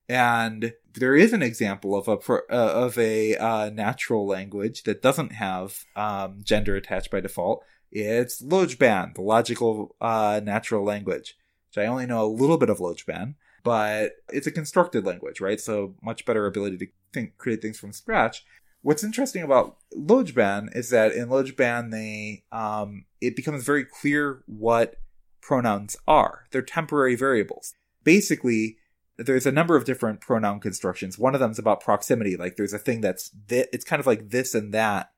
And 0.09 0.75
there 0.95 1.15
is 1.15 1.33
an 1.33 1.43
example 1.43 1.97
of 1.97 2.09
a 2.09 2.19
uh, 2.33 2.41
of 2.51 2.99
a 2.99 3.37
uh, 3.37 3.71
natural 3.71 4.27
language 4.27 4.83
that 4.83 5.01
doesn't 5.01 5.33
have 5.33 5.85
um, 5.97 6.41
gender 6.43 6.77
attached 6.77 7.11
by 7.11 7.21
default. 7.21 7.65
It's 7.91 8.43
Lojban, 8.43 9.15
the 9.15 9.23
logical 9.23 9.97
uh, 10.01 10.41
natural 10.43 10.85
language, 10.85 11.37
which 11.69 11.83
I 11.83 11.87
only 11.87 12.07
know 12.07 12.25
a 12.25 12.27
little 12.27 12.59
bit 12.59 12.71
of 12.71 12.79
Lojban, 12.79 13.35
but 13.63 14.13
it's 14.31 14.47
a 14.47 14.53
constructed 14.53 15.07
language, 15.07 15.41
right? 15.41 15.61
So 15.61 15.95
much 16.03 16.25
better 16.25 16.47
ability 16.47 16.79
to 16.79 16.87
think, 17.13 17.39
create 17.39 17.63
things 17.63 17.79
from 17.79 17.93
scratch. 17.93 18.45
What's 18.83 19.05
interesting 19.05 19.43
about 19.43 19.77
Lojban 19.97 20.75
is 20.77 20.91
that 20.91 21.13
in 21.13 21.29
Lojban, 21.29 21.91
they 21.93 22.45
um, 22.51 23.05
it 23.21 23.37
becomes 23.37 23.65
very 23.65 23.85
clear 23.85 24.43
what 24.47 24.97
pronouns 25.43 25.97
are. 26.07 26.47
They're 26.51 26.63
temporary 26.63 27.17
variables. 27.17 27.75
Basically, 28.05 28.79
there's 29.19 29.47
a 29.47 29.53
number 29.53 29.77
of 29.77 29.85
different 29.85 30.21
pronoun 30.21 30.61
constructions. 30.61 31.19
One 31.19 31.35
of 31.35 31.41
them 31.41 31.51
is 31.51 31.59
about 31.59 31.83
proximity. 31.83 32.37
Like 32.37 32.57
there's 32.57 32.73
a 32.73 32.79
thing 32.79 33.03
that's 33.03 33.31
th- 33.49 33.69
it's 33.73 33.85
kind 33.85 34.01
of 34.01 34.07
like 34.07 34.31
this 34.31 34.55
and 34.55 34.73
that, 34.73 35.13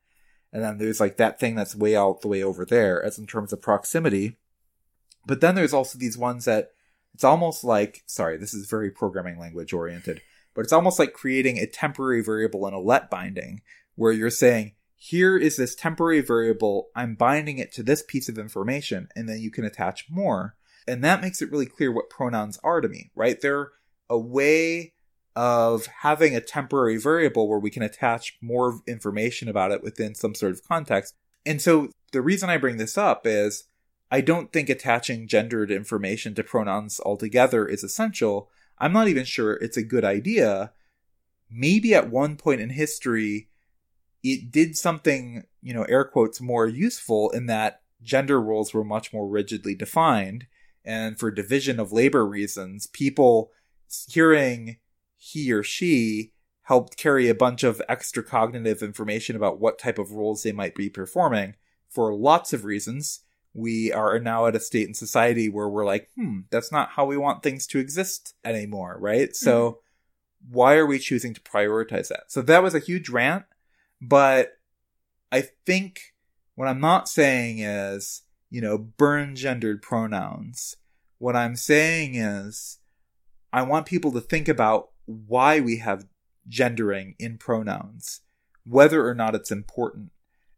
and 0.51 0.63
then 0.63 0.77
there's 0.77 0.99
like 0.99 1.17
that 1.17 1.39
thing 1.39 1.55
that's 1.55 1.75
way 1.75 1.95
out 1.95 2.21
the 2.21 2.27
way 2.27 2.43
over 2.43 2.65
there, 2.65 3.01
as 3.01 3.17
in 3.17 3.27
terms 3.27 3.53
of 3.53 3.61
proximity. 3.61 4.37
But 5.25 5.41
then 5.41 5.55
there's 5.55 5.73
also 5.73 5.97
these 5.97 6.17
ones 6.17 6.45
that 6.45 6.71
it's 7.13 7.23
almost 7.23 7.63
like 7.63 8.03
sorry, 8.05 8.37
this 8.37 8.53
is 8.53 8.69
very 8.69 8.91
programming 8.91 9.39
language 9.39 9.73
oriented, 9.73 10.21
but 10.53 10.61
it's 10.61 10.73
almost 10.73 10.99
like 10.99 11.13
creating 11.13 11.57
a 11.57 11.67
temporary 11.67 12.21
variable 12.21 12.67
in 12.67 12.73
a 12.73 12.79
let 12.79 13.09
binding, 13.09 13.61
where 13.95 14.11
you're 14.11 14.29
saying 14.29 14.73
here 14.95 15.37
is 15.37 15.57
this 15.57 15.75
temporary 15.75 16.21
variable. 16.21 16.87
I'm 16.95 17.15
binding 17.15 17.57
it 17.57 17.71
to 17.73 17.83
this 17.83 18.03
piece 18.03 18.29
of 18.29 18.37
information, 18.37 19.09
and 19.15 19.27
then 19.27 19.39
you 19.39 19.51
can 19.51 19.65
attach 19.65 20.05
more. 20.09 20.55
And 20.87 21.03
that 21.03 21.21
makes 21.21 21.41
it 21.41 21.51
really 21.51 21.65
clear 21.65 21.91
what 21.91 22.09
pronouns 22.09 22.59
are 22.63 22.81
to 22.81 22.87
me, 22.87 23.11
right? 23.15 23.39
They're 23.39 23.71
a 24.09 24.17
way 24.17 24.93
of 25.35 25.87
having 25.87 26.35
a 26.35 26.41
temporary 26.41 26.97
variable 26.97 27.49
where 27.49 27.59
we 27.59 27.69
can 27.69 27.83
attach 27.83 28.37
more 28.41 28.79
information 28.87 29.49
about 29.49 29.71
it 29.71 29.83
within 29.83 30.15
some 30.15 30.33
sort 30.33 30.53
of 30.53 30.65
context. 30.67 31.13
And 31.45 31.61
so 31.61 31.89
the 32.11 32.21
reason 32.21 32.49
I 32.49 32.57
bring 32.57 32.77
this 32.77 32.97
up 32.97 33.27
is 33.27 33.65
I 34.09 34.21
don't 34.21 34.53
think 34.53 34.69
attaching 34.69 35.27
gendered 35.27 35.71
information 35.71 36.35
to 36.35 36.43
pronouns 36.43 37.01
altogether 37.03 37.67
is 37.67 37.83
essential. 37.83 38.49
I'm 38.77 38.93
not 38.93 39.07
even 39.07 39.25
sure 39.25 39.53
it's 39.53 39.77
a 39.77 39.83
good 39.83 40.05
idea. 40.05 40.71
Maybe 41.49 41.93
at 41.93 42.09
one 42.09 42.37
point 42.37 42.61
in 42.61 42.69
history, 42.69 43.49
it 44.25 44.49
did 44.49 44.75
something, 44.75 45.43
you 45.61 45.71
know, 45.71 45.83
air 45.83 46.03
quotes, 46.03 46.41
more 46.41 46.65
useful 46.65 47.29
in 47.29 47.45
that 47.45 47.81
gender 48.01 48.41
roles 48.41 48.73
were 48.73 48.83
much 48.83 49.13
more 49.13 49.27
rigidly 49.27 49.75
defined. 49.75 50.47
And 50.83 51.19
for 51.19 51.29
division 51.29 51.79
of 51.79 51.91
labor 51.91 52.25
reasons, 52.25 52.87
people 52.87 53.51
hearing 54.07 54.77
he 55.15 55.51
or 55.51 55.61
she 55.61 56.33
helped 56.63 56.97
carry 56.97 57.29
a 57.29 57.35
bunch 57.35 57.63
of 57.63 57.83
extra 57.87 58.23
cognitive 58.23 58.81
information 58.81 59.35
about 59.35 59.59
what 59.59 59.77
type 59.77 59.99
of 59.99 60.11
roles 60.11 60.41
they 60.41 60.51
might 60.51 60.73
be 60.73 60.89
performing 60.89 61.53
for 61.87 62.11
lots 62.11 62.51
of 62.51 62.65
reasons. 62.65 63.19
We 63.53 63.93
are 63.93 64.17
now 64.17 64.47
at 64.47 64.55
a 64.55 64.59
state 64.59 64.87
in 64.87 64.95
society 64.95 65.49
where 65.49 65.69
we're 65.69 65.85
like, 65.85 66.09
hmm, 66.15 66.39
that's 66.49 66.71
not 66.71 66.89
how 66.89 67.05
we 67.05 67.15
want 67.15 67.43
things 67.43 67.67
to 67.67 67.79
exist 67.79 68.33
anymore, 68.43 68.97
right? 68.99 69.29
Mm-hmm. 69.29 69.45
So 69.45 69.81
why 70.49 70.77
are 70.77 70.85
we 70.87 70.97
choosing 70.97 71.35
to 71.35 71.41
prioritize 71.41 72.07
that? 72.07 72.23
So 72.31 72.41
that 72.41 72.63
was 72.63 72.73
a 72.73 72.79
huge 72.79 73.09
rant, 73.09 73.45
but 74.01 74.53
I 75.31 75.43
think 75.65 76.13
what 76.55 76.67
I'm 76.67 76.79
not 76.79 77.09
saying 77.09 77.59
is, 77.59 78.23
you 78.49 78.61
know, 78.61 78.77
burn 78.77 79.35
gendered 79.35 79.81
pronouns. 79.81 80.75
What 81.17 81.35
I'm 81.35 81.55
saying 81.55 82.15
is, 82.15 82.79
I 83.51 83.61
want 83.61 83.85
people 83.85 84.11
to 84.13 84.21
think 84.21 84.47
about 84.47 84.89
why 85.05 85.59
we 85.59 85.77
have 85.77 86.07
gendering 86.47 87.15
in 87.19 87.37
pronouns, 87.37 88.21
whether 88.65 89.07
or 89.07 89.15
not 89.15 89.35
it's 89.35 89.51
important. 89.51 90.11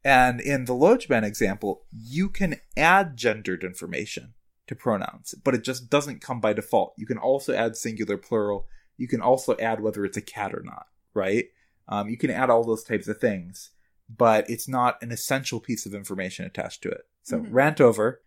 And 0.03 0.39
in 0.39 0.65
the 0.65 0.73
Lojban 0.73 1.23
example, 1.23 1.85
you 1.91 2.29
can 2.29 2.55
add 2.75 3.17
gendered 3.17 3.63
information 3.63 4.33
to 4.67 4.75
pronouns, 4.75 5.35
but 5.43 5.55
it 5.55 5.63
just 5.63 5.89
doesn't 5.89 6.21
come 6.21 6.39
by 6.39 6.53
default. 6.53 6.93
You 6.97 7.05
can 7.05 7.17
also 7.17 7.53
add 7.53 7.75
singular 7.75 8.17
plural. 8.17 8.67
You 8.97 9.07
can 9.07 9.21
also 9.21 9.55
add 9.57 9.81
whether 9.81 10.05
it's 10.05 10.17
a 10.17 10.21
cat 10.21 10.53
or 10.53 10.61
not, 10.63 10.85
right? 11.13 11.45
Um, 11.87 12.09
you 12.09 12.17
can 12.17 12.29
add 12.29 12.49
all 12.49 12.63
those 12.63 12.83
types 12.83 13.07
of 13.07 13.19
things, 13.19 13.71
but 14.09 14.49
it's 14.49 14.67
not 14.67 15.01
an 15.01 15.11
essential 15.11 15.59
piece 15.59 15.85
of 15.85 15.93
information 15.93 16.45
attached 16.45 16.81
to 16.83 16.89
it. 16.89 17.01
So, 17.23 17.39
mm-hmm. 17.39 17.53
rant 17.53 17.81
over. 17.81 18.21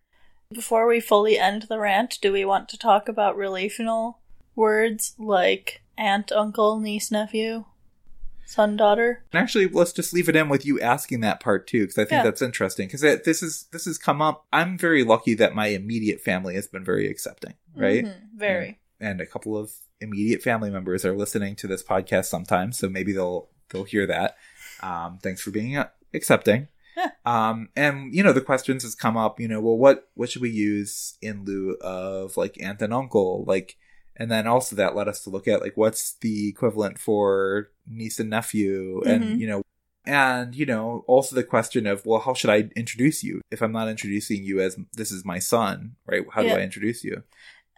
Before 0.51 0.87
we 0.87 0.99
fully 0.99 1.37
end 1.37 1.63
the 1.63 1.79
rant, 1.79 2.17
do 2.21 2.31
we 2.31 2.43
want 2.43 2.69
to 2.69 2.77
talk 2.77 3.07
about 3.07 3.37
relational 3.37 4.19
words 4.55 5.15
like 5.17 5.81
aunt, 5.97 6.31
uncle, 6.31 6.79
niece, 6.79 7.11
nephew, 7.11 7.65
son, 8.51 8.75
daughter. 8.75 9.23
And 9.31 9.41
actually, 9.41 9.67
let's 9.67 9.93
just 9.93 10.13
leave 10.13 10.29
it 10.29 10.35
in 10.35 10.49
with 10.49 10.65
you 10.65 10.79
asking 10.79 11.21
that 11.21 11.39
part 11.39 11.67
too, 11.67 11.83
because 11.83 11.97
I 11.97 12.03
think 12.03 12.11
yeah. 12.19 12.23
that's 12.23 12.41
interesting. 12.41 12.87
Because 12.87 13.01
this 13.01 13.41
is 13.41 13.67
this 13.71 13.85
has 13.85 13.97
come 13.97 14.21
up. 14.21 14.45
I'm 14.51 14.77
very 14.77 15.03
lucky 15.03 15.33
that 15.35 15.55
my 15.55 15.67
immediate 15.67 16.21
family 16.21 16.55
has 16.55 16.67
been 16.67 16.83
very 16.83 17.09
accepting, 17.09 17.53
right? 17.75 18.05
Mm-hmm. 18.05 18.37
Very. 18.37 18.79
And, 18.99 19.11
and 19.11 19.21
a 19.21 19.25
couple 19.25 19.57
of 19.57 19.71
immediate 20.01 20.41
family 20.41 20.69
members 20.69 21.05
are 21.05 21.15
listening 21.15 21.55
to 21.57 21.67
this 21.67 21.83
podcast 21.83 22.25
sometimes, 22.25 22.77
so 22.77 22.89
maybe 22.89 23.13
they'll 23.13 23.47
they'll 23.69 23.83
hear 23.83 24.05
that. 24.07 24.35
Um, 24.81 25.19
thanks 25.21 25.41
for 25.41 25.51
being 25.51 25.81
accepting. 26.13 26.67
Yeah. 26.97 27.11
Um, 27.25 27.69
and 27.75 28.13
you 28.13 28.23
know 28.23 28.33
the 28.33 28.41
questions 28.41 28.83
has 28.83 28.95
come 28.95 29.15
up. 29.15 29.39
You 29.39 29.47
know, 29.47 29.61
well, 29.61 29.77
what 29.77 30.09
what 30.15 30.29
should 30.29 30.41
we 30.41 30.49
use 30.49 31.17
in 31.21 31.45
lieu 31.45 31.77
of 31.81 32.35
like 32.35 32.61
aunt 32.61 32.81
and 32.81 32.93
uncle? 32.93 33.45
Like, 33.45 33.77
and 34.17 34.29
then 34.29 34.47
also 34.47 34.75
that 34.75 34.95
led 34.95 35.07
us 35.07 35.23
to 35.23 35.29
look 35.29 35.47
at 35.47 35.61
like 35.61 35.77
what's 35.77 36.13
the 36.15 36.49
equivalent 36.49 36.99
for 36.99 37.69
niece 37.87 38.19
and 38.19 38.29
nephew 38.29 39.01
and 39.05 39.23
mm-hmm. 39.23 39.35
you 39.35 39.47
know 39.47 39.63
and 40.05 40.55
you 40.55 40.65
know 40.65 41.03
also 41.07 41.35
the 41.35 41.43
question 41.43 41.85
of 41.85 42.05
well 42.05 42.19
how 42.19 42.33
should 42.33 42.49
i 42.49 42.69
introduce 42.75 43.23
you 43.23 43.41
if 43.51 43.61
i'm 43.61 43.71
not 43.71 43.87
introducing 43.87 44.43
you 44.43 44.59
as 44.59 44.77
this 44.93 45.11
is 45.11 45.23
my 45.23 45.39
son 45.39 45.95
right 46.07 46.23
how 46.33 46.41
yeah. 46.41 46.55
do 46.55 46.59
i 46.59 46.63
introduce 46.63 47.03
you 47.03 47.23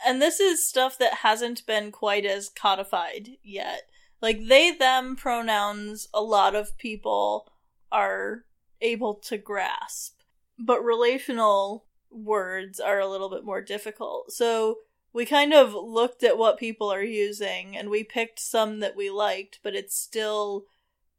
and 0.06 0.22
this 0.22 0.39
is 0.39 0.68
stuff 0.68 0.97
that 0.97 1.16
hasn't 1.16 1.66
been 1.66 1.91
quite 1.91 2.26
as 2.26 2.49
codified 2.49 3.30
yet 3.43 3.89
like 4.22 4.47
they 4.47 4.72
them 4.72 5.16
pronouns 5.16 6.08
a 6.14 6.22
lot 6.22 6.56
of 6.56 6.78
people 6.78 7.51
are 7.91 8.45
able 8.82 9.16
to 9.16 9.38
grasp 9.38 10.22
but 10.60 10.84
relational 10.84 11.86
words 12.10 12.80
are 12.80 12.99
a 12.99 13.08
little 13.08 13.30
bit 13.30 13.43
more 13.43 13.62
difficult 13.62 14.32
so 14.32 14.78
we 15.14 15.26
kind 15.26 15.54
of 15.54 15.74
looked 15.74 16.24
at 16.24 16.38
what 16.38 16.58
people 16.58 16.91
are 16.91 17.04
using 17.04 17.78
and 17.78 17.89
we 17.89 18.04
picked 18.04 18.39
some 18.39 18.80
that 18.80 18.95
we 18.95 19.12
liked, 19.12 19.60
but 19.64 19.76
it's 19.76 19.95
still 19.95 20.66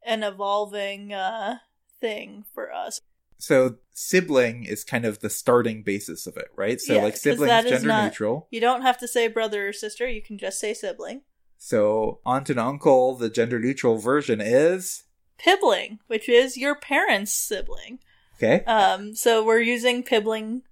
an 0.05 0.21
evolving 0.21 1.13
uh, 1.13 1.59
thing 2.01 2.43
for 2.53 2.71
us. 2.71 2.99
So 3.37 3.75
sibling 3.93 4.63
is 4.63 4.83
kind 4.83 5.05
of 5.05 5.19
the 5.19 5.29
starting 5.29 5.83
basis 5.83 6.27
of 6.27 6.37
it, 6.37 6.47
right? 6.55 6.79
So 6.79 6.95
yeah, 6.95 7.03
like 7.03 7.17
sibling 7.17 7.49
is 7.49 7.69
gender 7.69 7.87
not, 7.87 8.03
neutral. 8.05 8.47
You 8.51 8.61
don't 8.61 8.81
have 8.81 8.97
to 8.99 9.07
say 9.07 9.27
brother 9.27 9.67
or 9.67 9.73
sister, 9.73 10.09
you 10.09 10.21
can 10.21 10.37
just 10.37 10.59
say 10.59 10.73
sibling. 10.73 11.21
So 11.57 12.19
aunt 12.25 12.49
and 12.49 12.59
uncle, 12.59 13.15
the 13.15 13.29
gender 13.29 13.59
neutral 13.59 13.97
version 13.97 14.41
is 14.41 15.03
pibling, 15.37 15.99
which 16.07 16.29
is 16.29 16.57
your 16.57 16.75
parents' 16.75 17.33
sibling. 17.33 17.99
Okay. 18.37 18.63
Um 18.65 19.15
so 19.15 19.43
we're 19.43 19.59
using 19.59 20.03
pibling 20.03 20.63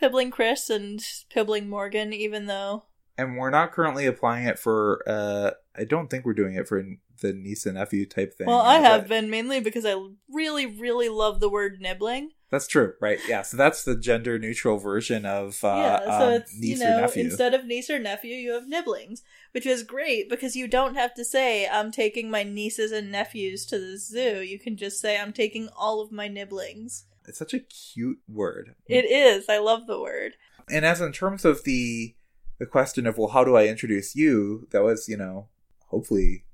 Pibbling 0.00 0.30
Chris 0.30 0.70
and 0.70 1.04
Pibling 1.28 1.68
Morgan, 1.68 2.12
even 2.14 2.46
though. 2.46 2.84
And 3.20 3.36
we're 3.36 3.50
not 3.50 3.72
currently 3.72 4.06
applying 4.06 4.46
it 4.46 4.58
for. 4.58 5.02
uh 5.06 5.52
I 5.76 5.84
don't 5.84 6.08
think 6.10 6.24
we're 6.24 6.34
doing 6.34 6.54
it 6.54 6.66
for 6.68 6.82
the 7.20 7.32
niece 7.32 7.64
and 7.64 7.76
nephew 7.76 8.04
type 8.06 8.34
thing. 8.36 8.46
Well, 8.48 8.60
I 8.60 8.78
have 8.78 9.08
been 9.08 9.30
mainly 9.30 9.60
because 9.60 9.86
I 9.86 9.94
really, 10.30 10.66
really 10.66 11.08
love 11.08 11.40
the 11.40 11.48
word 11.48 11.78
nibbling. 11.80 12.30
That's 12.50 12.66
true, 12.66 12.94
right? 13.00 13.20
Yeah, 13.28 13.42
so 13.42 13.56
that's 13.56 13.84
the 13.84 13.94
gender 13.96 14.36
neutral 14.38 14.78
version 14.78 15.24
of 15.24 15.62
uh, 15.62 15.68
yeah. 15.76 16.18
So 16.18 16.26
um, 16.26 16.32
it's 16.32 16.52
you 16.54 16.78
know 16.78 17.08
instead 17.14 17.54
of 17.54 17.64
niece 17.64 17.88
or 17.88 18.00
nephew, 18.00 18.34
you 18.34 18.52
have 18.52 18.66
nibblings, 18.66 19.22
which 19.52 19.66
is 19.66 19.84
great 19.84 20.28
because 20.28 20.56
you 20.56 20.66
don't 20.66 20.96
have 20.96 21.14
to 21.14 21.24
say 21.24 21.68
I'm 21.68 21.92
taking 21.92 22.28
my 22.28 22.42
nieces 22.42 22.90
and 22.90 23.12
nephews 23.12 23.64
to 23.66 23.78
the 23.78 23.96
zoo. 23.96 24.40
You 24.40 24.58
can 24.58 24.76
just 24.76 25.00
say 25.00 25.16
I'm 25.18 25.32
taking 25.32 25.68
all 25.76 26.00
of 26.00 26.10
my 26.10 26.26
nibblings. 26.26 27.04
It's 27.28 27.38
such 27.38 27.54
a 27.54 27.60
cute 27.60 28.18
word. 28.28 28.74
It 28.88 29.04
is. 29.04 29.48
I 29.48 29.58
love 29.58 29.86
the 29.86 30.00
word. 30.00 30.32
And 30.68 30.84
as 30.84 31.00
in 31.00 31.12
terms 31.12 31.44
of 31.44 31.62
the 31.62 32.16
the 32.60 32.66
question 32.66 33.06
of 33.06 33.18
well, 33.18 33.30
how 33.30 33.42
do 33.42 33.56
I 33.56 33.66
introduce 33.66 34.14
you? 34.14 34.68
That 34.70 34.84
was 34.84 35.08
you 35.08 35.16
know 35.16 35.48
hopefully 35.88 36.44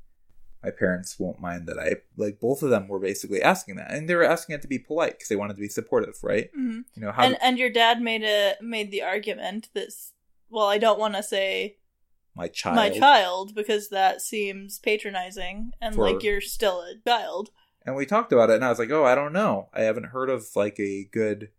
my 0.65 0.71
parents 0.71 1.19
won't 1.19 1.39
mind 1.41 1.67
that 1.69 1.79
I 1.79 1.97
like 2.17 2.41
both 2.41 2.63
of 2.63 2.71
them 2.71 2.89
were 2.89 2.99
basically 2.99 3.43
asking 3.43 3.77
that, 3.77 3.93
and 3.93 4.09
they 4.09 4.15
were 4.15 4.25
asking 4.25 4.55
it 4.55 4.63
to 4.63 4.69
be 4.69 4.79
polite 4.79 5.13
because 5.13 5.29
they 5.29 5.37
wanted 5.37 5.55
to 5.57 5.61
be 5.61 5.69
supportive, 5.69 6.17
right? 6.23 6.49
hmm 6.55 6.81
You 6.95 7.03
know 7.03 7.13
how 7.13 7.23
And 7.25 7.37
and 7.43 7.59
your 7.59 7.71
dad 7.71 8.01
made 8.01 8.23
a 8.25 8.55
made 8.63 8.91
the 8.91 9.03
argument 9.03 9.69
that 9.75 9.91
well, 10.49 10.67
I 10.67 10.79
don't 10.79 10.99
want 10.99 11.15
to 11.17 11.23
say 11.23 11.77
my 12.35 12.49
child, 12.49 12.77
my 12.77 12.91
child 12.91 13.55
because 13.55 13.89
that 13.89 14.21
seems 14.23 14.79
patronizing 14.79 15.73
and 15.81 15.95
For- 15.95 16.03
like 16.11 16.23
you're 16.23 16.41
still 16.41 16.81
a 16.83 16.95
child. 17.07 17.51
and 17.85 17.97
we 17.97 18.07
talked 18.07 18.33
about 18.33 18.51
it, 18.51 18.55
and 18.57 18.65
I 18.65 18.69
was 18.71 18.79
like, 18.79 18.91
oh, 18.91 19.05
I 19.05 19.15
don't 19.15 19.33
know, 19.33 19.69
I 19.75 19.83
haven't 19.83 20.07
heard 20.07 20.31
of 20.31 20.47
like 20.55 20.79
a 20.79 21.05
good, 21.11 21.51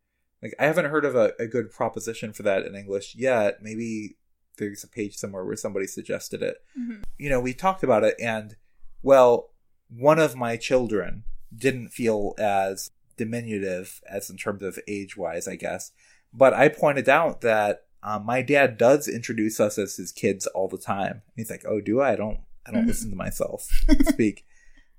like 0.44 0.54
I 0.60 0.66
haven't 0.66 0.86
heard 0.94 1.06
of 1.06 1.16
a, 1.16 1.34
a 1.40 1.48
good 1.48 1.72
proposition 1.72 2.32
for 2.34 2.44
that 2.44 2.66
in 2.66 2.76
English 2.76 3.16
yet. 3.16 3.62
Maybe 3.62 4.18
there's 4.58 4.84
a 4.84 4.88
page 4.88 5.16
somewhere 5.16 5.44
where 5.46 5.56
somebody 5.56 5.88
suggested 5.88 6.42
it. 6.42 6.58
Mhm. 6.80 7.04
you 7.18 7.30
know, 7.30 7.40
we 7.40 7.54
talked 7.54 7.84
about 7.84 8.04
it, 8.04 8.16
and 8.22 8.56
well, 9.02 9.52
one 9.90 10.20
of 10.20 10.36
my 10.36 10.58
children 10.58 11.24
didn't 11.56 11.90
feel 11.90 12.34
as 12.38 12.92
diminutive 13.16 14.02
as 14.10 14.30
in 14.30 14.38
terms 14.38 14.62
of 14.64 14.80
age 14.88 15.18
wise, 15.18 15.48
I 15.48 15.56
guess. 15.56 15.92
But 16.34 16.54
I 16.54 16.70
pointed 16.70 17.08
out 17.10 17.42
that 17.42 17.86
um, 18.04 18.26
my 18.26 18.42
dad 18.42 18.78
does 18.78 19.08
introduce 19.08 19.60
us 19.60 19.78
as 19.78 19.96
his 19.96 20.12
kids 20.12 20.46
all 20.48 20.68
the 20.68 20.78
time. 20.78 21.12
And 21.14 21.22
He's 21.36 21.50
like, 21.50 21.66
"Oh, 21.68 21.82
do 21.82 22.00
I? 22.00 22.12
I 22.12 22.16
don't. 22.16 22.40
I 22.66 22.72
don't 22.72 22.84
Mhm. 22.84 22.88
listen 22.88 23.10
to 23.10 23.16
myself 23.16 23.68
speak." 24.04 24.46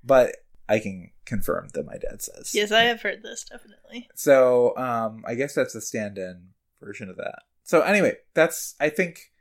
But 0.03 0.37
I 0.67 0.79
can 0.79 1.11
confirm 1.25 1.69
that 1.73 1.85
my 1.85 1.97
dad 1.97 2.21
says. 2.21 2.51
Yes, 2.53 2.71
I 2.71 2.83
have 2.83 3.01
heard 3.01 3.23
this 3.23 3.45
definitely. 3.49 4.07
So 4.15 4.75
um, 4.77 5.23
I 5.25 5.35
guess 5.35 5.53
that's 5.55 5.75
a 5.75 5.81
stand-in 5.81 6.49
version 6.81 7.09
of 7.09 7.17
that. 7.17 7.39
So 7.63 7.81
anyway, 7.81 8.17
that's 8.33 8.75
I 8.79 8.89
think 8.89 9.31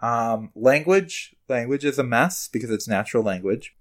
um, 0.00 0.50
language. 0.54 1.34
Language 1.48 1.84
is 1.84 1.98
a 1.98 2.04
mess 2.04 2.48
because 2.48 2.70
it's 2.70 2.88
natural 2.88 3.22
language. 3.22 3.74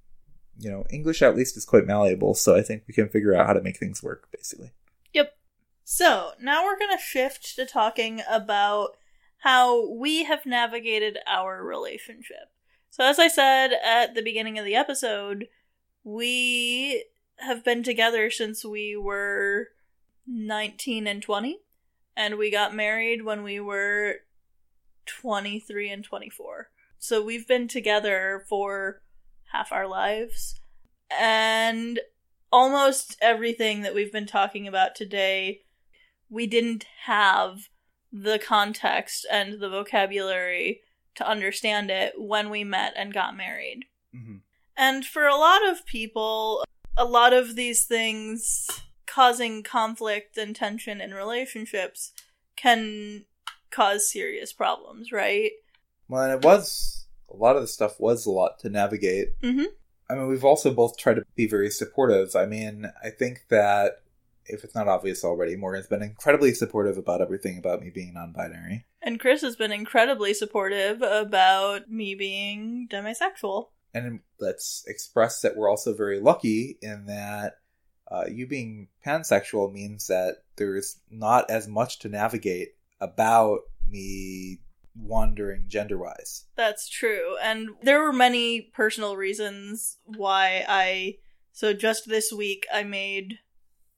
You 0.57 0.69
know, 0.69 0.85
English 0.89 1.21
at 1.21 1.35
least 1.35 1.55
is 1.55 1.65
quite 1.65 1.85
malleable, 1.85 2.33
so 2.33 2.55
I 2.55 2.61
think 2.61 2.83
we 2.87 2.93
can 2.93 3.09
figure 3.09 3.33
out 3.33 3.47
how 3.47 3.53
to 3.53 3.61
make 3.61 3.77
things 3.77 4.03
work. 4.03 4.27
Basically, 4.31 4.71
Yep. 5.13 5.35
So 5.83 6.31
now 6.41 6.65
we're 6.65 6.79
gonna 6.79 6.99
shift 6.99 7.55
to 7.55 7.65
talking 7.65 8.21
about 8.29 8.97
how 9.39 9.89
we 9.89 10.25
have 10.25 10.45
navigated 10.45 11.17
our 11.25 11.63
relationship. 11.63 12.51
So 12.89 13.03
as 13.05 13.19
I 13.19 13.27
said 13.27 13.71
at 13.83 14.15
the 14.15 14.21
beginning 14.21 14.59
of 14.59 14.65
the 14.65 14.75
episode, 14.75 15.47
we 16.03 17.05
have 17.37 17.63
been 17.63 17.83
together 17.83 18.29
since 18.29 18.65
we 18.65 18.97
were 18.97 19.69
19 20.27 21.07
and 21.07 21.21
20 21.21 21.59
and 22.15 22.37
we 22.37 22.51
got 22.51 22.75
married 22.75 23.23
when 23.23 23.43
we 23.43 23.59
were 23.59 24.17
23 25.19 25.89
and 25.89 26.03
24. 26.03 26.69
So 26.97 27.23
we've 27.23 27.47
been 27.47 27.67
together 27.67 28.45
for 28.47 29.01
half 29.51 29.71
our 29.71 29.87
lives 29.87 30.59
and 31.09 31.99
almost 32.51 33.17
everything 33.21 33.81
that 33.81 33.93
we've 33.93 34.11
been 34.11 34.27
talking 34.27 34.67
about 34.67 34.95
today 34.95 35.61
we 36.29 36.45
didn't 36.45 36.85
have 37.05 37.69
the 38.11 38.39
context 38.39 39.25
and 39.31 39.59
the 39.59 39.69
vocabulary 39.69 40.81
to 41.15 41.27
understand 41.27 41.89
it 41.89 42.13
when 42.17 42.49
we 42.49 42.63
met 42.63 42.93
and 42.95 43.13
got 43.13 43.35
married. 43.35 43.85
mm-hmm. 44.15 44.37
And 44.77 45.05
for 45.05 45.27
a 45.27 45.35
lot 45.35 45.67
of 45.67 45.85
people, 45.85 46.63
a 46.95 47.03
lot 47.03 47.33
of 47.33 47.57
these 47.57 47.83
things 47.83 48.65
causing 49.05 49.61
conflict 49.61 50.37
and 50.37 50.55
tension 50.55 51.01
in 51.01 51.13
relationships 51.13 52.13
can 52.55 53.25
cause 53.71 54.09
serious 54.11 54.53
problems, 54.53 55.11
right? 55.11 55.51
well, 56.07 56.23
and 56.23 56.33
it 56.33 56.45
was 56.45 57.05
a 57.31 57.35
lot 57.35 57.55
of 57.55 57.61
the 57.61 57.67
stuff 57.67 57.99
was 57.99 58.25
a 58.25 58.31
lot 58.31 58.57
to 58.59 58.69
navigate. 58.69 59.39
Mhm. 59.41 59.65
I 60.09 60.15
mean, 60.15 60.27
we've 60.27 60.43
also 60.45 60.73
both 60.73 60.97
tried 60.97 61.15
to 61.15 61.25
be 61.35 61.45
very 61.47 61.69
supportive. 61.69 62.35
I 62.35 62.45
mean, 62.47 62.91
I 63.03 63.11
think 63.11 63.43
that 63.49 64.01
if 64.45 64.63
it's 64.63 64.73
not 64.73 64.87
obvious 64.87 65.23
already, 65.23 65.55
Morgan's 65.55 65.85
been 65.85 66.01
incredibly 66.01 66.55
supportive 66.55 66.97
about 66.97 67.21
everything 67.21 67.59
about 67.59 67.81
me 67.83 67.91
being 67.91 68.13
non-binary. 68.15 68.87
And 69.03 69.19
Chris 69.19 69.41
has 69.41 69.55
been 69.55 69.71
incredibly 69.71 70.33
supportive 70.33 71.03
about 71.03 71.91
me 71.91 72.15
being 72.15 72.87
demisexual. 72.91 73.67
and 73.93 74.19
let's 74.39 74.83
express 74.87 75.41
that 75.41 75.55
we're 75.55 75.69
also 75.69 75.93
very 75.93 76.19
lucky 76.19 76.77
in 76.81 77.05
that 77.05 77.57
uh, 78.09 78.25
you 78.27 78.47
being 78.47 78.87
pansexual 79.05 79.71
means 79.71 80.07
that 80.07 80.43
there's 80.55 80.97
not 81.11 81.49
as 81.51 81.67
much 81.67 81.99
to 81.99 82.09
navigate 82.09 82.75
about 82.99 83.59
me 83.87 84.59
wandering 84.95 85.65
gender 85.67 85.97
wise. 85.97 86.45
That's 86.55 86.89
true. 86.89 87.37
And 87.41 87.69
there 87.81 88.01
were 88.01 88.13
many 88.13 88.61
personal 88.61 89.15
reasons 89.15 89.97
why 90.05 90.65
I. 90.67 91.15
So 91.51 91.73
just 91.73 92.07
this 92.07 92.31
week, 92.31 92.65
I 92.73 92.83
made 92.83 93.39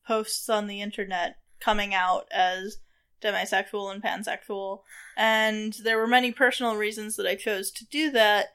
posts 0.08 0.50
on 0.50 0.68
the 0.68 0.82
internet 0.82 1.36
coming 1.60 1.94
out 1.94 2.28
as 2.32 2.78
demisexual 3.22 3.92
and 3.92 4.04
pansexual. 4.04 4.80
And 5.16 5.76
there 5.84 5.98
were 5.98 6.08
many 6.08 6.32
personal 6.32 6.76
reasons 6.76 7.16
that 7.16 7.28
I 7.28 7.36
chose 7.36 7.72
to 7.72 7.86
do 7.86 8.12
that. 8.12 8.48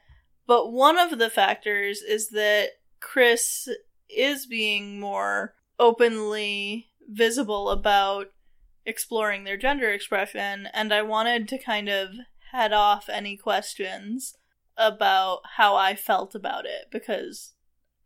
But 0.45 0.71
one 0.71 0.97
of 0.97 1.17
the 1.19 1.29
factors 1.29 2.01
is 2.01 2.29
that 2.29 2.69
Chris 2.99 3.67
is 4.09 4.45
being 4.45 4.99
more 4.99 5.53
openly 5.79 6.87
visible 7.09 7.69
about 7.69 8.27
exploring 8.87 9.43
their 9.43 9.57
gender 9.57 9.91
expression, 9.91 10.69
and 10.73 10.93
I 10.93 11.03
wanted 11.03 11.47
to 11.49 11.59
kind 11.59 11.89
of 11.89 12.15
head 12.51 12.71
off 12.71 13.09
any 13.09 13.35
questions 13.35 14.35
about 14.77 15.41
how 15.57 15.75
I 15.75 15.95
felt 15.95 16.33
about 16.33 16.65
it 16.65 16.85
because 16.89 17.53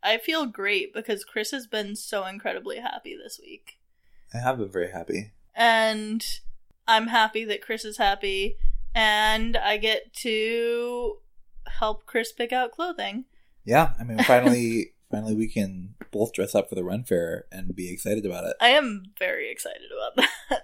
I 0.02 0.18
feel 0.18 0.44
great 0.46 0.92
because 0.92 1.24
Chris 1.24 1.52
has 1.52 1.66
been 1.66 1.94
so 1.94 2.26
incredibly 2.26 2.80
happy 2.80 3.16
this 3.16 3.38
week. 3.40 3.78
I 4.34 4.38
have 4.38 4.58
been 4.58 4.70
very 4.70 4.90
happy. 4.90 5.32
And 5.54 6.24
I'm 6.88 7.06
happy 7.06 7.44
that 7.44 7.62
Chris 7.62 7.84
is 7.84 7.98
happy, 7.98 8.56
and 8.94 9.56
I 9.56 9.76
get 9.76 10.12
to 10.14 11.18
help 11.78 12.06
Chris 12.06 12.32
pick 12.32 12.52
out 12.52 12.72
clothing. 12.72 13.26
Yeah, 13.64 13.92
I 14.00 14.02
mean, 14.02 14.18
finally, 14.24 14.91
finally, 15.12 15.36
we 15.36 15.46
can 15.46 15.94
both 16.10 16.32
dress 16.32 16.56
up 16.56 16.68
for 16.68 16.74
the 16.74 16.82
Ren 16.82 17.04
Fair 17.04 17.44
and 17.52 17.76
be 17.76 17.92
excited 17.92 18.26
about 18.26 18.44
it. 18.44 18.56
I 18.60 18.70
am 18.70 19.04
very 19.18 19.48
excited 19.52 19.82
about 19.96 20.26
that. 20.48 20.62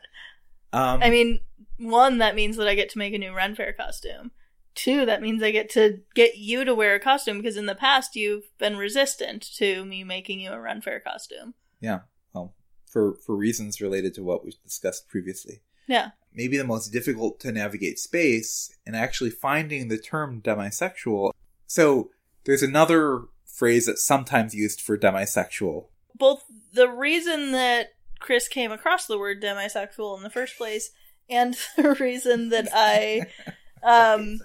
Um, 0.72 1.02
I 1.02 1.10
mean, 1.10 1.40
one, 1.78 2.18
that 2.18 2.34
means 2.34 2.56
that 2.56 2.66
I 2.66 2.74
get 2.74 2.90
to 2.90 2.98
make 2.98 3.14
a 3.14 3.18
new 3.18 3.32
Ren 3.34 3.54
Fair 3.54 3.72
costume. 3.72 4.32
Two, 4.74 5.06
that 5.06 5.22
means 5.22 5.42
I 5.42 5.50
get 5.50 5.70
to 5.70 6.00
get 6.14 6.36
you 6.36 6.64
to 6.64 6.74
wear 6.74 6.94
a 6.94 7.00
costume 7.00 7.38
because 7.38 7.56
in 7.56 7.66
the 7.66 7.74
past 7.74 8.16
you've 8.16 8.50
been 8.58 8.76
resistant 8.76 9.42
to 9.56 9.84
me 9.84 10.04
making 10.04 10.40
you 10.40 10.50
a 10.50 10.60
Ren 10.60 10.80
Fair 10.82 11.00
costume. 11.00 11.54
yeah, 11.80 12.00
well, 12.34 12.54
for 12.86 13.14
for 13.24 13.34
reasons 13.36 13.80
related 13.80 14.14
to 14.14 14.22
what 14.22 14.44
we 14.44 14.52
discussed 14.64 15.08
previously. 15.08 15.62
Yeah. 15.86 16.10
maybe 16.34 16.58
the 16.58 16.64
most 16.64 16.88
difficult 16.92 17.40
to 17.40 17.50
navigate 17.50 17.98
space 17.98 18.70
and 18.84 18.94
actually 18.94 19.30
finding 19.30 19.88
the 19.88 19.96
term 19.96 20.42
demisexual. 20.42 21.32
So 21.66 22.10
there's 22.44 22.62
another 22.62 23.22
phrase 23.58 23.86
that's 23.86 24.04
sometimes 24.04 24.54
used 24.54 24.80
for 24.80 24.96
demisexual. 24.96 25.86
Both 26.14 26.44
the 26.72 26.88
reason 26.88 27.52
that 27.52 27.88
Chris 28.20 28.46
came 28.46 28.70
across 28.70 29.06
the 29.06 29.18
word 29.18 29.42
demisexual 29.42 30.16
in 30.16 30.22
the 30.22 30.30
first 30.30 30.56
place 30.56 30.90
and 31.28 31.56
the 31.76 31.94
reason 31.94 32.50
that 32.50 32.68
I 32.72 33.26
um 33.82 34.38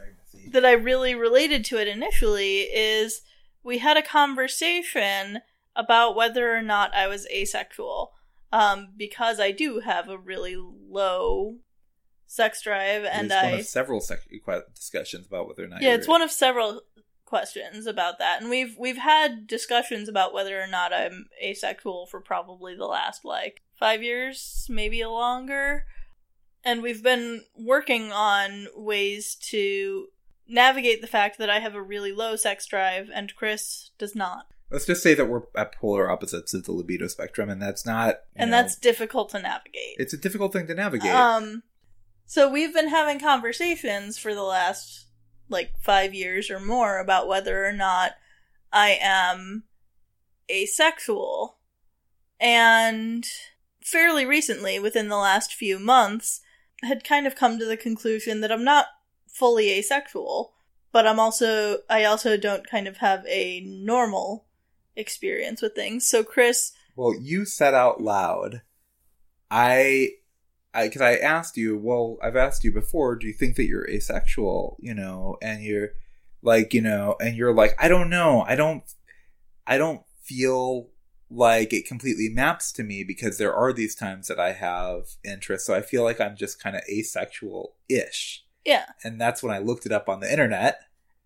that 0.50 0.66
I 0.66 0.72
really 0.72 1.16
related 1.16 1.64
to 1.66 1.78
it 1.78 1.88
initially 1.88 2.62
is 2.62 3.22
we 3.64 3.78
had 3.78 3.98
a 3.98 4.02
conversation 4.02 5.40
about 5.76 6.16
whether 6.16 6.56
or 6.56 6.62
not 6.62 6.94
I 6.94 7.08
was 7.08 7.28
asexual. 7.28 8.12
Um, 8.52 8.90
because 8.96 9.40
I 9.40 9.50
do 9.50 9.80
have 9.80 10.10
a 10.10 10.18
really 10.18 10.56
low 10.56 11.56
sex 12.28 12.62
drive 12.62 13.04
and 13.04 13.26
It's 13.28 13.34
I 13.34 13.50
one 13.50 13.60
of 13.60 13.66
several 13.66 14.00
sec- 14.00 14.30
discussions 14.76 15.26
about 15.26 15.48
whether 15.48 15.64
or 15.64 15.68
not. 15.68 15.82
Yeah, 15.82 15.96
it's 15.96 16.08
one 16.08 16.22
of 16.22 16.32
several 16.32 16.82
questions 17.34 17.88
about 17.88 18.20
that. 18.20 18.40
And 18.40 18.48
we've 18.48 18.76
we've 18.78 19.00
had 19.00 19.48
discussions 19.48 20.08
about 20.08 20.36
whether 20.36 20.62
or 20.62 20.68
not 20.68 20.94
I'm 20.94 21.26
asexual 21.44 22.06
for 22.06 22.22
probably 22.22 22.76
the 22.76 22.86
last 22.86 23.26
like 23.26 23.64
5 23.80 24.04
years, 24.04 24.68
maybe 24.70 25.04
longer. 25.04 25.88
And 26.64 26.84
we've 26.84 27.02
been 27.02 27.42
working 27.58 28.12
on 28.12 28.68
ways 28.76 29.34
to 29.50 30.10
navigate 30.48 31.02
the 31.02 31.08
fact 31.08 31.40
that 31.40 31.50
I 31.50 31.58
have 31.58 31.74
a 31.74 31.82
really 31.82 32.12
low 32.12 32.36
sex 32.36 32.68
drive 32.68 33.10
and 33.12 33.36
Chris 33.36 33.90
does 33.98 34.16
not. 34.16 34.46
Let's 34.70 34.86
just 34.86 35.02
say 35.02 35.16
that 35.16 35.26
we're 35.26 35.42
at 35.56 35.74
polar 35.74 36.12
opposites 36.12 36.54
of 36.54 36.66
the 36.66 36.72
libido 36.72 37.08
spectrum, 37.08 37.50
and 37.50 37.60
that's 37.60 37.84
not. 37.84 38.18
And 38.36 38.52
know, 38.52 38.58
that's 38.58 38.76
difficult 38.76 39.30
to 39.30 39.40
navigate. 39.40 39.96
it's 39.98 40.14
a 40.14 40.18
difficult 40.18 40.54
thing 40.54 40.68
to 40.68 40.76
navigate. 40.76 41.16
Um, 41.16 41.64
so 42.28 42.48
we've 42.48 42.74
been 42.76 42.90
having 42.90 43.20
conversations 43.20 44.20
for 44.20 44.36
the 44.36 44.44
last 44.44 45.08
like 45.54 45.72
five 45.82 46.14
years 46.14 46.52
or 46.52 46.60
more 46.60 47.00
about 47.00 47.30
whether 47.30 47.66
or 47.66 47.72
not 47.72 48.14
I 48.74 48.98
am 49.02 49.64
asexual. 50.52 51.58
And 52.40 53.26
fairly 53.82 54.26
recently, 54.26 54.80
within 54.80 55.08
the 55.08 55.18
last 55.18 55.54
few 55.54 55.80
months, 55.80 56.42
had 56.84 57.04
kind 57.04 57.26
of 57.26 57.36
come 57.36 57.58
to 57.60 57.66
the 57.66 57.78
conclusion 57.78 58.42
that 58.42 58.52
I'm 58.52 58.64
not 58.64 58.88
fully 59.28 59.72
asexual, 59.72 60.54
but 60.92 61.08
I'm 61.08 61.20
also, 61.20 61.80
I 61.90 62.04
also 62.04 62.36
don't 62.36 62.70
kind 62.70 62.88
of 62.88 62.98
have 62.98 63.26
a 63.28 63.62
normal 63.62 64.46
experience 64.96 65.62
with 65.62 65.74
things. 65.74 66.08
So, 66.08 66.24
Chris, 66.24 66.74
Well, 66.96 67.16
you 67.20 67.46
said 67.46 67.74
out 67.74 68.02
loud, 68.02 68.62
I, 69.50 70.10
because 70.76 71.02
I 71.02 71.16
asked 71.16 71.58
you. 71.58 71.78
Well, 71.78 72.18
I've 72.22 72.36
asked 72.36 72.64
you 72.64 72.72
before. 72.72 73.16
Do 73.16 73.28
you 73.28 73.34
think 73.34 73.56
that 73.58 73.66
you're 73.66 73.90
asexual? 73.90 74.78
You 74.80 74.94
know, 74.94 75.38
and 75.42 75.64
you're 75.64 75.90
like, 76.42 76.74
you 76.74 76.82
know, 76.82 77.16
and 77.22 77.36
you're 77.36 77.54
like, 77.54 77.76
I 77.80 77.88
don't 77.88 78.10
know. 78.10 78.42
I 78.48 78.56
don't, 78.56 78.84
I 79.68 79.78
don't 79.78 80.02
feel 80.22 80.90
like 81.30 81.74
it 81.74 81.88
completely 81.88 82.30
maps 82.30 82.72
to 82.74 82.84
me 82.84 83.04
because 83.04 83.38
there 83.38 83.54
are 83.56 83.74
these 83.74 83.96
times 83.96 84.28
that 84.28 84.40
I 84.40 84.52
have 84.54 85.08
interest. 85.24 85.66
So 85.66 85.74
I 85.74 85.82
feel 85.82 86.04
like 86.04 86.20
I'm 86.22 86.36
just 86.36 86.62
kind 86.62 86.76
of 86.76 86.84
asexual 86.90 87.76
ish. 87.90 88.44
yeah, 88.66 88.86
And 89.04 89.20
that's 89.20 89.42
when 89.42 89.54
I 89.54 89.60
looked 89.60 89.86
it 89.86 89.92
up 89.92 90.08
on 90.10 90.20
the 90.20 90.32
internet. 90.32 90.82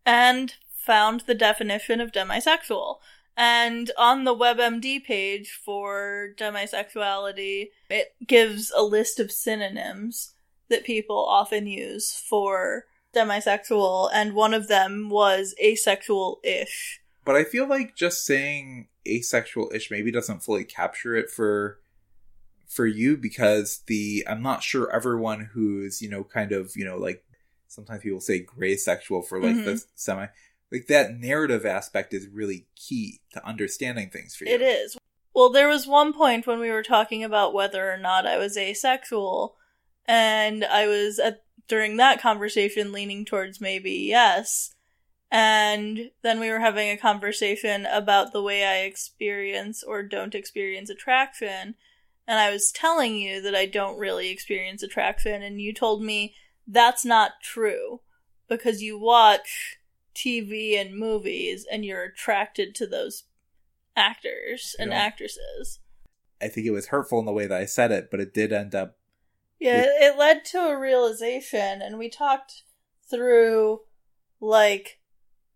and 0.06 0.56
found 0.70 1.22
the 1.28 1.36
definition 1.36 2.00
of 2.00 2.14
demisexual. 2.14 3.00
And 3.38 3.92
on 4.00 4.24
the 4.24 4.36
WebMD 4.36 5.04
page 5.04 5.60
for 5.64 6.34
demisexuality, 6.38 7.70
it 7.88 8.16
gives 8.26 8.72
a 8.76 8.82
list 8.82 9.20
of 9.20 9.32
synonyms 9.32 10.34
that 10.70 10.84
people 10.84 11.24
often 11.24 11.68
use 11.68 12.12
for 12.12 12.86
demisexual, 13.16 14.10
and 14.12 14.34
one 14.34 14.56
of 14.56 14.68
them 14.68 15.10
was 15.10 15.54
asexual 15.64 16.40
ish. 16.44 17.00
But 17.24 17.36
I 17.36 17.44
feel 17.44 17.68
like 17.68 17.96
just 17.96 18.26
saying 18.26 18.88
asexual 19.08 19.72
ish 19.74 19.92
maybe 19.92 20.12
doesn't 20.12 20.44
fully 20.44 20.64
capture 20.64 21.16
it 21.16 21.30
for 21.30 21.80
for 22.68 22.86
you 22.86 23.18
because 23.18 23.84
the 23.88 24.26
I'm 24.28 24.42
not 24.42 24.64
sure 24.64 24.94
everyone 24.94 25.50
who's, 25.54 26.02
you 26.02 26.10
know, 26.10 26.24
kind 26.24 26.52
of, 26.52 26.72
you 26.76 26.86
know, 26.86 26.98
like 26.98 27.24
sometimes 27.68 28.02
people 28.02 28.20
say 28.20 28.40
gray 28.40 28.76
sexual 28.76 29.22
for 29.22 29.42
like 29.42 29.56
the 29.64 29.72
mm-hmm. 29.72 29.90
semi 29.96 30.28
like 30.72 30.88
that 30.88 31.18
narrative 31.18 31.66
aspect 31.66 32.14
is 32.14 32.28
really 32.28 32.68
key 32.76 33.22
to 33.34 33.46
understanding 33.46 34.10
things 34.10 34.36
for 34.36 34.46
you. 34.46 34.52
It 34.52 34.62
is. 34.62 34.98
Well, 35.34 35.52
there 35.52 35.68
was 35.68 35.88
one 35.88 36.14
point 36.14 36.48
when 36.48 36.60
we 36.60 36.72
were 36.72 36.84
talking 36.84 37.24
about 37.24 37.54
whether 37.54 37.92
or 37.92 37.98
not 37.98 38.26
I 38.26 38.38
was 38.38 38.58
asexual, 38.58 39.56
and 40.06 40.66
I 40.66 40.88
was 40.88 41.20
at 41.20 41.44
during 41.68 41.98
that 41.98 42.22
conversation 42.22 42.92
leaning 42.92 43.26
towards 43.26 43.62
maybe 43.62 43.92
yes. 43.92 44.74
And 45.30 46.12
then 46.22 46.40
we 46.40 46.50
were 46.50 46.60
having 46.60 46.90
a 46.90 46.98
conversation 46.98 47.86
about 47.86 48.32
the 48.32 48.42
way 48.42 48.66
I 48.66 48.86
experience 48.86 49.84
or 49.84 50.02
don't 50.02 50.34
experience 50.34 50.90
attraction. 50.90 51.76
And 52.26 52.40
I 52.40 52.50
was 52.50 52.72
telling 52.72 53.16
you 53.16 53.42
that 53.42 53.54
I 53.54 53.66
don't 53.66 54.00
really 54.00 54.30
experience 54.30 54.84
attraction, 54.84 55.44
and 55.44 55.62
you 55.62 55.74
told 55.74 56.02
me 56.02 56.34
that's 56.66 57.06
not 57.06 57.42
true 57.42 58.02
because 58.50 58.82
you 58.82 58.98
watch 58.98 59.77
TV 60.18 60.80
and 60.80 60.96
movies 60.98 61.66
and 61.72 61.86
you're 61.86 62.04
attracted 62.04 62.74
to 62.76 62.88
those 62.88 63.24
actors 63.96 64.76
and 64.80 64.92
Yeah. 64.92 64.98
actresses. 64.98 65.80
I 66.42 66.48
think 66.48 66.66
it 66.68 66.72
was 66.72 66.88
hurtful 66.88 67.20
in 67.20 67.26
the 67.26 67.34
way 67.34 67.48
that 67.48 67.60
I 67.62 67.66
said 67.66 67.92
it, 67.92 68.10
but 68.12 68.20
it 68.20 68.34
did 68.34 68.52
end 68.52 68.74
up 68.76 68.98
Yeah, 69.60 69.78
Yeah. 69.78 70.10
it 70.12 70.18
led 70.18 70.46
to 70.46 70.68
a 70.68 70.78
realization, 70.78 71.82
and 71.82 71.98
we 71.98 72.10
talked 72.10 72.64
through 73.10 73.82
like 74.40 75.00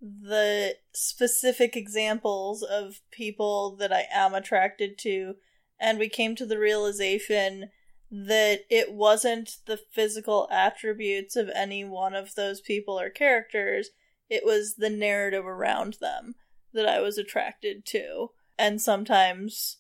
the 0.01 0.77
specific 0.91 1.75
examples 1.75 2.63
of 2.63 3.01
people 3.11 3.75
that 3.75 3.93
I 3.93 4.07
am 4.11 4.33
attracted 4.33 4.97
to, 4.99 5.35
and 5.79 5.99
we 5.99 6.09
came 6.09 6.35
to 6.35 6.47
the 6.47 6.57
realization 6.57 7.69
that 8.09 8.65
it 8.69 8.91
wasn't 8.91 9.57
the 9.67 9.77
physical 9.77 10.47
attributes 10.51 11.35
of 11.35 11.49
any 11.49 11.83
one 11.83 12.15
of 12.15 12.33
those 12.33 12.59
people 12.59 12.99
or 12.99 13.09
characters, 13.11 13.91
it 14.31 14.45
was 14.45 14.75
the 14.75 14.89
narrative 14.89 15.45
around 15.45 15.97
them 15.99 16.35
that 16.73 16.87
I 16.87 17.01
was 17.01 17.17
attracted 17.17 17.85
to. 17.87 18.29
And 18.57 18.81
sometimes 18.81 19.77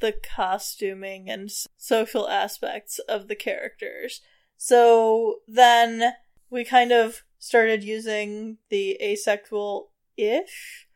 the 0.00 0.12
costuming 0.12 1.28
and 1.28 1.50
social 1.76 2.26
aspects 2.26 2.98
of 3.00 3.28
the 3.28 3.36
characters. 3.36 4.22
So 4.56 5.40
then 5.46 6.14
we 6.48 6.64
kind 6.64 6.92
of 6.92 7.22
started 7.38 7.84
using 7.84 8.56
the 8.70 8.96
asexual 9.02 9.90
ish 10.16 10.88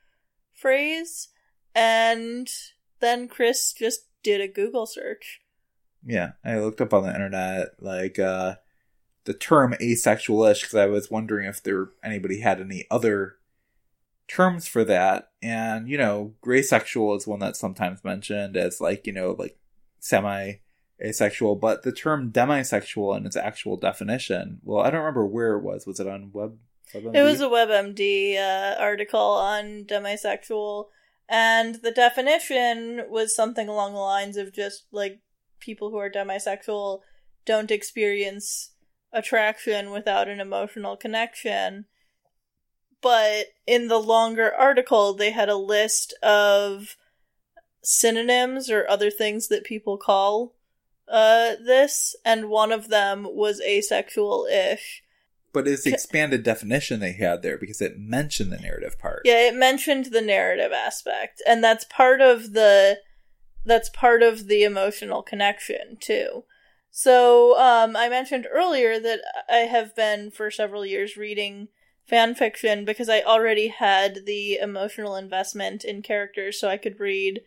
phrase, 0.55 1.29
and 1.75 2.49
then 3.01 3.29
Chris 3.29 3.75
just 3.75 4.07
did 4.23 4.41
a 4.41 4.49
Google 4.49 4.87
search. 4.87 5.41
Yeah, 6.07 6.33
I 6.43 6.59
looked 6.59 6.81
up 6.81 6.95
on 6.95 7.03
the 7.03 7.13
internet 7.15 7.69
like 7.81 8.19
uh 8.19 8.57
the 9.25 9.35
term 9.35 9.75
asexual-ish 9.81 10.63
because 10.63 10.75
I 10.75 10.87
was 10.87 11.11
wondering 11.11 11.47
if 11.47 11.63
there 11.63 11.89
anybody 12.03 12.41
had 12.41 12.61
any 12.61 12.87
other 12.91 13.37
terms 14.29 14.67
for 14.67 14.85
that. 14.85 15.31
And 15.43 15.89
you 15.89 15.99
know, 15.99 16.35
gray 16.41 16.63
sexual 16.63 17.15
is 17.15 17.27
one 17.27 17.41
that's 17.41 17.59
sometimes 17.59 18.05
mentioned 18.05 18.57
as 18.57 18.81
like 18.81 19.07
you 19.07 19.13
know 19.13 19.35
like 19.39 19.59
semi 20.01 20.55
asexual, 21.03 21.57
but 21.57 21.83
the 21.83 21.93
term 21.93 22.31
demisexual 22.31 23.17
in 23.17 23.27
its 23.27 23.37
actual 23.37 23.77
definition. 23.77 24.61
Well, 24.63 24.85
I 24.85 24.91
don't 24.91 25.01
remember 25.01 25.27
where 25.27 25.55
it 25.55 25.63
was. 25.63 25.87
Was 25.87 26.01
it 26.01 26.09
on 26.09 26.31
web? 26.33 26.59
WebMD? 26.95 27.17
It 27.17 27.23
was 27.23 27.41
a 27.41 27.49
WebMD 27.49 28.37
uh, 28.39 28.77
article 28.79 29.21
on 29.21 29.85
demisexual, 29.85 30.87
and 31.29 31.77
the 31.77 31.91
definition 31.91 33.05
was 33.09 33.35
something 33.35 33.69
along 33.69 33.95
the 33.95 33.99
lines 33.99 34.37
of 34.37 34.53
just 34.53 34.85
like 34.93 35.21
people 35.59 35.91
who 35.91 35.97
are 35.97 36.11
demisexual 36.11 37.01
don't 37.47 37.71
experience 37.71 38.74
attraction 39.15 39.91
without 39.91 40.29
an 40.29 40.41
emotional 40.41 40.97
connection. 40.97 41.87
But 43.01 43.47
in 43.67 43.89
the 43.89 43.99
longer 43.99 44.53
article, 44.53 45.15
they 45.15 45.31
had 45.31 45.49
a 45.49 45.57
list 45.57 46.13
of 46.23 46.97
synonyms 47.83 48.71
or 48.71 48.89
other 48.89 49.11
things 49.11 49.49
that 49.49 49.65
people 49.65 49.97
call 49.97 50.55
uh, 51.09 51.53
this, 51.65 52.17
and 52.25 52.49
one 52.49 52.73
of 52.73 52.89
them 52.89 53.27
was 53.31 53.61
asexual 53.61 54.47
ish. 54.47 55.03
but 55.53 55.69
it's 55.69 55.85
the 55.85 55.93
expanded 55.93 56.43
definition 56.43 57.01
they 57.01 57.13
had 57.13 57.43
there 57.43 57.59
because 57.59 57.81
it 57.81 57.99
mentioned 57.99 58.51
the 58.51 58.59
narrative 58.59 58.99
part. 58.99 59.21
Yeah, 59.25 59.49
it 59.49 59.55
mentioned 59.55 60.07
the 60.07 60.23
narrative 60.23 60.73
aspect, 60.73 61.43
and 61.47 61.63
that's 61.63 61.85
part 61.85 62.21
of 62.21 62.55
the 62.55 63.01
that's 63.67 63.89
part 63.91 64.23
of 64.23 64.47
the 64.47 64.65
emotional 64.65 65.23
connection 65.23 65.97
too. 66.01 66.45
So, 66.97 67.59
um, 67.59 67.97
I 67.97 68.09
mentioned 68.09 68.47
earlier 68.49 69.01
that 69.01 69.21
I 69.51 69.67
have 69.67 69.97
been 69.97 70.31
for 70.31 70.49
several 70.49 70.87
years 70.87 71.17
reading 71.17 71.67
fan 72.07 72.37
fiction 72.37 72.85
because 72.85 73.09
I 73.09 73.21
already 73.23 73.67
had 73.67 74.27
the 74.27 74.59
emotional 74.59 75.17
investment 75.17 75.85
in 75.85 76.03
characters, 76.03 76.61
so 76.61 76.69
I 76.69 76.77
could 76.77 77.01
read 77.01 77.41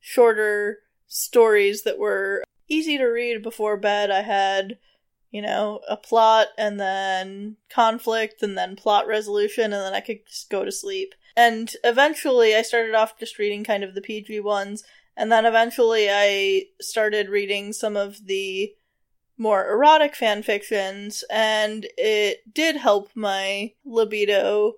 shorter 0.00 0.78
stories 1.06 1.82
that 1.82 1.98
were 1.98 2.44
easy 2.66 2.96
to 2.96 3.04
read 3.04 3.42
before 3.42 3.76
bed. 3.76 4.10
I 4.10 4.22
had 4.22 4.78
you 5.30 5.42
know, 5.42 5.80
a 5.86 5.98
plot 5.98 6.46
and 6.56 6.80
then 6.80 7.56
conflict 7.68 8.42
and 8.42 8.56
then 8.56 8.74
plot 8.74 9.06
resolution 9.06 9.64
and 9.64 9.82
then 9.82 9.92
I 9.92 10.00
could 10.00 10.24
just 10.26 10.48
go 10.48 10.64
to 10.64 10.72
sleep. 10.72 11.12
And 11.36 11.70
eventually 11.82 12.54
I 12.54 12.62
started 12.62 12.94
off 12.94 13.18
just 13.18 13.38
reading 13.38 13.64
kind 13.64 13.84
of 13.84 13.94
the 13.94 14.00
PG 14.00 14.40
ones 14.40 14.82
and 15.14 15.30
then 15.30 15.44
eventually 15.44 16.08
I 16.08 16.66
started 16.80 17.28
reading 17.28 17.74
some 17.74 17.96
of 17.96 18.26
the 18.26 18.72
more 19.36 19.68
erotic 19.68 20.14
fan 20.14 20.42
fictions 20.42 21.24
and 21.30 21.86
it 21.98 22.54
did 22.54 22.76
help 22.76 23.10
my 23.14 23.72
libido 23.84 24.74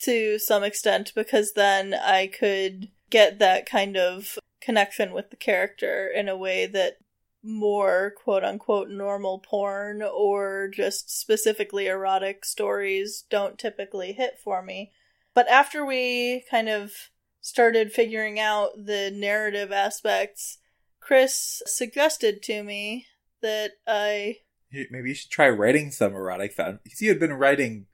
to 0.00 0.38
some 0.38 0.64
extent 0.64 1.12
because 1.14 1.52
then 1.52 1.92
I 1.92 2.28
could 2.28 2.88
get 3.10 3.38
that 3.38 3.68
kind 3.68 3.96
of 3.96 4.38
connection 4.60 5.12
with 5.12 5.30
the 5.30 5.36
character 5.36 6.08
in 6.08 6.28
a 6.28 6.36
way 6.36 6.66
that 6.66 6.98
more 7.42 8.12
quote 8.22 8.44
unquote 8.44 8.88
normal 8.88 9.38
porn 9.38 10.02
or 10.02 10.68
just 10.72 11.10
specifically 11.10 11.86
erotic 11.86 12.44
stories 12.44 13.24
don't 13.30 13.58
typically 13.58 14.12
hit 14.12 14.38
for 14.42 14.62
me. 14.62 14.92
But 15.34 15.48
after 15.48 15.84
we 15.84 16.44
kind 16.50 16.68
of 16.68 16.92
started 17.40 17.92
figuring 17.92 18.40
out 18.40 18.70
the 18.76 19.10
narrative 19.14 19.72
aspects, 19.72 20.58
Chris 21.00 21.62
suggested 21.64 22.42
to 22.42 22.62
me 22.62 23.06
that 23.42 23.72
I 23.86 24.38
Maybe 24.70 25.08
you 25.08 25.14
should 25.14 25.30
try 25.30 25.48
writing 25.48 25.90
some 25.90 26.14
erotic 26.14 26.52
fan 26.52 26.80
because 26.84 27.00
you 27.00 27.08
had 27.08 27.18
been 27.18 27.32
writing 27.32 27.86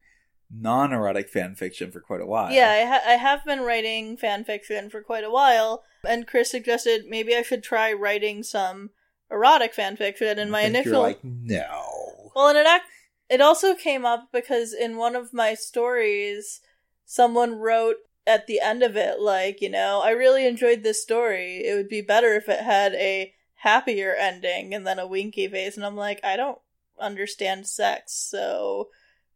non-erotic 0.50 1.28
fan 1.28 1.54
fiction 1.54 1.90
for 1.90 2.00
quite 2.00 2.20
a 2.20 2.26
while. 2.26 2.52
Yeah, 2.52 2.70
I, 2.70 2.84
ha- 2.84 3.02
I 3.06 3.12
have 3.12 3.44
been 3.44 3.60
writing 3.60 4.16
fan 4.16 4.44
fiction 4.44 4.90
for 4.90 5.02
quite 5.02 5.24
a 5.24 5.30
while, 5.30 5.84
and 6.06 6.26
Chris 6.26 6.50
suggested 6.50 7.04
maybe 7.08 7.34
I 7.34 7.42
should 7.42 7.62
try 7.62 7.92
writing 7.92 8.42
some 8.42 8.90
erotic 9.30 9.72
fan 9.72 9.96
fiction. 9.96 10.38
And 10.38 10.50
my 10.50 10.62
initial 10.62 10.92
you're 10.92 11.02
like 11.02 11.24
no. 11.24 12.32
Well, 12.34 12.48
and 12.48 12.58
it 12.58 12.66
ac- 12.66 12.84
it 13.30 13.40
also 13.40 13.74
came 13.74 14.04
up 14.04 14.28
because 14.32 14.72
in 14.72 14.96
one 14.96 15.16
of 15.16 15.32
my 15.32 15.54
stories, 15.54 16.60
someone 17.04 17.54
wrote 17.54 17.96
at 18.26 18.46
the 18.46 18.60
end 18.60 18.82
of 18.82 18.96
it, 18.96 19.20
like, 19.20 19.60
you 19.60 19.68
know, 19.68 20.00
I 20.02 20.10
really 20.10 20.46
enjoyed 20.46 20.82
this 20.82 21.02
story. 21.02 21.64
It 21.66 21.74
would 21.74 21.88
be 21.88 22.00
better 22.00 22.34
if 22.34 22.48
it 22.48 22.60
had 22.60 22.94
a 22.94 23.32
happier 23.64 24.14
ending 24.14 24.74
and 24.74 24.86
then 24.86 24.98
a 24.98 25.06
winky 25.06 25.48
face. 25.48 25.76
And 25.76 25.84
I'm 25.84 25.96
like, 25.96 26.20
I 26.22 26.36
don't 26.36 26.58
understand 27.00 27.66
sex, 27.66 28.12
so 28.12 28.88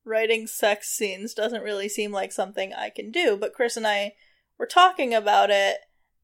writing 0.05 0.47
sex 0.47 0.89
scenes 0.89 1.35
doesn't 1.35 1.63
really 1.63 1.89
seem 1.89 2.13
like 2.13 2.33
something 2.33 2.73
I 2.73 2.91
can 2.91 3.11
do. 3.11 3.37
But 3.37 3.53
Chris 3.53 3.77
and 3.77 3.87
I 3.87 4.15
were 4.59 4.67
talking 4.67 5.13
about 5.13 5.51
it, 5.51 5.79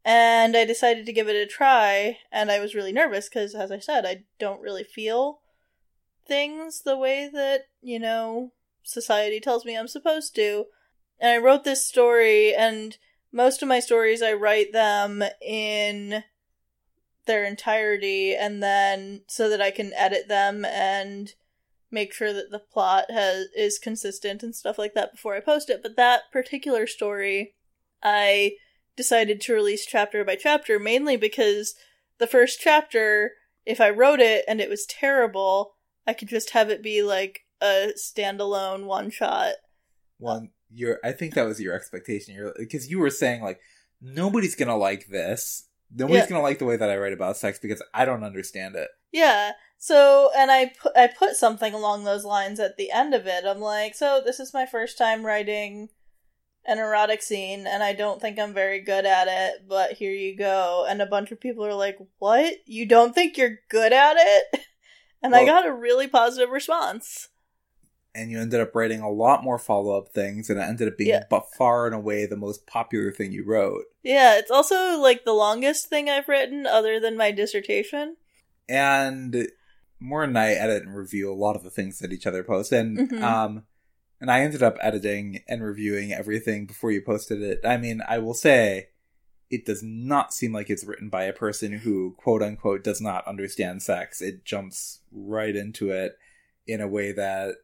And 0.05 0.55
I 0.55 0.67
decided 0.67 1.07
to 1.07 1.13
give 1.15 1.29
it 1.29 1.37
a 1.37 1.47
try, 1.47 2.19
and 2.31 2.51
I 2.51 2.61
was 2.61 2.75
really 2.75 2.93
nervous 2.93 3.29
because, 3.29 3.55
as 3.55 3.73
I 3.73 3.79
said, 3.79 4.05
I 4.05 4.25
don't 4.39 4.61
really 4.61 4.85
feel 4.85 5.41
things 6.27 6.83
the 6.83 6.97
way 6.97 7.31
that, 7.33 7.69
you 7.81 7.99
know, 7.99 8.53
society 8.83 9.41
tells 9.41 9.65
me 9.65 9.77
I'm 9.77 9.89
supposed 9.89 10.35
to. 10.35 10.67
And 11.19 11.31
I 11.31 11.39
wrote 11.39 11.65
this 11.65 11.87
story, 11.87 12.55
and 12.55 12.99
most 13.33 13.63
of 13.63 13.69
my 13.69 13.81
stories, 13.81 14.21
I 14.21 14.35
write 14.35 14.73
them 14.75 15.25
in 15.41 16.23
their 17.27 17.45
entirety, 17.45 18.35
and 18.35 18.63
then 18.63 19.23
so 19.29 19.49
that 19.49 19.61
I 19.61 19.71
can 19.71 19.93
edit 19.95 20.29
them 20.29 20.65
and 20.65 21.33
make 21.91 22.13
sure 22.13 22.33
that 22.33 22.51
the 22.51 22.59
plot 22.59 23.11
has 23.11 23.47
is 23.57 23.79
consistent 23.79 24.43
and 24.43 24.55
stuff 24.55 24.79
like 24.79 24.95
that 24.95 25.13
before 25.13 25.35
I 25.35 25.41
post 25.41 25.71
it. 25.71 25.83
But 25.83 25.97
that 25.97 26.23
particular 26.33 26.87
story, 26.87 27.55
I 28.03 28.53
decided 28.97 29.41
to 29.41 29.55
release 29.55 29.87
chapter 29.87 30.25
by 30.25 30.37
chapter 30.37 30.79
mainly 30.79 31.17
because 31.17 31.75
the 32.19 32.27
first 32.27 32.61
chapter, 32.61 33.33
if 33.65 33.81
I 33.81 33.91
wrote 33.91 34.21
it 34.21 34.45
and 34.47 34.61
it 34.61 34.69
was 34.69 34.87
terrible, 34.87 35.75
I 36.07 36.13
could 36.13 36.29
just 36.29 36.51
have 36.51 36.71
it 36.71 36.83
be 36.83 37.03
like 37.03 37.41
a 37.61 37.93
standalone 37.97 38.85
one 38.85 39.11
shot. 39.11 39.55
One, 40.19 40.51
your 40.71 40.99
I 41.05 41.13
think 41.13 41.35
that 41.35 41.47
was 41.47 41.61
your 41.61 41.75
expectation. 41.75 42.35
You're 42.35 42.55
because 42.59 42.91
you 42.91 42.99
were 42.99 43.11
saying 43.11 43.43
like 43.43 43.61
nobody's 44.01 44.55
gonna 44.55 44.77
like 44.77 45.07
this. 45.07 45.69
Nobody's 45.95 46.23
Yeah. 46.25 46.29
gonna 46.31 46.43
like 46.43 46.59
the 46.59 46.65
way 46.65 46.77
that 46.77 46.91
I 46.91 46.97
write 46.97 47.13
about 47.13 47.37
sex 47.37 47.59
because 47.59 47.83
I 47.93 48.05
don't 48.05 48.25
understand 48.25 48.75
it. 48.77 48.89
Yeah. 49.13 49.53
So, 49.79 50.31
and 50.37 50.51
I 50.51 50.73
put 50.81 50.97
I 50.97 51.07
put 51.07 51.37
something 51.37 51.73
along 51.75 52.05
those 52.05 52.25
lines 52.25 52.59
at 52.61 52.77
the 52.77 52.91
end 52.91 53.15
of 53.15 53.27
it. 53.27 53.45
I'm 53.45 53.61
like, 53.61 53.95
so 53.95 54.21
this 54.25 54.41
is 54.41 54.55
my 54.55 54.67
first 54.67 54.99
time 54.99 55.25
writing 55.25 55.89
an 56.67 56.79
erotic 56.79 57.21
scene, 57.21 57.67
and 57.67 57.83
I 57.83 57.93
don't 57.93 58.21
think 58.23 58.39
I'm 58.39 58.55
very 58.55 58.81
good 58.81 59.05
at 59.05 59.29
it. 59.29 59.69
But 59.69 59.93
here 59.93 60.13
you 60.13 60.37
go. 60.37 60.87
And 60.89 61.03
a 61.03 61.07
bunch 61.07 61.31
of 61.31 61.39
people 61.41 61.65
are 61.67 61.75
like, 61.75 61.99
"What? 62.19 62.55
You 62.67 62.87
don't 62.87 63.15
think 63.15 63.37
you're 63.37 63.59
good 63.69 63.93
at 63.93 64.17
it?" 64.19 64.61
And 65.23 65.35
I 65.35 65.47
got 65.47 65.65
a 65.67 65.73
really 65.73 66.07
positive 66.07 66.51
response. 66.51 67.31
And 68.17 68.31
you 68.31 68.39
ended 68.41 68.61
up 68.61 68.75
writing 68.77 69.01
a 69.01 69.11
lot 69.11 69.43
more 69.43 69.59
follow 69.59 69.99
up 69.99 70.11
things, 70.11 70.49
and 70.49 70.59
it 70.59 70.63
ended 70.63 70.87
up 70.89 70.97
being 70.97 71.11
Yeah. 71.11 71.25
but 71.29 71.53
far 71.59 71.87
and 71.87 71.95
away 71.95 72.27
the 72.27 72.37
most 72.37 72.65
popular 72.67 73.11
thing 73.11 73.33
you 73.33 73.45
wrote. 73.45 73.85
Yeah, 74.05 74.39
it's 74.39 74.51
also 74.53 74.99
like 75.01 75.25
the 75.25 75.33
longest 75.33 75.89
thing 75.89 76.09
I've 76.09 76.29
written, 76.29 76.65
other 76.67 77.01
than 77.01 77.17
my 77.17 77.31
dissertation. 77.33 78.17
and 78.69 79.49
Moore 80.01 80.25
and 80.25 80.39
I 80.39 80.53
edit 80.53 80.83
and 80.85 80.97
review 80.97 81.31
a 81.31 81.35
lot 81.35 81.55
of 81.57 81.63
the 81.65 81.71
things 81.71 81.99
that 81.99 82.13
each 82.13 82.27
other 82.27 82.43
post, 82.45 82.73
and 82.73 82.97
Mhm. 83.11 83.21
um, 83.23 83.67
and 84.21 84.31
I 84.31 84.41
ended 84.41 84.63
up 84.63 84.77
editing 84.81 85.43
and 85.49 85.63
reviewing 85.63 86.13
everything 86.13 86.65
before 86.67 86.91
you 86.91 87.03
posted 87.03 87.43
it. 87.43 87.61
I 87.65 87.77
mean, 87.77 88.01
I 88.09 88.19
will 88.19 88.33
say, 88.35 88.89
it 89.51 89.67
does 89.67 89.83
not 89.83 90.33
seem 90.33 90.53
like 90.53 90.71
it's 90.71 90.85
written 90.85 91.11
by 91.11 91.25
a 91.25 91.33
person 91.33 91.73
who 91.73 92.15
quote 92.17 92.43
unquote 92.43 92.83
does 92.83 93.01
not 93.03 93.27
understand 93.27 93.83
sex. 93.83 94.23
It 94.23 94.45
jumps 94.45 95.01
right 95.13 95.55
into 95.55 95.91
it 95.91 96.17
in 96.67 96.81
a 96.81 96.89
way 96.89 97.13
that, 97.13 97.57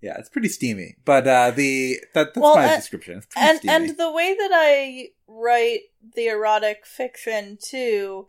yeah, 0.00 0.16
it's 0.18 0.28
pretty 0.28 0.48
steamy. 0.48 0.96
But 1.04 1.26
uh, 1.26 1.50
the 1.50 1.98
that, 2.14 2.34
that's 2.34 2.38
Well, 2.38 2.56
my 2.56 2.64
and- 2.64 2.80
description. 2.80 3.18
It's 3.18 3.26
pretty 3.26 3.48
and 3.48 3.58
steamy. 3.58 3.74
and 3.74 3.96
the 3.98 4.12
way 4.12 4.34
that 4.38 4.50
I 4.52 5.08
write 5.26 5.80
the 6.14 6.26
erotic 6.28 6.86
fiction 6.86 7.58
too, 7.60 8.28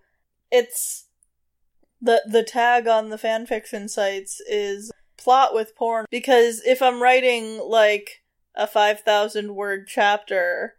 it's 0.52 1.06
the 2.02 2.22
the 2.26 2.44
tag 2.44 2.88
on 2.88 3.10
the 3.10 3.18
fan 3.18 3.46
fiction 3.46 3.88
sites 3.90 4.40
is 4.50 4.92
plot 5.18 5.54
with 5.54 5.76
porn 5.76 6.06
because 6.10 6.62
if 6.66 6.82
I'm 6.82 7.02
writing 7.02 7.60
like 7.60 8.24
a 8.56 8.66
five 8.68 9.02
thousand 9.02 9.56
word 9.56 9.86
chapter, 9.88 10.76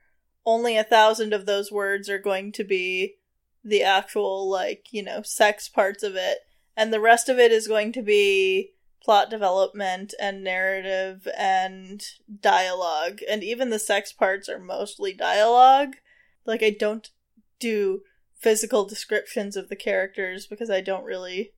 only 0.47 0.77
a 0.77 0.85
thousand 0.85 1.33
of 1.33 1.47
those 1.47 1.71
words 1.71 2.09
are 2.09 2.19
going 2.19 2.53
to 2.53 2.65
be 2.65 3.17
the 3.63 3.83
actual 3.83 4.49
like 4.49 4.87
you 4.91 5.03
know 5.03 5.21
sex 5.23 5.69
parts 5.69 6.03
of 6.03 6.17
it, 6.17 6.39
and 6.77 6.93
the 6.93 7.01
rest 7.01 7.29
of 7.29 7.39
it 7.39 7.53
is 7.53 7.69
going 7.69 7.93
to 7.93 8.03
be 8.03 8.73
plot 9.03 9.31
development 9.31 10.15
and 10.21 10.45
narrative 10.45 11.27
and 11.37 12.05
dialogue 12.41 13.21
and 13.29 13.43
even 13.43 13.71
the 13.71 13.79
sex 13.79 14.13
parts 14.13 14.49
are 14.49 14.59
mostly 14.59 15.13
dialogue. 15.13 15.97
Like 16.45 16.63
i 16.63 16.71
don't 16.71 17.11
do 17.59 18.03
physical 18.35 18.85
descriptions 18.85 19.57
of 19.57 19.69
the 19.69 19.77
characters 19.77 20.47
because 20.47 20.71
i 20.71 20.81
don't 20.81 21.05
really 21.05 21.53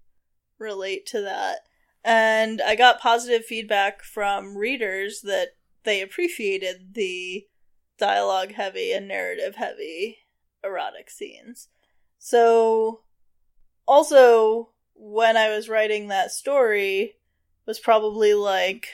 relate 0.58 1.06
to 1.06 1.20
that. 1.22 1.60
And 2.04 2.60
i 2.62 2.76
got 2.76 3.00
positive 3.00 3.44
feedback 3.44 4.02
from 4.02 4.56
readers 4.56 5.22
that 5.22 5.56
they 5.84 6.00
appreciated 6.00 6.94
the 6.94 7.46
dialogue 7.98 8.52
heavy 8.52 8.92
and 8.92 9.08
narrative 9.08 9.56
heavy 9.56 10.18
erotic 10.62 11.10
scenes. 11.10 11.68
So 12.18 13.00
also 13.86 14.70
when 14.94 15.36
i 15.36 15.48
was 15.48 15.68
writing 15.68 16.06
that 16.06 16.30
story 16.30 17.16
was 17.66 17.78
probably 17.78 18.34
like 18.34 18.88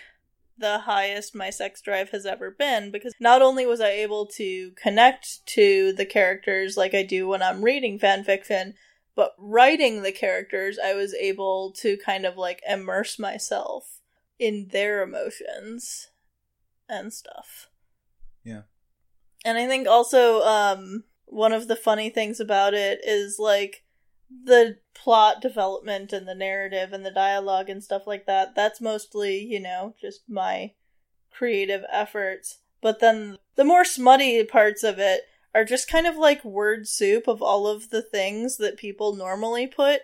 the 0.58 0.80
highest 0.80 1.34
my 1.34 1.50
sex 1.50 1.80
drive 1.80 2.10
has 2.10 2.26
ever 2.26 2.50
been 2.50 2.90
because 2.90 3.14
not 3.20 3.42
only 3.42 3.64
was 3.64 3.80
I 3.80 3.90
able 3.90 4.26
to 4.26 4.72
connect 4.72 5.46
to 5.46 5.92
the 5.92 6.06
characters 6.06 6.76
like 6.76 6.94
I 6.94 7.04
do 7.04 7.28
when 7.28 7.42
I'm 7.42 7.62
reading 7.62 7.98
fan 7.98 8.24
fiction, 8.24 8.74
but 9.14 9.34
writing 9.38 10.02
the 10.02 10.12
characters, 10.12 10.78
I 10.82 10.94
was 10.94 11.14
able 11.14 11.72
to 11.78 11.96
kind 12.04 12.26
of 12.26 12.36
like 12.36 12.60
immerse 12.68 13.18
myself 13.18 14.00
in 14.38 14.68
their 14.70 15.02
emotions 15.02 16.08
and 16.88 17.12
stuff. 17.12 17.68
Yeah. 18.44 18.62
And 19.44 19.58
I 19.58 19.66
think 19.66 19.86
also 19.86 20.42
um 20.42 21.04
one 21.26 21.52
of 21.52 21.68
the 21.68 21.76
funny 21.76 22.10
things 22.10 22.40
about 22.40 22.74
it 22.74 23.00
is 23.04 23.38
like 23.38 23.84
the 24.30 24.78
plot 24.94 25.40
development 25.40 26.12
and 26.12 26.26
the 26.28 26.34
narrative 26.34 26.92
and 26.92 27.04
the 27.04 27.10
dialogue 27.10 27.68
and 27.70 27.82
stuff 27.82 28.06
like 28.06 28.26
that 28.26 28.54
that's 28.54 28.80
mostly 28.80 29.38
you 29.38 29.58
know 29.60 29.94
just 30.00 30.20
my 30.28 30.72
creative 31.30 31.84
efforts. 31.92 32.58
But 32.80 33.00
then 33.00 33.38
the 33.56 33.64
more 33.64 33.84
smutty 33.84 34.42
parts 34.44 34.82
of 34.82 34.98
it 34.98 35.22
are 35.54 35.64
just 35.64 35.90
kind 35.90 36.06
of 36.06 36.16
like 36.16 36.44
word 36.44 36.86
soup 36.88 37.26
of 37.28 37.40
all 37.42 37.66
of 37.66 37.90
the 37.90 38.02
things 38.02 38.56
that 38.58 38.76
people 38.76 39.14
normally 39.16 39.66
put 39.66 40.00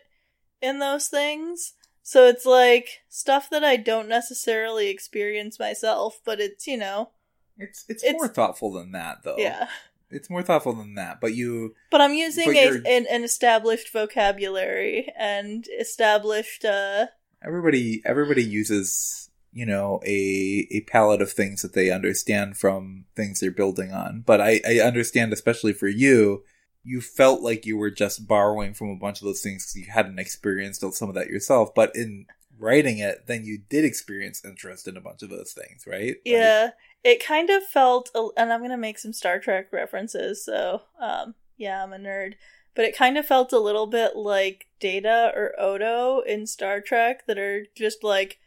in 0.60 0.78
those 0.78 1.08
things. 1.08 1.74
So 2.02 2.26
it's 2.26 2.44
like 2.44 3.00
stuff 3.08 3.48
that 3.50 3.64
i 3.64 3.76
don't 3.76 4.08
necessarily 4.08 4.88
experience 4.90 5.58
myself 5.58 6.20
but 6.24 6.38
it's 6.38 6.66
you 6.66 6.76
know 6.76 7.10
it's, 7.56 7.84
it's 7.88 8.02
it's- 8.04 8.20
more 8.20 8.28
thoughtful 8.28 8.72
than 8.72 8.92
that, 8.92 9.18
though. 9.24 9.36
yeah 9.38 9.68
it's 10.14 10.30
more 10.30 10.42
thoughtful 10.42 10.72
than 10.72 10.94
that. 10.94 11.20
But 11.20 11.34
you 11.34 11.74
but 11.90 12.00
i'm 12.00 12.14
using 12.14 12.46
But 12.46 12.56
a, 12.56 12.68
an, 12.86 13.06
an 13.10 13.24
established 13.24 13.92
vocabulary 13.92 15.12
and 15.18 15.66
established 15.78 16.64
uh 16.64 17.06
everybody 17.44 18.02
everybody 18.04 18.42
uses 18.42 19.30
you 19.52 19.66
know 19.66 20.00
a 20.04 20.66
a 20.70 20.80
palette 20.82 21.22
of 21.22 21.32
things 21.32 21.62
that 21.62 21.72
they 21.72 21.90
understand 21.90 22.56
from 22.56 23.04
things 23.14 23.40
they're 23.40 23.50
building 23.50 23.92
on. 23.92 24.22
But 24.26 24.40
i 24.40 24.60
i 24.66 24.78
understand 24.78 25.32
especially 25.32 25.72
for 25.72 25.88
you 25.88 26.44
you 26.86 27.00
felt 27.00 27.40
like 27.40 27.64
you 27.64 27.78
were 27.78 27.90
just 27.90 28.28
borrowing 28.28 28.74
from 28.74 28.90
a 28.90 28.96
bunch 28.96 29.20
of 29.20 29.26
those 29.26 29.40
things 29.40 29.64
because 29.64 29.76
you 29.86 29.92
hadn't 29.92 30.18
experienced 30.18 30.84
some 30.92 31.08
of 31.08 31.14
that 31.14 31.28
yourself. 31.28 31.74
But 31.74 31.96
in 31.96 32.26
writing 32.58 32.98
it 32.98 33.26
then 33.26 33.44
you 33.44 33.58
did 33.68 33.84
experience 33.84 34.44
interest 34.44 34.86
in 34.86 34.96
a 34.96 35.00
bunch 35.00 35.22
of 35.22 35.30
those 35.30 35.52
things 35.52 35.84
right? 35.86 36.08
Like, 36.08 36.18
Yeah, 36.24 36.70
it 37.04 37.24
kind 37.24 37.50
of 37.50 37.62
felt, 37.62 38.10
and 38.36 38.52
I'm 38.52 38.62
gonna 38.62 38.78
make 38.78 38.98
some 38.98 39.12
Star 39.12 39.38
Trek 39.38 39.72
references. 39.72 40.42
So, 40.42 40.82
um, 40.98 41.34
yeah, 41.58 41.82
I'm 41.82 41.92
a 41.92 41.98
nerd, 41.98 42.34
but 42.74 42.86
it 42.86 42.96
kind 42.96 43.18
of 43.18 43.26
felt 43.26 43.52
a 43.52 43.60
little 43.60 43.86
bit 43.86 44.16
like 44.16 44.66
Data 44.80 45.30
or 45.36 45.52
Odo 45.60 46.20
in 46.20 46.46
Star 46.46 46.80
Trek 46.80 47.26
that 47.26 47.38
are 47.38 47.66
just 47.76 48.02
like 48.02 48.38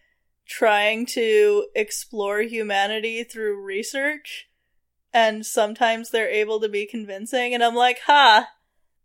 trying 0.48 1.06
to 1.06 1.68
explore 1.76 2.42
humanity 2.42 3.24
through 3.24 3.62
research, 3.64 4.50
and 5.14 5.46
sometimes 5.46 6.10
they're 6.10 6.30
able 6.30 6.60
to 6.60 6.70
be 6.70 6.88
convincing. 6.88 7.54
And 7.54 7.64
I'm 7.64 7.76
like, 7.76 8.00
ha, 8.08 8.50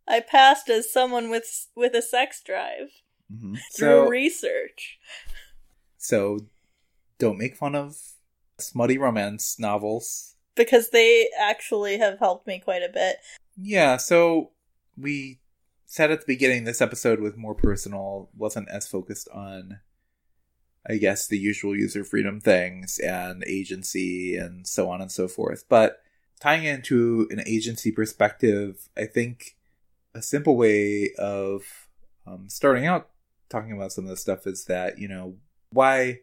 I 0.09 0.20
passed 0.20 0.70
as 0.70 0.90
someone 0.90 1.28
with 1.28 1.68
with 1.76 1.94
a 1.94 2.03
sex 2.03 2.42
drive 2.42 3.03
mhm. 3.30 3.59
through 3.76 4.05
so 4.05 4.09
research. 4.09 4.98
so 5.98 6.38
don't 7.18 7.38
make 7.38 7.55
fun 7.55 7.74
of 7.74 8.11
smutty 8.62 8.98
romance 8.98 9.58
novels 9.58 10.34
Because 10.54 10.90
they 10.90 11.28
actually 11.40 11.98
have 11.98 12.18
helped 12.18 12.46
me 12.46 12.60
quite 12.60 12.82
a 12.82 12.92
bit. 12.92 13.16
Yeah, 13.56 13.96
so 13.96 14.50
we 14.96 15.40
said 15.86 16.10
at 16.10 16.20
the 16.20 16.26
beginning 16.26 16.64
this 16.64 16.80
episode 16.80 17.20
was 17.20 17.36
more 17.36 17.54
personal, 17.54 18.30
wasn't 18.36 18.68
as 18.68 18.88
focused 18.88 19.28
on 19.32 19.80
I 20.88 20.96
guess 20.96 21.28
the 21.28 21.38
usual 21.38 21.76
user 21.76 22.02
freedom 22.02 22.40
things 22.40 22.98
and 22.98 23.44
agency 23.46 24.36
and 24.36 24.66
so 24.66 24.90
on 24.90 25.00
and 25.00 25.12
so 25.12 25.28
forth. 25.28 25.64
But 25.68 26.02
tying 26.40 26.64
into 26.64 27.28
an 27.30 27.40
agency 27.46 27.92
perspective, 27.92 28.88
I 28.96 29.04
think 29.04 29.56
a 30.12 30.20
simple 30.22 30.56
way 30.56 31.12
of 31.18 31.62
um, 32.26 32.48
starting 32.48 32.86
out 32.86 33.10
talking 33.48 33.72
about 33.72 33.92
some 33.92 34.04
of 34.04 34.10
this 34.10 34.20
stuff 34.20 34.46
is 34.46 34.64
that, 34.64 34.98
you 34.98 35.06
know, 35.06 35.36
why 35.70 36.20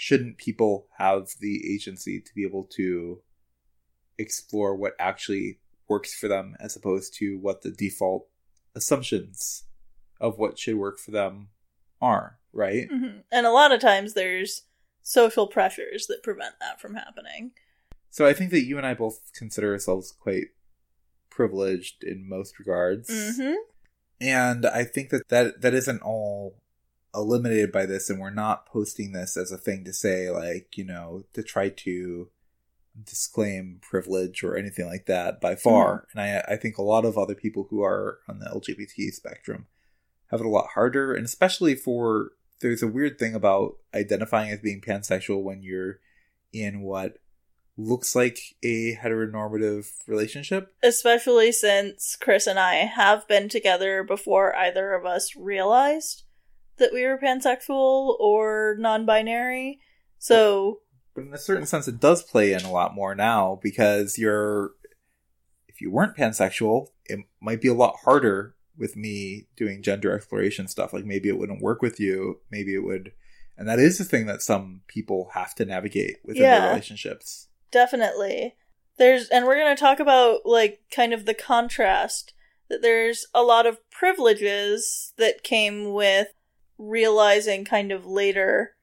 shouldn't 0.00 0.38
people 0.38 0.86
have 0.96 1.28
the 1.40 1.70
agency 1.70 2.22
to 2.22 2.34
be 2.34 2.42
able 2.42 2.64
to 2.64 3.20
explore 4.16 4.74
what 4.74 4.94
actually 4.98 5.58
works 5.88 6.14
for 6.14 6.26
them 6.26 6.56
as 6.58 6.74
opposed 6.74 7.12
to 7.12 7.38
what 7.38 7.60
the 7.60 7.70
default 7.70 8.26
assumptions 8.74 9.64
of 10.18 10.38
what 10.38 10.58
should 10.58 10.76
work 10.76 10.98
for 10.98 11.10
them 11.10 11.48
are, 12.00 12.38
right? 12.50 12.88
hmm 12.90 13.18
And 13.30 13.44
a 13.44 13.50
lot 13.50 13.72
of 13.72 13.80
times 13.82 14.14
there's 14.14 14.62
social 15.02 15.46
pressures 15.46 16.06
that 16.06 16.22
prevent 16.22 16.54
that 16.60 16.80
from 16.80 16.94
happening. 16.94 17.50
So 18.08 18.24
I 18.24 18.32
think 18.32 18.52
that 18.52 18.64
you 18.64 18.78
and 18.78 18.86
I 18.86 18.94
both 18.94 19.20
consider 19.34 19.72
ourselves 19.72 20.12
quite 20.18 20.46
privileged 21.28 22.04
in 22.04 22.26
most 22.26 22.58
regards. 22.58 23.36
hmm 23.36 23.52
And 24.18 24.64
I 24.64 24.84
think 24.84 25.10
that, 25.10 25.28
that 25.28 25.60
that 25.60 25.74
isn't 25.74 26.00
all 26.00 26.59
eliminated 27.14 27.72
by 27.72 27.86
this, 27.86 28.10
and 28.10 28.20
we're 28.20 28.30
not 28.30 28.66
posting 28.66 29.12
this 29.12 29.36
as 29.36 29.50
a 29.50 29.58
thing 29.58 29.84
to 29.84 29.92
say, 29.92 30.30
like, 30.30 30.76
you 30.76 30.84
know, 30.84 31.24
to 31.32 31.42
try 31.42 31.68
to 31.68 32.28
disclaim 33.04 33.78
privilege 33.80 34.42
or 34.42 34.56
anything 34.56 34.86
like 34.86 35.06
that 35.06 35.40
by 35.40 35.52
mm-hmm. 35.52 35.60
far. 35.60 36.06
And 36.12 36.20
I, 36.20 36.54
I 36.54 36.56
think 36.56 36.78
a 36.78 36.82
lot 36.82 37.04
of 37.04 37.16
other 37.16 37.34
people 37.34 37.66
who 37.70 37.82
are 37.82 38.18
on 38.28 38.38
the 38.38 38.46
LGBT 38.46 39.12
spectrum 39.12 39.66
have 40.30 40.40
it 40.40 40.46
a 40.46 40.50
lot 40.50 40.70
harder, 40.74 41.14
and 41.14 41.24
especially 41.24 41.74
for 41.74 42.32
there's 42.60 42.82
a 42.82 42.88
weird 42.88 43.18
thing 43.18 43.34
about 43.34 43.76
identifying 43.94 44.50
as 44.50 44.60
being 44.60 44.80
pansexual 44.80 45.42
when 45.42 45.62
you're 45.62 45.98
in 46.52 46.82
what 46.82 47.18
looks 47.76 48.14
like 48.14 48.38
a 48.62 48.94
heteronormative 48.96 49.86
relationship. 50.06 50.74
Especially 50.82 51.52
since 51.52 52.16
Chris 52.20 52.46
and 52.46 52.58
I 52.58 52.74
have 52.74 53.26
been 53.26 53.48
together 53.48 54.04
before 54.04 54.54
either 54.54 54.92
of 54.92 55.06
us 55.06 55.34
realized 55.34 56.24
that 56.80 56.92
we 56.92 57.04
were 57.06 57.16
pansexual 57.18 58.18
or 58.18 58.74
non 58.78 59.06
binary. 59.06 59.78
So, 60.18 60.80
But 61.14 61.22
in 61.24 61.32
a 61.32 61.38
certain 61.38 61.66
sense, 61.66 61.86
it 61.88 62.00
does 62.00 62.22
play 62.22 62.52
in 62.52 62.62
a 62.64 62.70
lot 62.72 62.94
more 62.94 63.14
now 63.14 63.58
because 63.62 64.18
you're, 64.18 64.72
if 65.68 65.80
you 65.80 65.90
weren't 65.90 66.16
pansexual, 66.16 66.88
it 67.06 67.20
might 67.40 67.60
be 67.62 67.68
a 67.68 67.74
lot 67.74 67.96
harder 68.04 68.54
with 68.76 68.96
me 68.96 69.46
doing 69.56 69.82
gender 69.82 70.12
exploration 70.14 70.66
stuff. 70.68 70.92
Like 70.92 71.04
maybe 71.04 71.28
it 71.28 71.38
wouldn't 71.38 71.62
work 71.62 71.80
with 71.80 72.00
you. 72.00 72.40
Maybe 72.50 72.74
it 72.74 72.84
would. 72.84 73.12
And 73.56 73.68
that 73.68 73.78
is 73.78 73.98
the 73.98 74.04
thing 74.04 74.26
that 74.26 74.42
some 74.42 74.80
people 74.88 75.30
have 75.34 75.54
to 75.56 75.64
navigate 75.64 76.16
within 76.24 76.42
Yeah. 76.42 76.60
their 76.60 76.68
relationships. 76.70 77.46
definitely. 77.70 78.56
There's, 78.98 79.28
and 79.28 79.46
we're 79.46 79.54
going 79.56 79.74
to 79.74 79.80
talk 79.80 80.00
about, 80.00 80.40
like, 80.44 80.80
kind 80.94 81.12
of 81.14 81.24
the 81.24 81.32
contrast 81.34 82.34
that 82.68 82.82
there's 82.82 83.26
a 83.32 83.42
lot 83.42 83.64
of 83.66 83.78
privileges 83.90 85.12
that 85.16 85.42
came 85.42 85.92
with 85.92 86.28
realizing 86.80 87.64
kind 87.64 87.92
of 87.92 88.06
later 88.06 88.74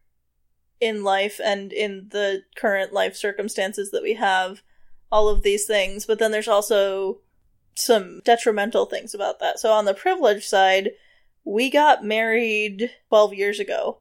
in 0.79 1.03
life 1.03 1.39
and 1.43 1.73
in 1.73 2.07
the 2.11 2.43
current 2.55 2.93
life 2.93 3.15
circumstances 3.15 3.89
that 3.91 4.03
we 4.03 4.13
have 4.13 4.61
all 5.11 5.27
of 5.27 5.41
these 5.41 5.65
things. 5.65 6.05
But 6.05 6.19
then 6.19 6.31
there's 6.31 6.47
also 6.47 7.19
some 7.75 8.21
detrimental 8.23 8.85
things 8.85 9.13
about 9.13 9.39
that. 9.39 9.59
So 9.59 9.71
on 9.71 9.85
the 9.85 9.93
privilege 9.93 10.45
side 10.45 10.91
we 11.43 11.69
got 11.69 12.03
married 12.03 12.91
12 13.09 13.33
years 13.33 13.59
ago. 13.59 13.99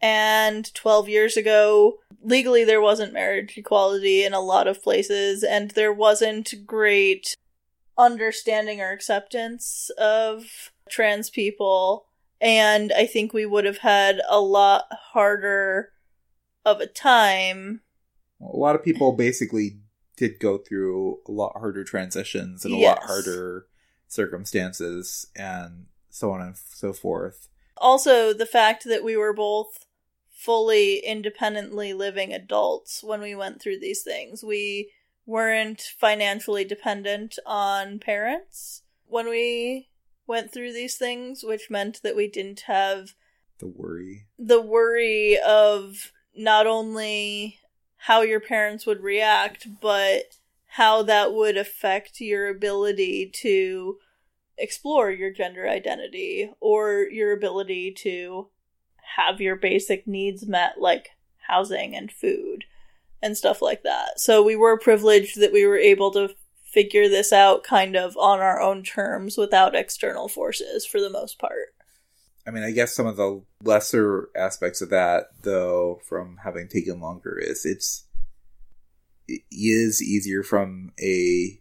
And 0.00 0.72
12 0.74 1.08
years 1.08 1.36
ago 1.36 1.98
legally 2.22 2.64
there 2.64 2.80
wasn't 2.80 3.12
marriage 3.12 3.56
equality 3.56 4.24
in 4.24 4.34
a 4.34 4.40
lot 4.40 4.66
of 4.66 4.82
places. 4.82 5.44
And 5.44 5.70
there 5.72 5.92
wasn't 5.92 6.66
great 6.66 7.36
understanding 7.96 8.80
or 8.80 8.90
acceptance 8.90 9.90
of 9.98 10.72
trans 10.88 11.30
people 11.30 12.05
and 12.40 12.92
i 12.96 13.06
think 13.06 13.32
we 13.32 13.46
would 13.46 13.64
have 13.64 13.78
had 13.78 14.20
a 14.28 14.40
lot 14.40 14.84
harder 15.12 15.90
of 16.64 16.80
a 16.80 16.86
time 16.86 17.80
A 18.40 18.56
lot 18.56 18.74
of 18.74 18.84
people 18.84 19.12
basically 19.12 19.78
did 20.16 20.40
go 20.40 20.58
through 20.58 21.20
a 21.28 21.32
lot 21.32 21.52
harder 21.56 21.84
transitions 21.84 22.64
and 22.64 22.74
a 22.74 22.78
lot 22.78 23.02
harder 23.04 23.66
circumstances 24.08 25.26
and 25.36 25.86
so 26.10 26.30
on 26.30 26.40
and 26.40 26.56
so 26.56 26.92
forth. 26.92 27.48
also 27.76 28.32
the 28.32 28.46
fact 28.46 28.84
that 28.84 29.04
we 29.04 29.16
were 29.16 29.32
both 29.34 29.86
fully 30.36 30.98
independently 30.98 31.92
living 31.92 32.32
adults 32.32 33.02
when 33.02 33.20
we 33.20 33.34
went 33.34 33.60
through 33.60 33.78
these 33.80 34.02
things. 34.02 34.44
We 34.44 34.90
weren't 35.24 35.80
financially 35.98 36.64
dependent 36.64 37.38
on 37.44 37.98
parents 37.98 38.82
when 39.06 39.28
we 39.28 39.88
went 40.26 40.52
through 40.52 40.72
these 40.72 40.96
things, 40.96 41.42
which 41.44 41.70
meant 41.70 42.00
that 42.02 42.16
we 42.16 42.28
didn't 42.28 42.60
have 42.66 43.14
The 43.58 43.66
worry. 43.68 44.26
the 44.38 44.60
worry 44.60 45.38
of 45.38 46.12
not 46.34 46.66
only 46.66 47.58
how 47.96 48.22
your 48.22 48.40
parents 48.40 48.86
would 48.86 49.02
react, 49.02 49.66
but 49.80 50.38
how 50.70 51.02
that 51.02 51.32
would 51.32 51.56
affect 51.56 52.20
your 52.20 52.48
ability 52.48 53.30
to 53.42 53.98
explore 54.58 55.10
your 55.10 55.30
gender 55.30 55.68
identity 55.68 56.50
or 56.60 57.06
your 57.10 57.32
ability 57.32 57.90
to 57.92 58.48
have 59.16 59.40
your 59.40 59.56
basic 59.56 60.06
needs 60.06 60.46
met, 60.46 60.80
like 60.80 61.10
housing 61.48 61.94
and 61.96 62.12
food 62.12 62.64
and 63.22 63.36
stuff 63.36 63.62
like 63.62 63.82
that. 63.82 64.20
So 64.20 64.42
we 64.42 64.56
were 64.56 64.78
privileged 64.78 65.40
that 65.40 65.52
we 65.52 65.66
were 65.66 65.78
able 65.78 66.10
to 66.12 66.34
figure 66.76 67.08
this 67.08 67.32
out 67.32 67.64
kind 67.64 67.96
of 67.96 68.14
on 68.18 68.38
our 68.38 68.60
own 68.60 68.82
terms 68.82 69.38
without 69.38 69.74
external 69.74 70.28
forces 70.28 70.84
for 70.84 71.00
the 71.00 71.08
most 71.08 71.38
part. 71.38 71.74
I 72.46 72.50
mean, 72.50 72.62
I 72.62 72.70
guess 72.70 72.94
some 72.94 73.06
of 73.06 73.16
the 73.16 73.42
lesser 73.64 74.28
aspects 74.36 74.82
of 74.82 74.90
that, 74.90 75.28
though, 75.40 76.02
from 76.06 76.40
having 76.44 76.68
taken 76.68 77.00
longer, 77.00 77.38
is 77.38 77.64
it's 77.64 78.04
it 79.26 79.40
is 79.50 80.02
easier 80.02 80.42
from 80.42 80.92
a 81.00 81.58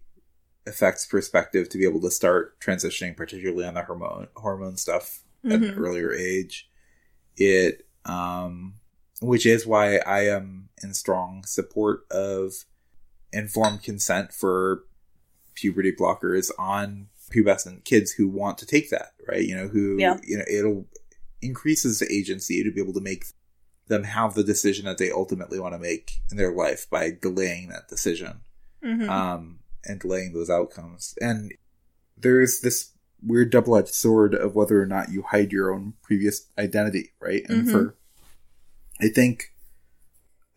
effects 0.67 1.05
perspective 1.05 1.69
to 1.69 1.77
be 1.77 1.85
able 1.85 2.01
to 2.01 2.11
start 2.11 2.59
transitioning, 2.59 3.15
particularly 3.15 3.65
on 3.65 3.75
the 3.75 3.83
hormone 3.83 4.27
hormone 4.35 4.75
stuff 4.75 5.23
at 5.45 5.53
an 5.53 5.75
earlier 5.75 6.13
age. 6.13 6.69
It, 7.37 7.87
um, 8.03 8.75
which 9.21 9.45
is 9.45 9.65
why 9.65 9.97
I 9.99 10.25
am 10.27 10.67
in 10.83 10.93
strong 10.93 11.45
support 11.45 12.01
of 12.11 12.65
informed 13.31 13.81
consent 13.81 14.33
for 14.33 14.83
puberty 15.55 15.91
blockers 15.91 16.51
on 16.59 17.07
pubescent 17.33 17.83
kids 17.85 18.11
who 18.11 18.27
want 18.27 18.57
to 18.59 18.65
take 18.65 18.89
that, 18.91 19.13
right? 19.27 19.43
You 19.43 19.55
know, 19.55 19.67
who, 19.67 19.97
Yeah. 19.99 20.19
you 20.23 20.37
know, 20.37 20.45
it'll 20.47 20.85
increases 21.41 21.99
the 21.99 22.11
agency 22.11 22.63
to 22.63 22.71
be 22.71 22.81
able 22.81 22.93
to 22.93 23.01
make 23.01 23.25
them 23.87 24.03
have 24.03 24.33
the 24.33 24.43
decision 24.43 24.85
that 24.85 24.97
they 24.97 25.11
ultimately 25.11 25.59
want 25.59 25.73
to 25.73 25.79
make 25.79 26.21
in 26.31 26.37
their 26.37 26.51
life 26.51 26.89
by 26.89 27.11
delaying 27.21 27.69
that 27.69 27.87
decision 27.87 28.41
Mhm. 28.83 29.07
um, 29.09 29.59
and 29.83 29.99
delaying 29.99 30.33
those 30.33 30.49
outcomes. 30.49 31.13
And 31.21 31.53
there's 32.17 32.61
this 32.61 32.91
weird 33.21 33.51
double 33.51 33.75
edged 33.75 33.93
sword 33.93 34.33
of 34.33 34.55
whether 34.55 34.81
or 34.81 34.85
not 34.87 35.11
you 35.11 35.21
hide 35.23 35.51
your 35.51 35.71
own 35.73 35.93
previous 36.01 36.47
identity, 36.57 37.11
right? 37.19 37.43
And 37.47 37.67
Mhm. 37.67 37.71
for, 37.71 37.95
I 38.99 39.09
think, 39.09 39.51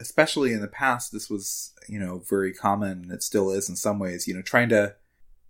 especially 0.01 0.53
in 0.53 0.61
the 0.61 0.69
past, 0.69 1.13
this 1.13 1.29
was, 1.29 1.73
you 1.89 1.99
know, 1.99 2.23
very 2.29 2.53
common, 2.53 3.03
and 3.03 3.13
it 3.13 3.23
still 3.23 3.51
is 3.51 3.69
in 3.69 3.77
some 3.77 3.99
ways, 3.99 4.27
you 4.27 4.35
know, 4.35 4.43
trying 4.43 4.69
to 4.69 4.95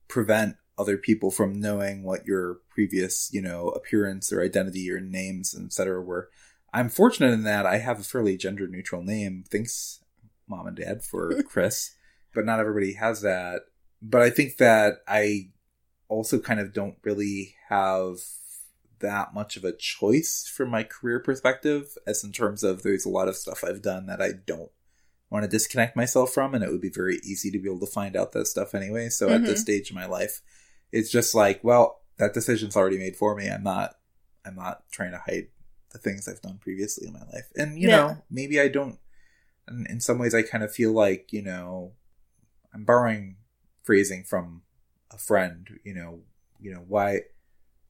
prevent 0.09 0.57
other 0.79 0.97
people 0.97 1.31
from 1.31 1.61
knowing 1.61 2.03
what 2.03 2.27
your 2.27 2.61
previous, 2.71 3.31
you 3.33 3.43
know, 3.43 3.69
appearance 3.71 4.33
or 4.33 4.43
identity 4.43 4.91
or 4.91 5.01
names, 5.01 5.55
et 5.59 5.73
cetera, 5.73 6.01
were. 6.01 6.31
I'm 6.73 6.89
fortunate 6.89 7.33
in 7.33 7.45
that 7.45 7.67
I 7.67 7.79
have 7.79 8.01
a 8.01 8.05
fairly 8.05 8.37
gender 8.37 8.69
neutral 8.69 9.03
name. 9.03 9.45
Thanks, 9.51 10.01
mom 10.47 10.67
and 10.67 10.77
dad, 10.77 11.03
for 11.03 11.43
Chris. 11.49 11.95
But 12.35 12.45
not 12.45 12.61
everybody 12.61 12.93
has 12.95 13.23
that. 13.23 13.63
But 14.01 14.23
I 14.23 14.31
think 14.31 14.59
that 14.59 14.99
I 15.09 15.51
also 16.09 16.39
kind 16.39 16.61
of 16.61 16.73
don't 16.73 16.97
really 17.03 17.55
have 17.69 18.19
that 19.01 19.35
much 19.35 19.57
of 19.57 19.65
a 19.65 19.77
choice 19.77 20.51
from 20.55 20.71
my 20.71 20.83
career 20.83 21.21
perspective, 21.21 21.97
as 22.07 22.25
in 22.25 22.33
terms 22.33 22.63
of 22.63 22.83
there's 22.83 23.05
a 23.05 23.11
lot 23.11 23.29
of 23.29 23.37
stuff 23.37 23.65
I've 23.65 23.83
done 23.83 24.07
that 24.07 24.21
I 24.21 24.33
don't 24.33 24.71
want 25.31 25.45
to 25.45 25.49
disconnect 25.49 25.97
myself 25.97 26.33
from, 26.33 26.55
and 26.55 26.65
it 26.65 26.71
would 26.71 26.81
be 26.81 26.91
very 26.91 27.17
easy 27.23 27.51
to 27.51 27.59
be 27.59 27.69
able 27.69 27.81
to 27.87 27.93
find 27.93 28.17
out 28.17 28.33
that 28.33 28.47
stuff 28.47 28.75
anyway. 28.75 29.09
So 29.09 29.31
at 29.31 29.45
this 29.47 29.59
Mhm. 29.59 29.63
stage 29.63 29.91
in 29.91 29.95
my 29.97 30.07
life, 30.07 30.41
it's 30.91 31.11
just 31.11 31.35
like, 31.35 31.63
well, 31.63 32.03
that 32.17 32.35
decision's 32.35 32.77
already 32.77 32.99
made 32.99 33.17
for 33.17 33.35
me. 33.35 33.49
I'm 33.49 33.63
not, 33.63 33.97
I'm 34.45 34.57
not 34.57 34.91
trying 34.91 35.13
to 35.13 35.19
hide 35.19 35.49
the 35.91 35.99
things 35.99 36.27
I've 36.29 36.41
done 36.43 36.59
previously 36.59 37.07
in 37.07 37.13
my 37.13 37.25
life. 37.33 37.51
And 37.57 37.79
you 37.81 37.89
Yeah. 37.89 37.97
know, 37.97 38.25
maybe 38.31 38.61
I 38.61 38.69
don't. 38.69 38.99
And 39.67 39.87
in 39.87 40.01
some 40.01 40.19
ways, 40.19 40.35
I 40.35 40.43
kind 40.43 40.65
of 40.65 40.73
feel 40.73 40.93
like 40.93 41.33
you 41.33 41.43
know, 41.43 41.93
I'm 42.73 42.85
borrowing 42.85 43.37
phrasing 43.83 44.25
from 44.25 44.63
a 45.11 45.19
friend. 45.19 45.69
You 45.85 45.95
know, 45.95 46.23
you 46.59 46.73
know 46.73 46.85
why, 46.89 47.21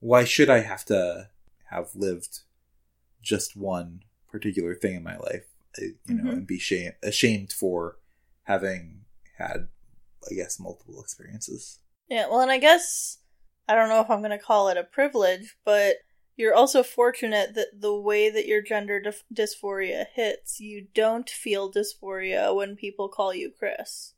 why 0.01 0.25
should 0.25 0.51
I 0.51 0.61
have 0.61 0.85
to 0.87 1.31
have 1.71 1.95
lived 1.95 2.41
just 3.23 3.57
one 3.57 4.03
particular 4.31 4.75
thing 4.75 4.95
in 4.95 5.03
my 5.03 5.17
life? 5.19 5.45
You 5.79 5.95
know, 6.07 6.31
Mhm. 6.31 6.33
and 6.33 6.47
be 6.47 6.59
shame, 6.59 6.93
ashamed 7.03 7.53
for 7.53 7.99
having 8.45 9.05
had, 9.37 9.69
I 10.29 10.35
guess, 10.35 10.59
multiple 10.59 11.01
experiences. 11.01 11.79
Yeah, 12.09 12.27
well, 12.29 12.41
and 12.41 12.51
I 12.51 12.59
guess 12.59 13.19
I 13.69 13.75
don't 13.75 13.91
know 13.91 14.01
if 14.01 14.09
I'm 14.11 14.21
going 14.21 14.31
to 14.31 14.39
call 14.39 14.69
it 14.69 14.77
a 14.79 14.83
privilege, 14.85 15.57
but 15.65 15.99
you're 16.37 16.55
also 16.55 16.83
fortunate 16.83 17.55
that 17.55 17.81
the 17.81 17.95
way 17.95 18.31
that 18.31 18.47
your 18.47 18.63
gender 18.63 18.99
dys- 19.01 19.25
dysphoria 19.33 20.07
hits, 20.15 20.59
you 20.59 20.87
don't 20.95 21.29
feel 21.29 21.71
dysphoria 21.71 22.55
when 22.55 22.77
people 22.77 23.09
call 23.11 23.35
you 23.35 23.51
Chris. 23.51 24.15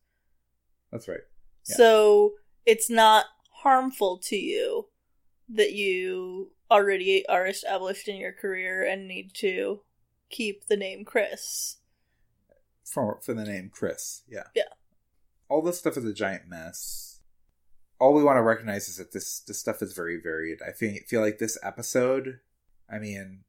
That's 0.93 1.09
right. 1.09 1.22
Yeah. 1.68 1.76
So 1.76 2.35
it's 2.64 2.89
not 2.89 3.26
harmful 3.62 4.18
to 4.18 4.37
you 4.37 4.89
that 5.53 5.72
you 5.72 6.53
already 6.70 7.26
are 7.28 7.46
established 7.46 8.09
in 8.09 8.16
your 8.16 8.32
career 8.32 8.82
and 8.84 9.09
need 9.09 9.34
to 9.34 9.80
keep 10.28 10.66
the 10.66 10.76
name 10.76 11.05
Chris. 11.05 11.78
For 12.84 13.20
for 13.22 13.34
the 13.34 13.44
name 13.44 13.70
Chris, 13.72 14.22
yeah. 14.28 14.48
Yeah. 14.55 14.64
All 15.48 15.62
this 15.62 15.78
stuff 15.78 15.96
is 15.96 16.05
a 16.05 16.12
giant 16.12 16.48
mess. 16.48 17.20
All 17.98 18.14
we 18.14 18.24
want 18.24 18.36
to 18.36 18.42
recognize 18.42 18.88
is 18.88 18.96
that 18.96 19.12
this 19.12 19.40
this 19.40 19.59
stuff 19.59 19.82
is 19.82 19.92
very 19.92 20.20
varied. 20.20 20.59
I 20.66 20.70
think 20.70 21.07
feel 21.07 21.20
like 21.20 21.38
this 21.38 21.59
episode, 21.62 22.40
I 22.88 22.98
mean, 22.98 23.44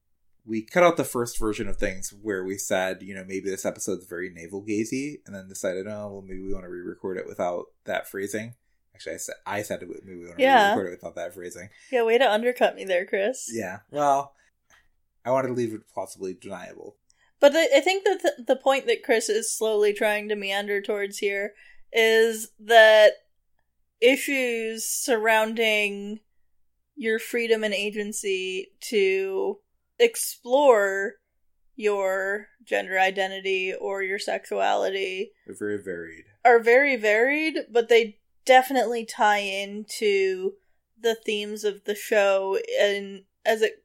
we 0.45 0.63
cut 0.63 0.83
out 0.83 0.97
the 0.97 1.03
first 1.03 1.39
version 1.39 1.67
of 1.67 1.77
things 1.77 2.13
where 2.21 2.43
we 2.43 2.57
said, 2.57 3.03
you 3.03 3.13
know, 3.15 3.23
maybe 3.23 3.49
this 3.49 3.65
episode's 3.65 4.07
very 4.07 4.29
navel 4.29 4.63
gazy, 4.63 5.17
and 5.25 5.35
then 5.35 5.47
decided, 5.47 5.87
oh, 5.87 6.09
well, 6.11 6.21
maybe 6.21 6.41
we 6.41 6.53
want 6.53 6.65
to 6.65 6.69
re-record 6.69 7.17
it 7.17 7.27
without 7.27 7.65
that 7.85 8.07
phrasing. 8.07 8.55
Actually, 8.93 9.13
I 9.13 9.17
said 9.17 9.35
I 9.45 9.61
said 9.63 9.81
it. 9.83 9.89
Maybe 10.03 10.19
we 10.19 10.25
want 10.25 10.37
to 10.37 10.43
Yeah. 10.43 10.71
re-record 10.73 10.87
it 10.87 10.99
without 11.01 11.15
that 11.15 11.33
phrasing. 11.33 11.69
Yeah, 11.91 12.03
way 12.03 12.17
to 12.17 12.29
undercut 12.31 12.75
me 12.75 12.83
there, 12.85 13.05
Chris. 13.05 13.49
Yeah. 13.51 13.79
Well, 13.89 14.33
I 15.25 15.31
wanted 15.31 15.49
to 15.49 15.53
leave 15.53 15.73
it 15.73 15.81
possibly 15.93 16.33
deniable. 16.33 16.97
But 17.39 17.53
I 17.55 17.77
I 17.77 17.79
think 17.81 18.03
that 18.05 18.21
the, 18.21 18.43
the 18.43 18.55
point 18.55 18.85
that 18.87 19.03
Chris 19.03 19.29
is 19.29 19.55
slowly 19.55 19.93
trying 19.93 20.29
to 20.29 20.35
meander 20.35 20.81
towards 20.81 21.17
here 21.19 21.53
is 21.91 22.49
that 22.59 23.13
issues 23.99 24.85
surrounding 24.85 26.19
your 26.95 27.19
freedom 27.19 27.63
and 27.63 27.73
agency 27.73 28.71
to 28.81 29.59
explore 29.99 31.15
your 31.75 32.47
gender 32.63 32.99
identity 32.99 33.73
or 33.73 34.03
your 34.03 34.19
sexuality 34.19 35.31
They're 35.45 35.55
very 35.57 35.81
varied. 35.81 36.25
are 36.45 36.59
very 36.59 36.95
varied, 36.95 37.55
but 37.71 37.89
they 37.89 38.19
definitely 38.45 39.05
tie 39.05 39.39
into 39.39 40.53
the 40.99 41.15
themes 41.15 41.63
of 41.63 41.83
the 41.85 41.95
show 41.95 42.57
and 42.79 43.23
as 43.45 43.61
it 43.61 43.83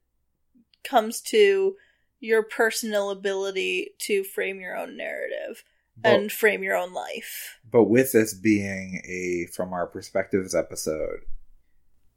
comes 0.83 1.19
to 1.21 1.75
your 2.19 2.43
personal 2.43 3.09
ability 3.09 3.89
to 3.99 4.23
frame 4.23 4.59
your 4.59 4.75
own 4.75 4.95
narrative 4.97 5.63
But, 5.97 6.13
and 6.13 6.31
frame 6.31 6.63
your 6.63 6.75
own 6.75 6.93
life. 6.93 7.59
but 7.69 7.85
with 7.85 8.11
this 8.11 8.33
being 8.33 9.01
a 9.07 9.47
from 9.53 9.73
our 9.73 9.87
perspectives 9.87 10.55
episode, 10.55 11.21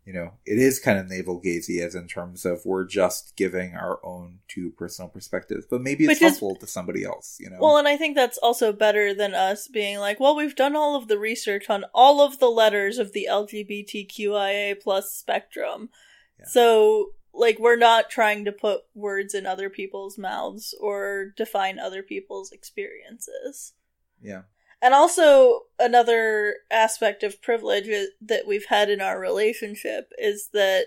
you 0.07 0.13
know, 0.15 0.33
it 0.47 0.59
is 0.59 0.79
kind 0.81 0.99
of 0.99 1.09
navel 1.09 1.41
gazy 1.41 1.81
as 1.85 1.95
in 1.95 2.09
terms 2.09 2.45
of 2.45 2.63
we're 2.65 2.85
just 2.87 3.37
giving 3.37 3.75
our 3.75 4.01
own 4.05 4.39
two 4.49 4.71
personal 4.73 5.09
perspectives, 5.09 5.67
but 5.71 5.83
maybe 5.83 6.05
it's 6.05 6.09
Which 6.09 6.23
is- 6.23 6.39
helpful 6.39 6.57
to 6.57 6.67
somebody 6.67 7.05
else. 7.05 7.37
You 7.39 7.51
know, 7.51 7.59
Well, 7.61 7.77
and 7.77 7.87
I 7.87 7.97
think 7.97 8.17
that's 8.17 8.39
also 8.39 8.73
better 8.73 9.13
than 9.15 9.35
us 9.35 9.69
being 9.69 9.99
like, 9.99 10.19
well, 10.19 10.35
we've 10.35 10.57
done 10.57 10.75
all 10.75 10.97
of 10.97 11.09
the 11.09 11.19
research 11.19 11.69
on 11.71 11.85
all 11.95 12.21
of 12.23 12.39
the 12.39 12.51
letters 12.51 12.99
of 12.99 13.13
the 13.13 13.29
LGBTQIA 13.31 14.81
plus 14.81 15.13
spectrum. 15.13 15.91
Yeah. 16.39 16.47
So, 16.47 17.11
like, 17.33 17.59
we're 17.59 17.77
not 17.77 18.11
trying 18.11 18.45
to 18.47 18.53
put 18.53 18.81
words 18.95 19.35
in 19.35 19.47
other 19.47 19.71
people's 19.71 20.19
mouths 20.19 20.75
or 20.81 21.27
define 21.37 21.79
other 21.79 22.03
people's 22.03 22.51
experiences. 22.53 23.75
yeah, 24.23 24.43
And 24.83 24.95
also, 24.95 25.63
another 25.79 26.57
aspect 26.71 27.23
of 27.23 27.43
privilege 27.43 27.89
that 28.21 28.47
we've 28.47 28.67
had 28.67 28.89
in 28.89 29.01
our 29.01 29.21
relationship 29.21 30.13
is 30.19 30.51
that 30.53 30.87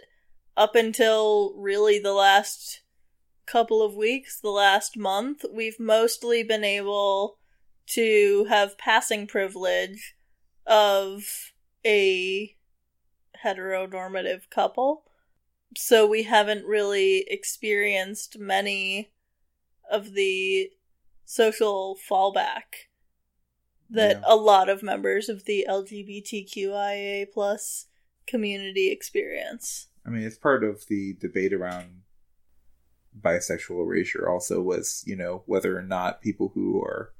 up 0.57 0.75
until 0.75 1.53
really 1.55 1.99
the 1.99 2.13
last 2.13 2.81
couple 3.45 3.83
of 3.83 3.95
weeks, 3.95 4.39
the 4.39 4.49
last 4.49 4.97
month, 4.97 5.45
we've 5.51 5.79
mostly 5.79 6.43
been 6.43 6.63
able 6.63 7.37
to 7.85 8.45
have 8.49 8.77
passing 8.77 9.27
privilege 9.27 10.15
of 10.65 11.23
a 11.85 12.55
heteronormative 13.43 14.49
couple. 14.49 15.03
So 15.75 16.07
we 16.07 16.23
haven't 16.23 16.65
really 16.65 17.25
experienced 17.27 18.39
many 18.39 19.11
of 19.91 20.13
the 20.13 20.71
social 21.25 21.97
fallback 22.09 22.87
that 23.93 24.17
Yeah. 24.17 24.23
a 24.25 24.35
lot 24.35 24.69
of 24.69 24.83
members 24.83 25.29
of 25.29 25.45
the 25.45 25.65
LGBTQIA 25.69 27.31
plus 27.31 27.87
community 28.27 28.89
experience. 28.91 29.87
I 30.05 30.09
mean, 30.09 30.23
it's 30.23 30.37
part 30.37 30.63
of 30.63 30.87
the 30.87 31.13
debate 31.13 31.53
around 31.53 32.01
bisexual 33.19 33.83
erasure. 33.85 34.27
Also, 34.27 34.61
was 34.61 35.03
you 35.05 35.15
know 35.15 35.43
whether 35.45 35.77
or 35.77 35.81
not 35.83 36.21
people 36.21 36.49
who 36.53 36.81
are 36.81 37.13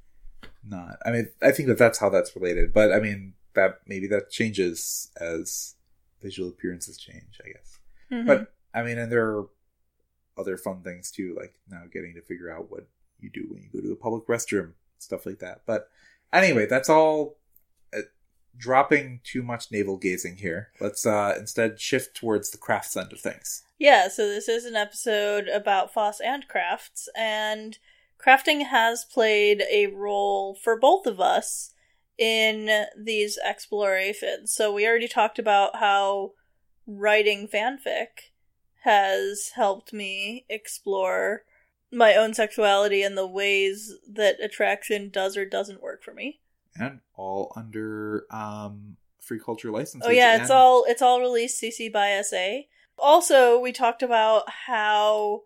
not. 0.67 0.97
I 1.05 1.11
mean, 1.11 1.30
I 1.41 1.51
think 1.51 1.67
that 1.69 1.78
that's 1.78 1.99
how 1.99 2.09
that's 2.09 2.36
related. 2.36 2.74
But 2.74 2.91
I 2.91 2.99
mean, 2.99 3.34
that 3.53 3.82
maybe 3.86 4.07
that 4.07 4.30
changes 4.32 5.11
as 5.19 5.76
visual 6.21 6.49
appearances 6.49 6.97
change. 6.97 7.39
I 7.45 7.49
guess. 7.49 7.80
Mhm. 8.11 8.26
But 8.26 8.53
I 8.74 8.84
mean, 8.84 8.97
and 8.97 9.11
there 9.11 9.26
are 9.26 9.47
other 10.38 10.57
fun 10.57 10.82
things 10.82 11.11
too, 11.11 11.36
like 11.39 11.53
now 11.69 11.84
getting 11.91 12.15
to 12.15 12.21
figure 12.21 12.49
out 12.51 12.71
what 12.71 12.88
you 13.19 13.30
do 13.30 13.45
when 13.49 13.61
you 13.61 13.69
go 13.71 13.80
to 13.86 13.93
a 13.93 13.95
public 13.95 14.26
restroom, 14.26 14.74
stuff 14.97 15.26
like 15.28 15.39
that. 15.39 15.61
But 15.67 15.89
anyway, 16.34 16.65
that's 16.65 16.89
all. 16.89 17.38
Uh, 17.95 18.01
dropping 18.57 19.21
too 19.23 19.43
much 19.43 19.71
navel 19.71 19.97
gazing 19.97 20.38
here. 20.38 20.69
Let's 20.79 21.05
uh 21.05 21.36
instead 21.38 21.79
shift 21.79 22.15
towards 22.15 22.51
the 22.51 22.57
crafts 22.57 22.97
end 22.97 23.13
of 23.13 23.19
things. 23.19 23.63
Yeah, 23.79 24.07
so 24.07 24.27
this 24.27 24.47
is 24.47 24.65
an 24.65 24.75
episode 24.75 25.47
about 25.47 25.93
Foss 25.93 26.19
and 26.19 26.47
crafts, 26.47 27.09
and 27.15 27.77
crafting 28.23 28.67
has 28.67 29.05
played 29.05 29.63
a 29.71 29.88
role 29.88 30.55
for 30.55 30.79
both 30.79 31.05
of 31.05 31.19
us 31.19 31.73
in 32.17 32.86
these 32.97 33.38
explorations. 33.43 34.53
So 34.53 34.71
we 34.71 34.88
already 34.88 35.07
talked 35.07 35.39
about 35.39 35.77
how 35.77 36.31
writing 36.86 37.47
fanfic 37.47 38.31
has 38.84 39.51
helped 39.55 39.93
me 39.93 40.45
explore 40.49 41.43
my 41.93 42.15
own 42.15 42.33
sexuality 42.33 43.03
and 43.03 43.17
the 43.17 43.27
ways 43.27 43.93
that 44.11 44.41
attraction 44.41 45.09
does 45.09 45.37
or 45.37 45.45
doesn't 45.45 45.81
work 45.81 46.03
for 46.03 46.13
me. 46.13 46.39
and 46.75 46.99
all 47.15 47.53
under 47.55 48.25
um 48.31 48.97
free 49.21 49.39
culture 49.39 49.71
licenses. 49.71 50.07
Oh 50.07 50.11
yeah, 50.11 50.33
it's 50.35 50.49
and- 50.49 50.51
all 50.51 50.85
it's 50.87 51.01
all 51.01 51.21
released 51.21 51.61
CC 51.61 51.91
by 51.91 52.09
SA. 52.21 52.61
Also, 52.97 53.59
we 53.59 53.71
talked 53.71 54.01
about 54.03 54.43
how 54.67 55.43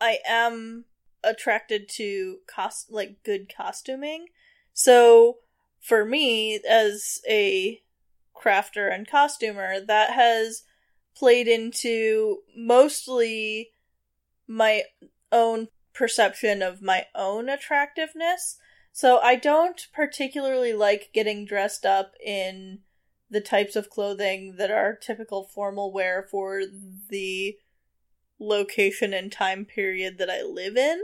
I 0.00 0.18
am 0.28 0.84
attracted 1.24 1.88
to 1.88 2.38
cost 2.46 2.90
like 2.90 3.22
good 3.24 3.50
costuming. 3.54 4.26
So 4.74 5.38
for 5.80 6.04
me 6.04 6.60
as 6.68 7.20
a 7.28 7.80
crafter 8.34 8.92
and 8.92 9.08
costumer, 9.08 9.80
that 9.80 10.10
has 10.10 10.62
played 11.16 11.48
into 11.48 12.38
mostly 12.56 13.70
my 14.46 14.82
own 15.32 15.68
perception 15.96 16.62
of 16.62 16.82
my 16.82 17.06
own 17.14 17.48
attractiveness. 17.48 18.58
So 18.92 19.18
I 19.18 19.36
don't 19.36 19.86
particularly 19.92 20.72
like 20.72 21.10
getting 21.12 21.44
dressed 21.44 21.84
up 21.84 22.12
in 22.24 22.80
the 23.30 23.40
types 23.40 23.76
of 23.76 23.90
clothing 23.90 24.54
that 24.56 24.70
are 24.70 24.94
typical 24.94 25.44
formal 25.44 25.92
wear 25.92 26.26
for 26.30 26.62
the 27.08 27.56
location 28.38 29.12
and 29.12 29.32
time 29.32 29.64
period 29.64 30.18
that 30.18 30.30
I 30.30 30.42
live 30.42 30.76
in. 30.76 31.02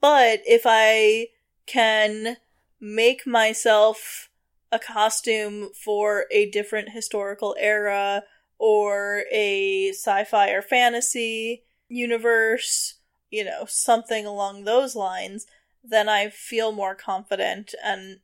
But 0.00 0.40
if 0.44 0.62
I 0.64 1.28
can 1.66 2.38
make 2.80 3.26
myself 3.26 4.30
a 4.72 4.78
costume 4.78 5.70
for 5.72 6.26
a 6.30 6.50
different 6.50 6.90
historical 6.90 7.54
era 7.58 8.24
or 8.58 9.24
a 9.30 9.90
sci 9.90 10.24
fi 10.24 10.50
or 10.50 10.62
fantasy 10.62 11.62
universe, 11.88 12.96
you 13.34 13.44
know, 13.44 13.64
something 13.66 14.24
along 14.24 14.62
those 14.62 14.94
lines, 14.94 15.44
then 15.82 16.08
I 16.08 16.28
feel 16.28 16.70
more 16.70 16.94
confident 16.94 17.74
and 17.84 18.20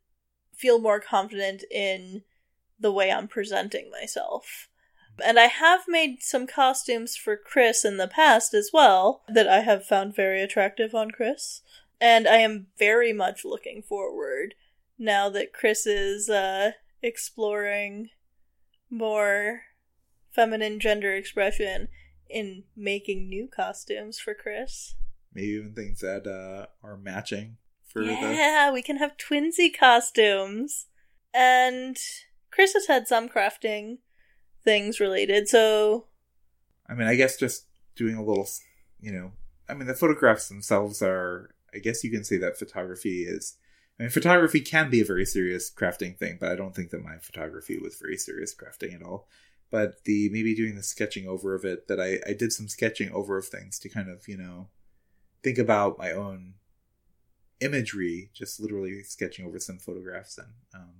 feel 0.54 0.78
more 0.78 1.00
confident 1.00 1.64
in 1.68 2.22
the 2.78 2.92
way 2.92 3.11
I'm 3.11 3.26
presenting 3.26 3.90
myself. 3.90 4.68
And 5.22 5.36
I 5.36 5.46
have 5.46 5.80
made 5.88 6.22
some 6.22 6.46
costumes 6.46 7.16
for 7.16 7.36
Chris 7.36 7.84
in 7.84 7.96
the 7.96 8.06
past 8.06 8.54
as 8.54 8.70
well 8.72 9.22
that 9.28 9.48
I 9.48 9.61
have 9.61 9.84
found 9.84 10.14
very 10.14 10.40
attractive 10.42 10.94
on 10.94 11.11
Chris. 11.11 11.62
And 12.00 12.28
I 12.28 12.36
am 12.36 12.68
very 12.78 13.12
much 13.12 13.44
looking 13.44 13.82
forward 13.82 14.54
now 14.96 15.28
that 15.30 15.52
Chris 15.52 15.86
is 15.86 16.30
uh, 16.30 16.70
exploring 17.02 18.11
more 18.88 19.62
feminine 20.30 20.78
gender 20.78 21.12
expression 21.14 21.88
in 22.28 22.62
making 22.76 23.28
new 23.28 23.48
costumes 23.48 24.20
for 24.20 24.34
Chris. 24.34 24.94
Maybe 25.35 25.49
even 25.49 25.74
things 25.74 26.01
that 26.01 26.26
uh 26.26 26.66
are 26.87 26.97
matching 26.97 27.57
for 27.87 28.05
the 28.05 28.12
Yeah, 28.12 28.72
we 28.72 28.83
can 28.83 28.97
have 28.99 29.16
twinsy 29.16 29.76
costumes. 29.76 30.87
And 31.33 31.97
Chris 32.51 32.72
has 32.74 32.87
had 32.87 33.07
some 33.07 33.28
crafting 33.28 33.99
things 34.64 35.01
related, 35.01 35.49
so 35.49 36.07
I 36.89 36.95
mean, 36.95 37.07
I 37.07 37.14
guess 37.14 37.37
just 37.37 37.66
doing 37.95 38.16
a 38.16 38.24
little, 38.24 38.49
you 38.99 39.12
know, 39.12 39.33
I 39.68 39.74
mean, 39.74 39.87
the 39.87 39.95
photographs 39.95 40.49
themselves 40.49 41.03
are, 41.03 41.55
I 41.72 41.78
guess 41.78 42.03
you 42.03 42.11
can 42.11 42.24
say 42.24 42.37
that 42.39 42.59
photography 42.59 43.22
is 43.22 43.57
I 44.01 44.05
mean, 44.05 44.11
photography 44.11 44.61
can 44.61 44.89
be 44.89 45.03
a 45.03 45.05
very 45.05 45.26
serious 45.26 45.70
crafting 45.70 46.16
thing, 46.16 46.39
but 46.41 46.51
I 46.51 46.57
don't 46.57 46.74
think 46.74 46.89
that 46.91 47.05
my 47.05 47.18
photography 47.18 47.78
was 47.78 48.01
very 48.01 48.16
serious 48.16 48.55
crafting 48.55 48.95
at 48.95 49.03
all. 49.03 49.28
But 49.70 50.05
the 50.05 50.31
maybe 50.31 50.55
doing 50.55 50.74
the 50.74 50.83
sketching 50.83 51.28
over 51.28 51.55
of 51.55 51.66
it, 51.66 51.87
that 51.89 52.01
I, 52.01 52.18
I 52.26 52.33
did 52.33 52.51
some 52.51 52.66
sketching 52.66 53.12
over 53.12 53.37
of 53.37 53.47
things 53.47 53.78
to 53.81 53.91
kind 53.91 54.09
of, 54.09 54.26
you 54.26 54.39
know, 54.39 54.68
think 55.43 55.59
about 55.59 55.99
my 55.99 56.12
own 56.12 56.55
imagery, 57.61 58.30
just 58.32 58.61
literally 58.61 59.03
sketching 59.03 59.47
over 59.47 59.59
some 59.59 59.78
photographs. 59.78 60.38
And 60.38 60.49
um, 60.74 60.91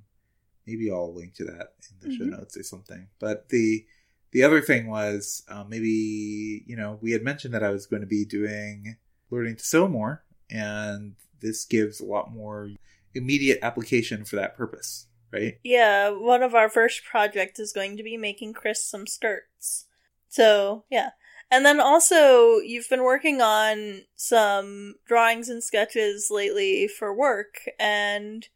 maybe 0.67 0.91
I'll 0.91 1.15
link 1.15 1.35
to 1.35 1.45
that 1.45 1.75
in 1.91 2.09
the 2.09 2.15
show 2.17 2.25
Mhm. 2.25 2.39
notes 2.39 2.57
or 2.57 2.63
something. 2.63 3.09
But 3.19 3.49
the 3.49 3.87
the 4.33 4.45
other 4.45 4.61
thing 4.61 4.87
was 4.87 5.43
uh, 5.49 5.65
maybe, 5.65 6.63
you 6.65 6.77
know, 6.77 7.01
we 7.03 7.11
had 7.11 7.23
mentioned 7.25 7.53
that 7.53 7.65
I 7.65 7.71
was 7.71 7.87
going 7.87 8.03
to 8.03 8.07
be 8.07 8.25
doing 8.25 8.97
learning 9.29 9.57
to 9.57 9.65
sew 9.65 9.89
more, 9.89 10.23
and 10.49 11.17
this 11.41 11.65
gives 11.65 11.99
a 11.99 12.05
lot 12.05 12.31
more 12.31 12.71
immediate 13.13 13.59
application 13.61 14.25
for 14.25 14.37
that 14.37 14.57
purpose, 14.57 15.09
right? 15.33 15.59
Yeah, 15.65 16.11
one 16.11 16.45
of 16.45 16.55
our 16.55 16.69
first 16.69 17.03
projects 17.05 17.59
is 17.59 17.73
going 17.73 17.97
to 17.97 18.05
be 18.05 18.17
making 18.17 18.53
Chris 18.53 18.85
some 18.85 19.05
skirts. 19.09 19.87
So, 20.29 20.85
yeah. 20.89 21.11
And 21.51 21.67
then 21.67 21.81
also, 21.81 22.59
you've 22.59 22.89
been 22.89 23.03
working 23.03 23.41
on 23.41 24.03
some 24.15 24.95
drawings 25.07 25.49
and 25.49 25.63
sketches 25.63 26.29
lately 26.31 26.87
for 26.87 27.13
work, 27.13 27.63
and 27.79 28.47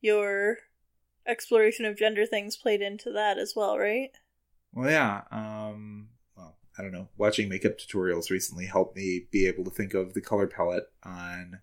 your 0.00 0.58
exploration 1.26 1.84
of 1.84 1.98
gender 1.98 2.24
things 2.24 2.56
played 2.56 2.80
into 2.80 3.12
that 3.12 3.38
as 3.38 3.52
well, 3.54 3.78
right? 3.78 4.10
Well, 4.72 4.90
yeah. 4.90 5.22
Um, 5.30 6.08
well, 6.36 6.56
I 6.78 6.82
don't 6.82 6.92
know. 6.92 7.08
Watching 7.18 7.48
makeup 7.50 7.78
tutorials 7.78 8.30
recently 8.30 8.64
helped 8.64 8.96
me 8.96 9.26
be 9.30 9.46
able 9.46 9.64
to 9.64 9.70
think 9.70 9.92
of 9.92 10.14
the 10.14 10.22
color 10.22 10.46
palette 10.46 10.90
on 11.02 11.60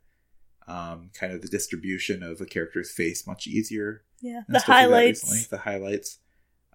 um, 0.68 1.10
kind 1.14 1.34
of 1.34 1.42
the 1.42 1.48
distribution 1.48 2.24
of 2.24 2.42
a 2.42 2.46
character's 2.46 2.92
face 2.92 3.26
much 3.26 3.48
easier. 3.48 4.04
Yeah. 4.22 4.42
The 4.48 4.56
like 4.56 4.64
highlights. 4.64 5.48
the 5.48 5.58
highlights. 5.58 6.20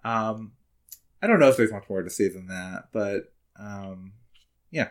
Um, 0.03 0.53
I 1.21 1.27
don't 1.27 1.39
know 1.39 1.49
if 1.49 1.57
there's 1.57 1.71
much 1.71 1.89
more 1.89 2.01
to 2.01 2.09
say 2.09 2.27
than 2.27 2.47
that, 2.47 2.89
but 2.91 3.33
um, 3.61 4.13
yeah. 4.71 4.89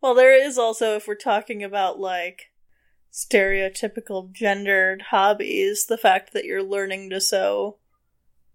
Well, 0.00 0.14
there 0.14 0.32
is 0.32 0.56
also, 0.58 0.96
if 0.96 1.06
we're 1.06 1.14
talking 1.14 1.62
about 1.62 1.98
like 1.98 2.50
stereotypical 3.12 4.32
gendered 4.32 5.02
hobbies, 5.10 5.86
the 5.86 5.98
fact 5.98 6.32
that 6.32 6.44
you're 6.44 6.62
learning 6.62 7.10
to 7.10 7.20
sew 7.20 7.78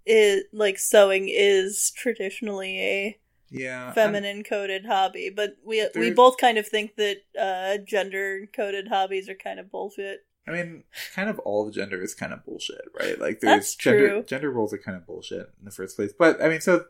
is 0.06 0.44
like 0.54 0.78
sewing 0.80 1.28
is 1.30 1.92
traditionally 1.96 2.80
a 2.80 3.20
Yeah. 3.50 3.92
Feminine 3.94 4.44
coded 4.44 4.86
hobby, 4.86 5.30
but 5.30 5.58
we 5.66 5.88
we 5.96 6.12
both 6.12 6.38
kind 6.38 6.58
of 6.58 6.68
think 6.68 6.96
that 6.96 7.18
uh, 7.40 7.78
gender 7.86 8.48
coded 8.56 8.88
hobbies 8.88 9.30
are 9.30 9.36
kind 9.36 9.60
of 9.60 9.72
bullshit. 9.72 10.26
I 10.48 10.52
mean, 10.52 10.84
kind 11.14 11.30
of 11.30 11.38
all 11.40 11.66
the 11.66 11.72
gender 11.72 12.02
is 12.02 12.16
kind 12.16 12.34
of 12.34 12.44
bullshit, 12.46 12.82
right? 13.00 13.20
Like 13.20 13.42
That's 13.42 13.42
there's 13.42 13.76
gender 13.76 14.08
true. 14.08 14.24
gender 14.24 14.50
roles 14.52 14.74
are 14.74 14.80
kind 14.80 14.98
of 14.98 15.06
bullshit 15.06 15.50
in 15.60 15.66
the 15.66 15.72
first 15.72 15.96
place. 15.96 16.14
But 16.18 16.42
I 16.42 16.50
mean, 16.50 16.62
so 16.62 16.86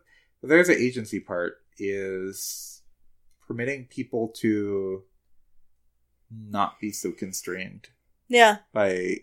there's 0.49 0.69
an 0.69 0.77
agency 0.77 1.19
part 1.19 1.57
is 1.77 2.81
permitting 3.47 3.85
people 3.85 4.29
to 4.39 5.03
not 6.31 6.79
be 6.79 6.91
so 6.91 7.11
constrained 7.11 7.89
Yeah, 8.27 8.57
by 8.73 9.17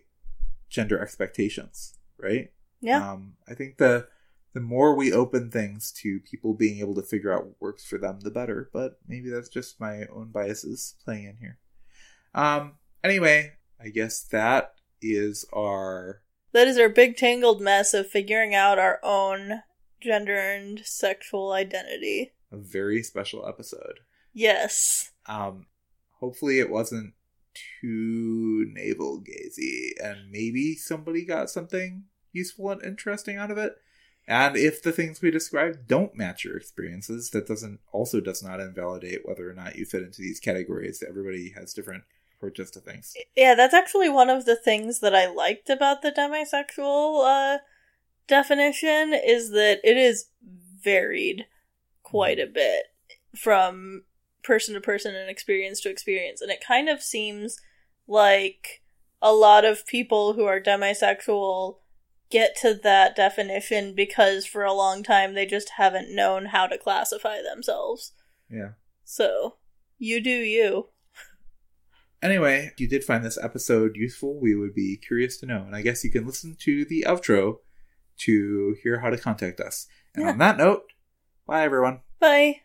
gender 0.69 1.01
expectations, 1.01 1.99
right? 2.19 2.51
yeah, 2.81 3.13
Um, 3.13 3.35
I 3.49 3.55
think 3.55 3.79
the 3.79 4.09
the 4.55 4.61
more 4.61 4.95
we 4.97 5.13
open 5.13 5.51
things 5.51 5.93
to 5.93 6.21
people 6.21 6.55
being 6.55 6.81
able 6.81 6.95
to 6.95 7.03
figure 7.03 7.33
out 7.33 7.45
what 7.47 7.61
works 7.61 7.85
for 7.85 7.99
them, 7.99 8.21
the 8.21 8.31
better. 8.31 8.71
But 8.73 8.99
maybe 9.07 9.29
that's 9.31 9.49
just 9.51 9.79
my 9.81 10.07
own 10.07 10.31
biases 10.33 10.95
playing 11.05 11.25
in 11.27 11.37
here. 11.37 11.59
Um. 12.35 12.75
Anyway, 13.05 13.53
I 13.81 13.89
guess 13.89 14.21
that 14.25 14.75
is 15.01 15.45
our 15.55 16.23
that 16.53 16.67
is 16.67 16.79
our 16.79 16.89
big 16.89 17.17
tangled 17.17 17.61
mess 17.61 17.95
of 17.95 18.09
figuring 18.09 18.55
out 18.55 18.79
our 18.79 18.99
own 19.03 19.63
gender 20.01 20.39
and 20.39 20.81
sexual 20.85 21.53
identity. 21.53 22.33
a 22.53 22.57
very 22.57 23.03
special 23.03 23.47
episode. 23.47 24.01
Yes, 24.33 25.11
Um. 25.27 25.67
Hopefully, 26.21 26.59
it 26.59 26.69
wasn't 26.71 27.15
too 27.81 28.67
navel 28.73 29.21
gazy, 29.23 29.91
and 30.03 30.31
maybe 30.31 30.75
somebody 30.75 31.25
got 31.25 31.49
something 31.51 32.05
useful 32.33 32.71
and 32.71 32.83
interesting 32.83 33.37
out 33.37 33.51
of 33.53 33.59
it. 33.59 33.75
And 34.27 34.57
if 34.57 34.83
the 34.83 34.93
things 34.93 35.23
we 35.23 35.31
described 35.31 35.87
don't 35.87 36.17
match 36.17 36.45
your 36.45 36.57
experiences, 36.57 37.31
that 37.31 37.47
doesn't 37.47 37.81
also 37.93 38.21
does 38.21 38.43
not 38.43 38.61
invalidate 38.61 39.21
whether 39.25 39.49
or 39.49 39.55
not 39.55 39.77
you 39.77 39.87
fit 39.87 40.03
into 40.03 40.21
these 40.21 40.41
categories. 40.41 41.03
Everybody 41.09 41.51
has 41.57 41.73
different 41.73 42.05
approaches 42.37 42.71
to 42.73 42.81
things. 42.81 43.15
yeah, 43.37 43.55
that's 43.55 43.75
actually 43.75 44.09
one 44.09 44.29
of 44.29 44.45
the 44.45 44.57
things 44.57 45.01
that 45.01 45.15
I 45.15 45.29
liked 45.31 45.71
about 45.71 46.03
the 46.03 46.11
demisexual 46.13 47.25
uh, 47.25 47.59
definition 48.29 49.13
is 49.15 49.51
that 49.51 49.81
it 49.83 49.97
is 49.97 50.27
varied 50.83 51.47
quite 52.03 52.39
a 52.39 52.47
bit 52.47 52.85
from 53.37 54.05
person 54.45 54.75
to 54.75 54.81
person 54.81 55.15
and 55.15 55.29
experience 55.29 55.81
to 55.81 55.91
experience, 55.91 56.41
and 56.41 56.51
it 56.51 56.65
kind 56.65 56.89
of 56.89 57.03
seems 57.03 57.59
like 58.07 58.83
a 59.21 59.33
lot 59.33 59.65
of 59.65 59.87
people 59.87 60.35
who 60.35 60.45
are 60.45 60.61
demisexual 60.61 61.79
get 62.31 62.57
to 62.57 62.75
that 62.75 63.17
definition 63.17 63.95
because 63.95 64.47
for 64.47 64.63
a 64.63 64.73
long 64.73 65.03
time 65.03 65.35
they 65.35 65.47
just 65.47 65.73
haven't 65.77 66.15
known 66.15 66.47
how 66.47 66.67
to 66.67 66.79
classify 66.79 67.39
themselves. 67.43 68.13
Yeah. 68.51 68.73
So, 69.05 69.57
you 69.99 70.23
do 70.23 70.31
you. 70.31 70.89
Anyway, 72.21 72.71
if 72.73 72.81
you 72.81 72.89
did 72.89 73.05
find 73.05 73.25
this 73.25 73.39
episode 73.43 73.97
useful, 73.97 74.41
we 74.41 74.55
would 74.55 74.75
be 74.75 74.97
curious 74.97 75.39
to 75.39 75.47
know. 75.47 75.63
And 75.63 75.75
I 75.75 75.83
guess 75.83 76.03
you 76.03 76.11
can 76.11 76.27
listen 76.27 76.57
to 76.61 76.85
the 76.85 77.05
outro 77.07 77.59
to 78.19 78.77
hear 78.83 79.01
how 79.01 79.11
to 79.11 79.17
contact 79.19 79.61
us. 79.61 79.87
And 80.15 80.25
Yeah. 80.25 80.31
on 80.33 80.39
that 80.39 80.57
note, 80.59 80.83
bye 81.47 81.63
everyone. 81.65 82.01
Bye. 82.21 82.61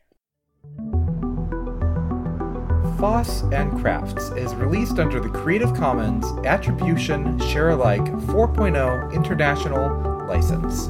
Foss 2.99 3.43
and 3.51 3.77
Crafts 3.81 4.29
is 4.31 4.55
released 4.55 4.97
under 4.97 5.19
the 5.19 5.27
Creative 5.29 5.73
Commons 5.73 6.25
Attribution 6.45 7.37
Share 7.39 7.69
Alike 7.71 8.05
4.0 8.27 9.11
International 9.13 10.25
License. 10.27 10.87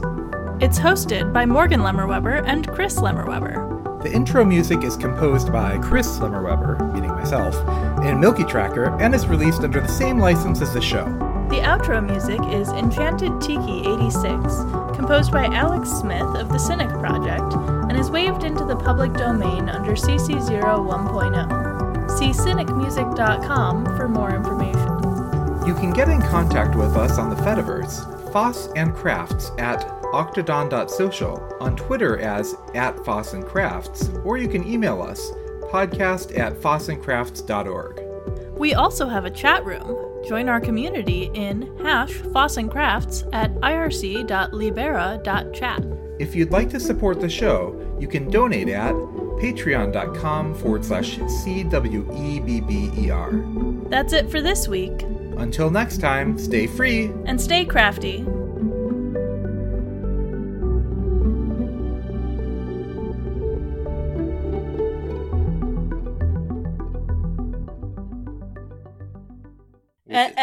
It's 0.61 0.77
hosted 0.79 1.33
by 1.33 1.45
Morgan 1.45 1.79
Lemmer 1.81 2.07
Webber 2.07 2.35
and 2.45 2.67
Chris 2.67 2.97
Lemmer 2.99 3.25
Webber. 3.27 3.69
The 4.03 4.11
intro 4.13 4.45
music 4.45 4.83
is 4.83 4.95
composed 4.95 5.51
by 5.51 5.79
Chris 5.79 6.19
Lemmer 6.19 6.43
Webber, 6.43 6.77
meaning 6.93 7.09
myself, 7.11 7.55
in 8.05 8.19
MilkyTracker 8.19 9.01
and 9.01 9.15
is 9.15 9.25
released 9.27 9.61
under 9.63 9.81
the 9.81 9.87
same 9.87 10.19
license 10.19 10.61
as 10.61 10.71
the 10.73 10.81
show. 10.81 11.05
The 11.49 11.59
outro 11.59 12.03
music 12.03 12.39
is 12.51 12.69
Enchanted 12.69 13.39
Tiki 13.39 13.81
86, 13.87 14.33
composed 14.95 15.31
by 15.31 15.45
Alex 15.45 15.89
Smith 15.89 16.35
of 16.35 16.49
the 16.49 16.57
Cynic 16.57 16.89
Project, 16.89 17.53
and 17.89 17.97
is 17.97 18.09
waived 18.09 18.43
into 18.43 18.65
the 18.65 18.75
public 18.75 19.13
domain 19.13 19.69
under 19.69 19.91
CC 19.91 20.41
0 20.41 20.63
01.0. 20.63 22.11
See 22.17 22.29
cynicmusic.com 22.29 23.85
for 23.97 24.07
more 24.07 24.33
information. 24.33 25.67
You 25.67 25.75
can 25.75 25.93
get 25.93 26.09
in 26.09 26.21
contact 26.21 26.75
with 26.75 26.95
us 26.97 27.17
on 27.17 27.29
the 27.29 27.35
Fediverse, 27.35 28.31
Foss 28.31 28.69
and 28.75 28.93
Crafts 28.93 29.51
at 29.59 29.87
octodon.social, 30.13 31.57
on 31.59 31.75
Twitter 31.75 32.19
as 32.19 32.55
at 32.73 33.03
Foss 33.05 33.33
and 33.33 33.45
Crafts, 33.45 34.09
or 34.23 34.37
you 34.37 34.47
can 34.47 34.67
email 34.67 35.01
us, 35.01 35.31
podcast 35.71 36.37
at 36.37 36.53
fossandcrafts.org. 36.53 38.01
We 38.57 38.73
also 38.73 39.07
have 39.07 39.25
a 39.25 39.31
chat 39.31 39.65
room. 39.65 40.02
Join 40.27 40.47
our 40.49 40.59
community 40.61 41.29
in 41.33 41.75
hash 41.79 42.13
Foss 42.13 42.57
and 42.57 42.69
Crafts 42.71 43.23
at 43.33 43.53
irc.libera.chat. 43.55 45.83
If 46.19 46.35
you'd 46.35 46.51
like 46.51 46.69
to 46.69 46.79
support 46.79 47.19
the 47.19 47.29
show, 47.29 47.75
you 47.99 48.07
can 48.07 48.29
donate 48.29 48.69
at 48.69 48.93
patreon.com 48.93 50.53
forward 50.55 50.85
slash 50.85 51.17
CWEBBER. 51.17 53.89
That's 53.89 54.13
it 54.13 54.29
for 54.29 54.41
this 54.41 54.67
week, 54.67 55.01
Until 55.37 55.69
next 55.69 55.99
time, 55.99 56.37
stay 56.37 56.67
free. 56.67 57.11
and 57.25 57.39
stay 57.41 57.65
crafty. 57.65 58.25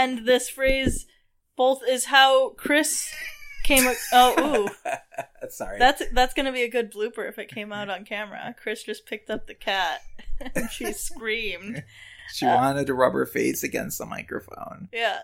And, 0.01 0.19
and 0.19 0.27
this 0.29 0.49
phrase 0.49 1.07
both 1.57 1.83
is 1.89 2.07
how 2.07 2.51
Chris 2.51 3.13
came. 3.65 3.87
A- 3.87 3.95
oh, 4.13 4.67
ooh, 4.67 4.91
Sorry. 5.51 5.79
that's 5.79 6.03
that's 6.13 6.35
gonna 6.35 6.53
be 6.53 6.63
a 6.63 6.71
good 6.71 6.93
blooper 6.93 7.29
if 7.29 7.39
it 7.39 7.49
came 7.49 7.73
out 7.73 7.91
on 7.91 8.05
camera. 8.05 8.55
Chris 8.61 8.83
just 8.83 9.07
picked 9.07 9.31
up 9.31 9.47
the 9.47 9.55
cat 9.55 10.01
and 10.55 10.71
she 10.71 10.93
screamed. 10.93 11.85
she 12.33 12.47
wanted 12.47 12.87
to 12.87 12.95
rub 12.95 13.13
her 13.13 13.27
face 13.27 13.63
against 13.63 13.99
the 13.99 14.07
microphone. 14.07 14.89
Yeah, 14.93 15.19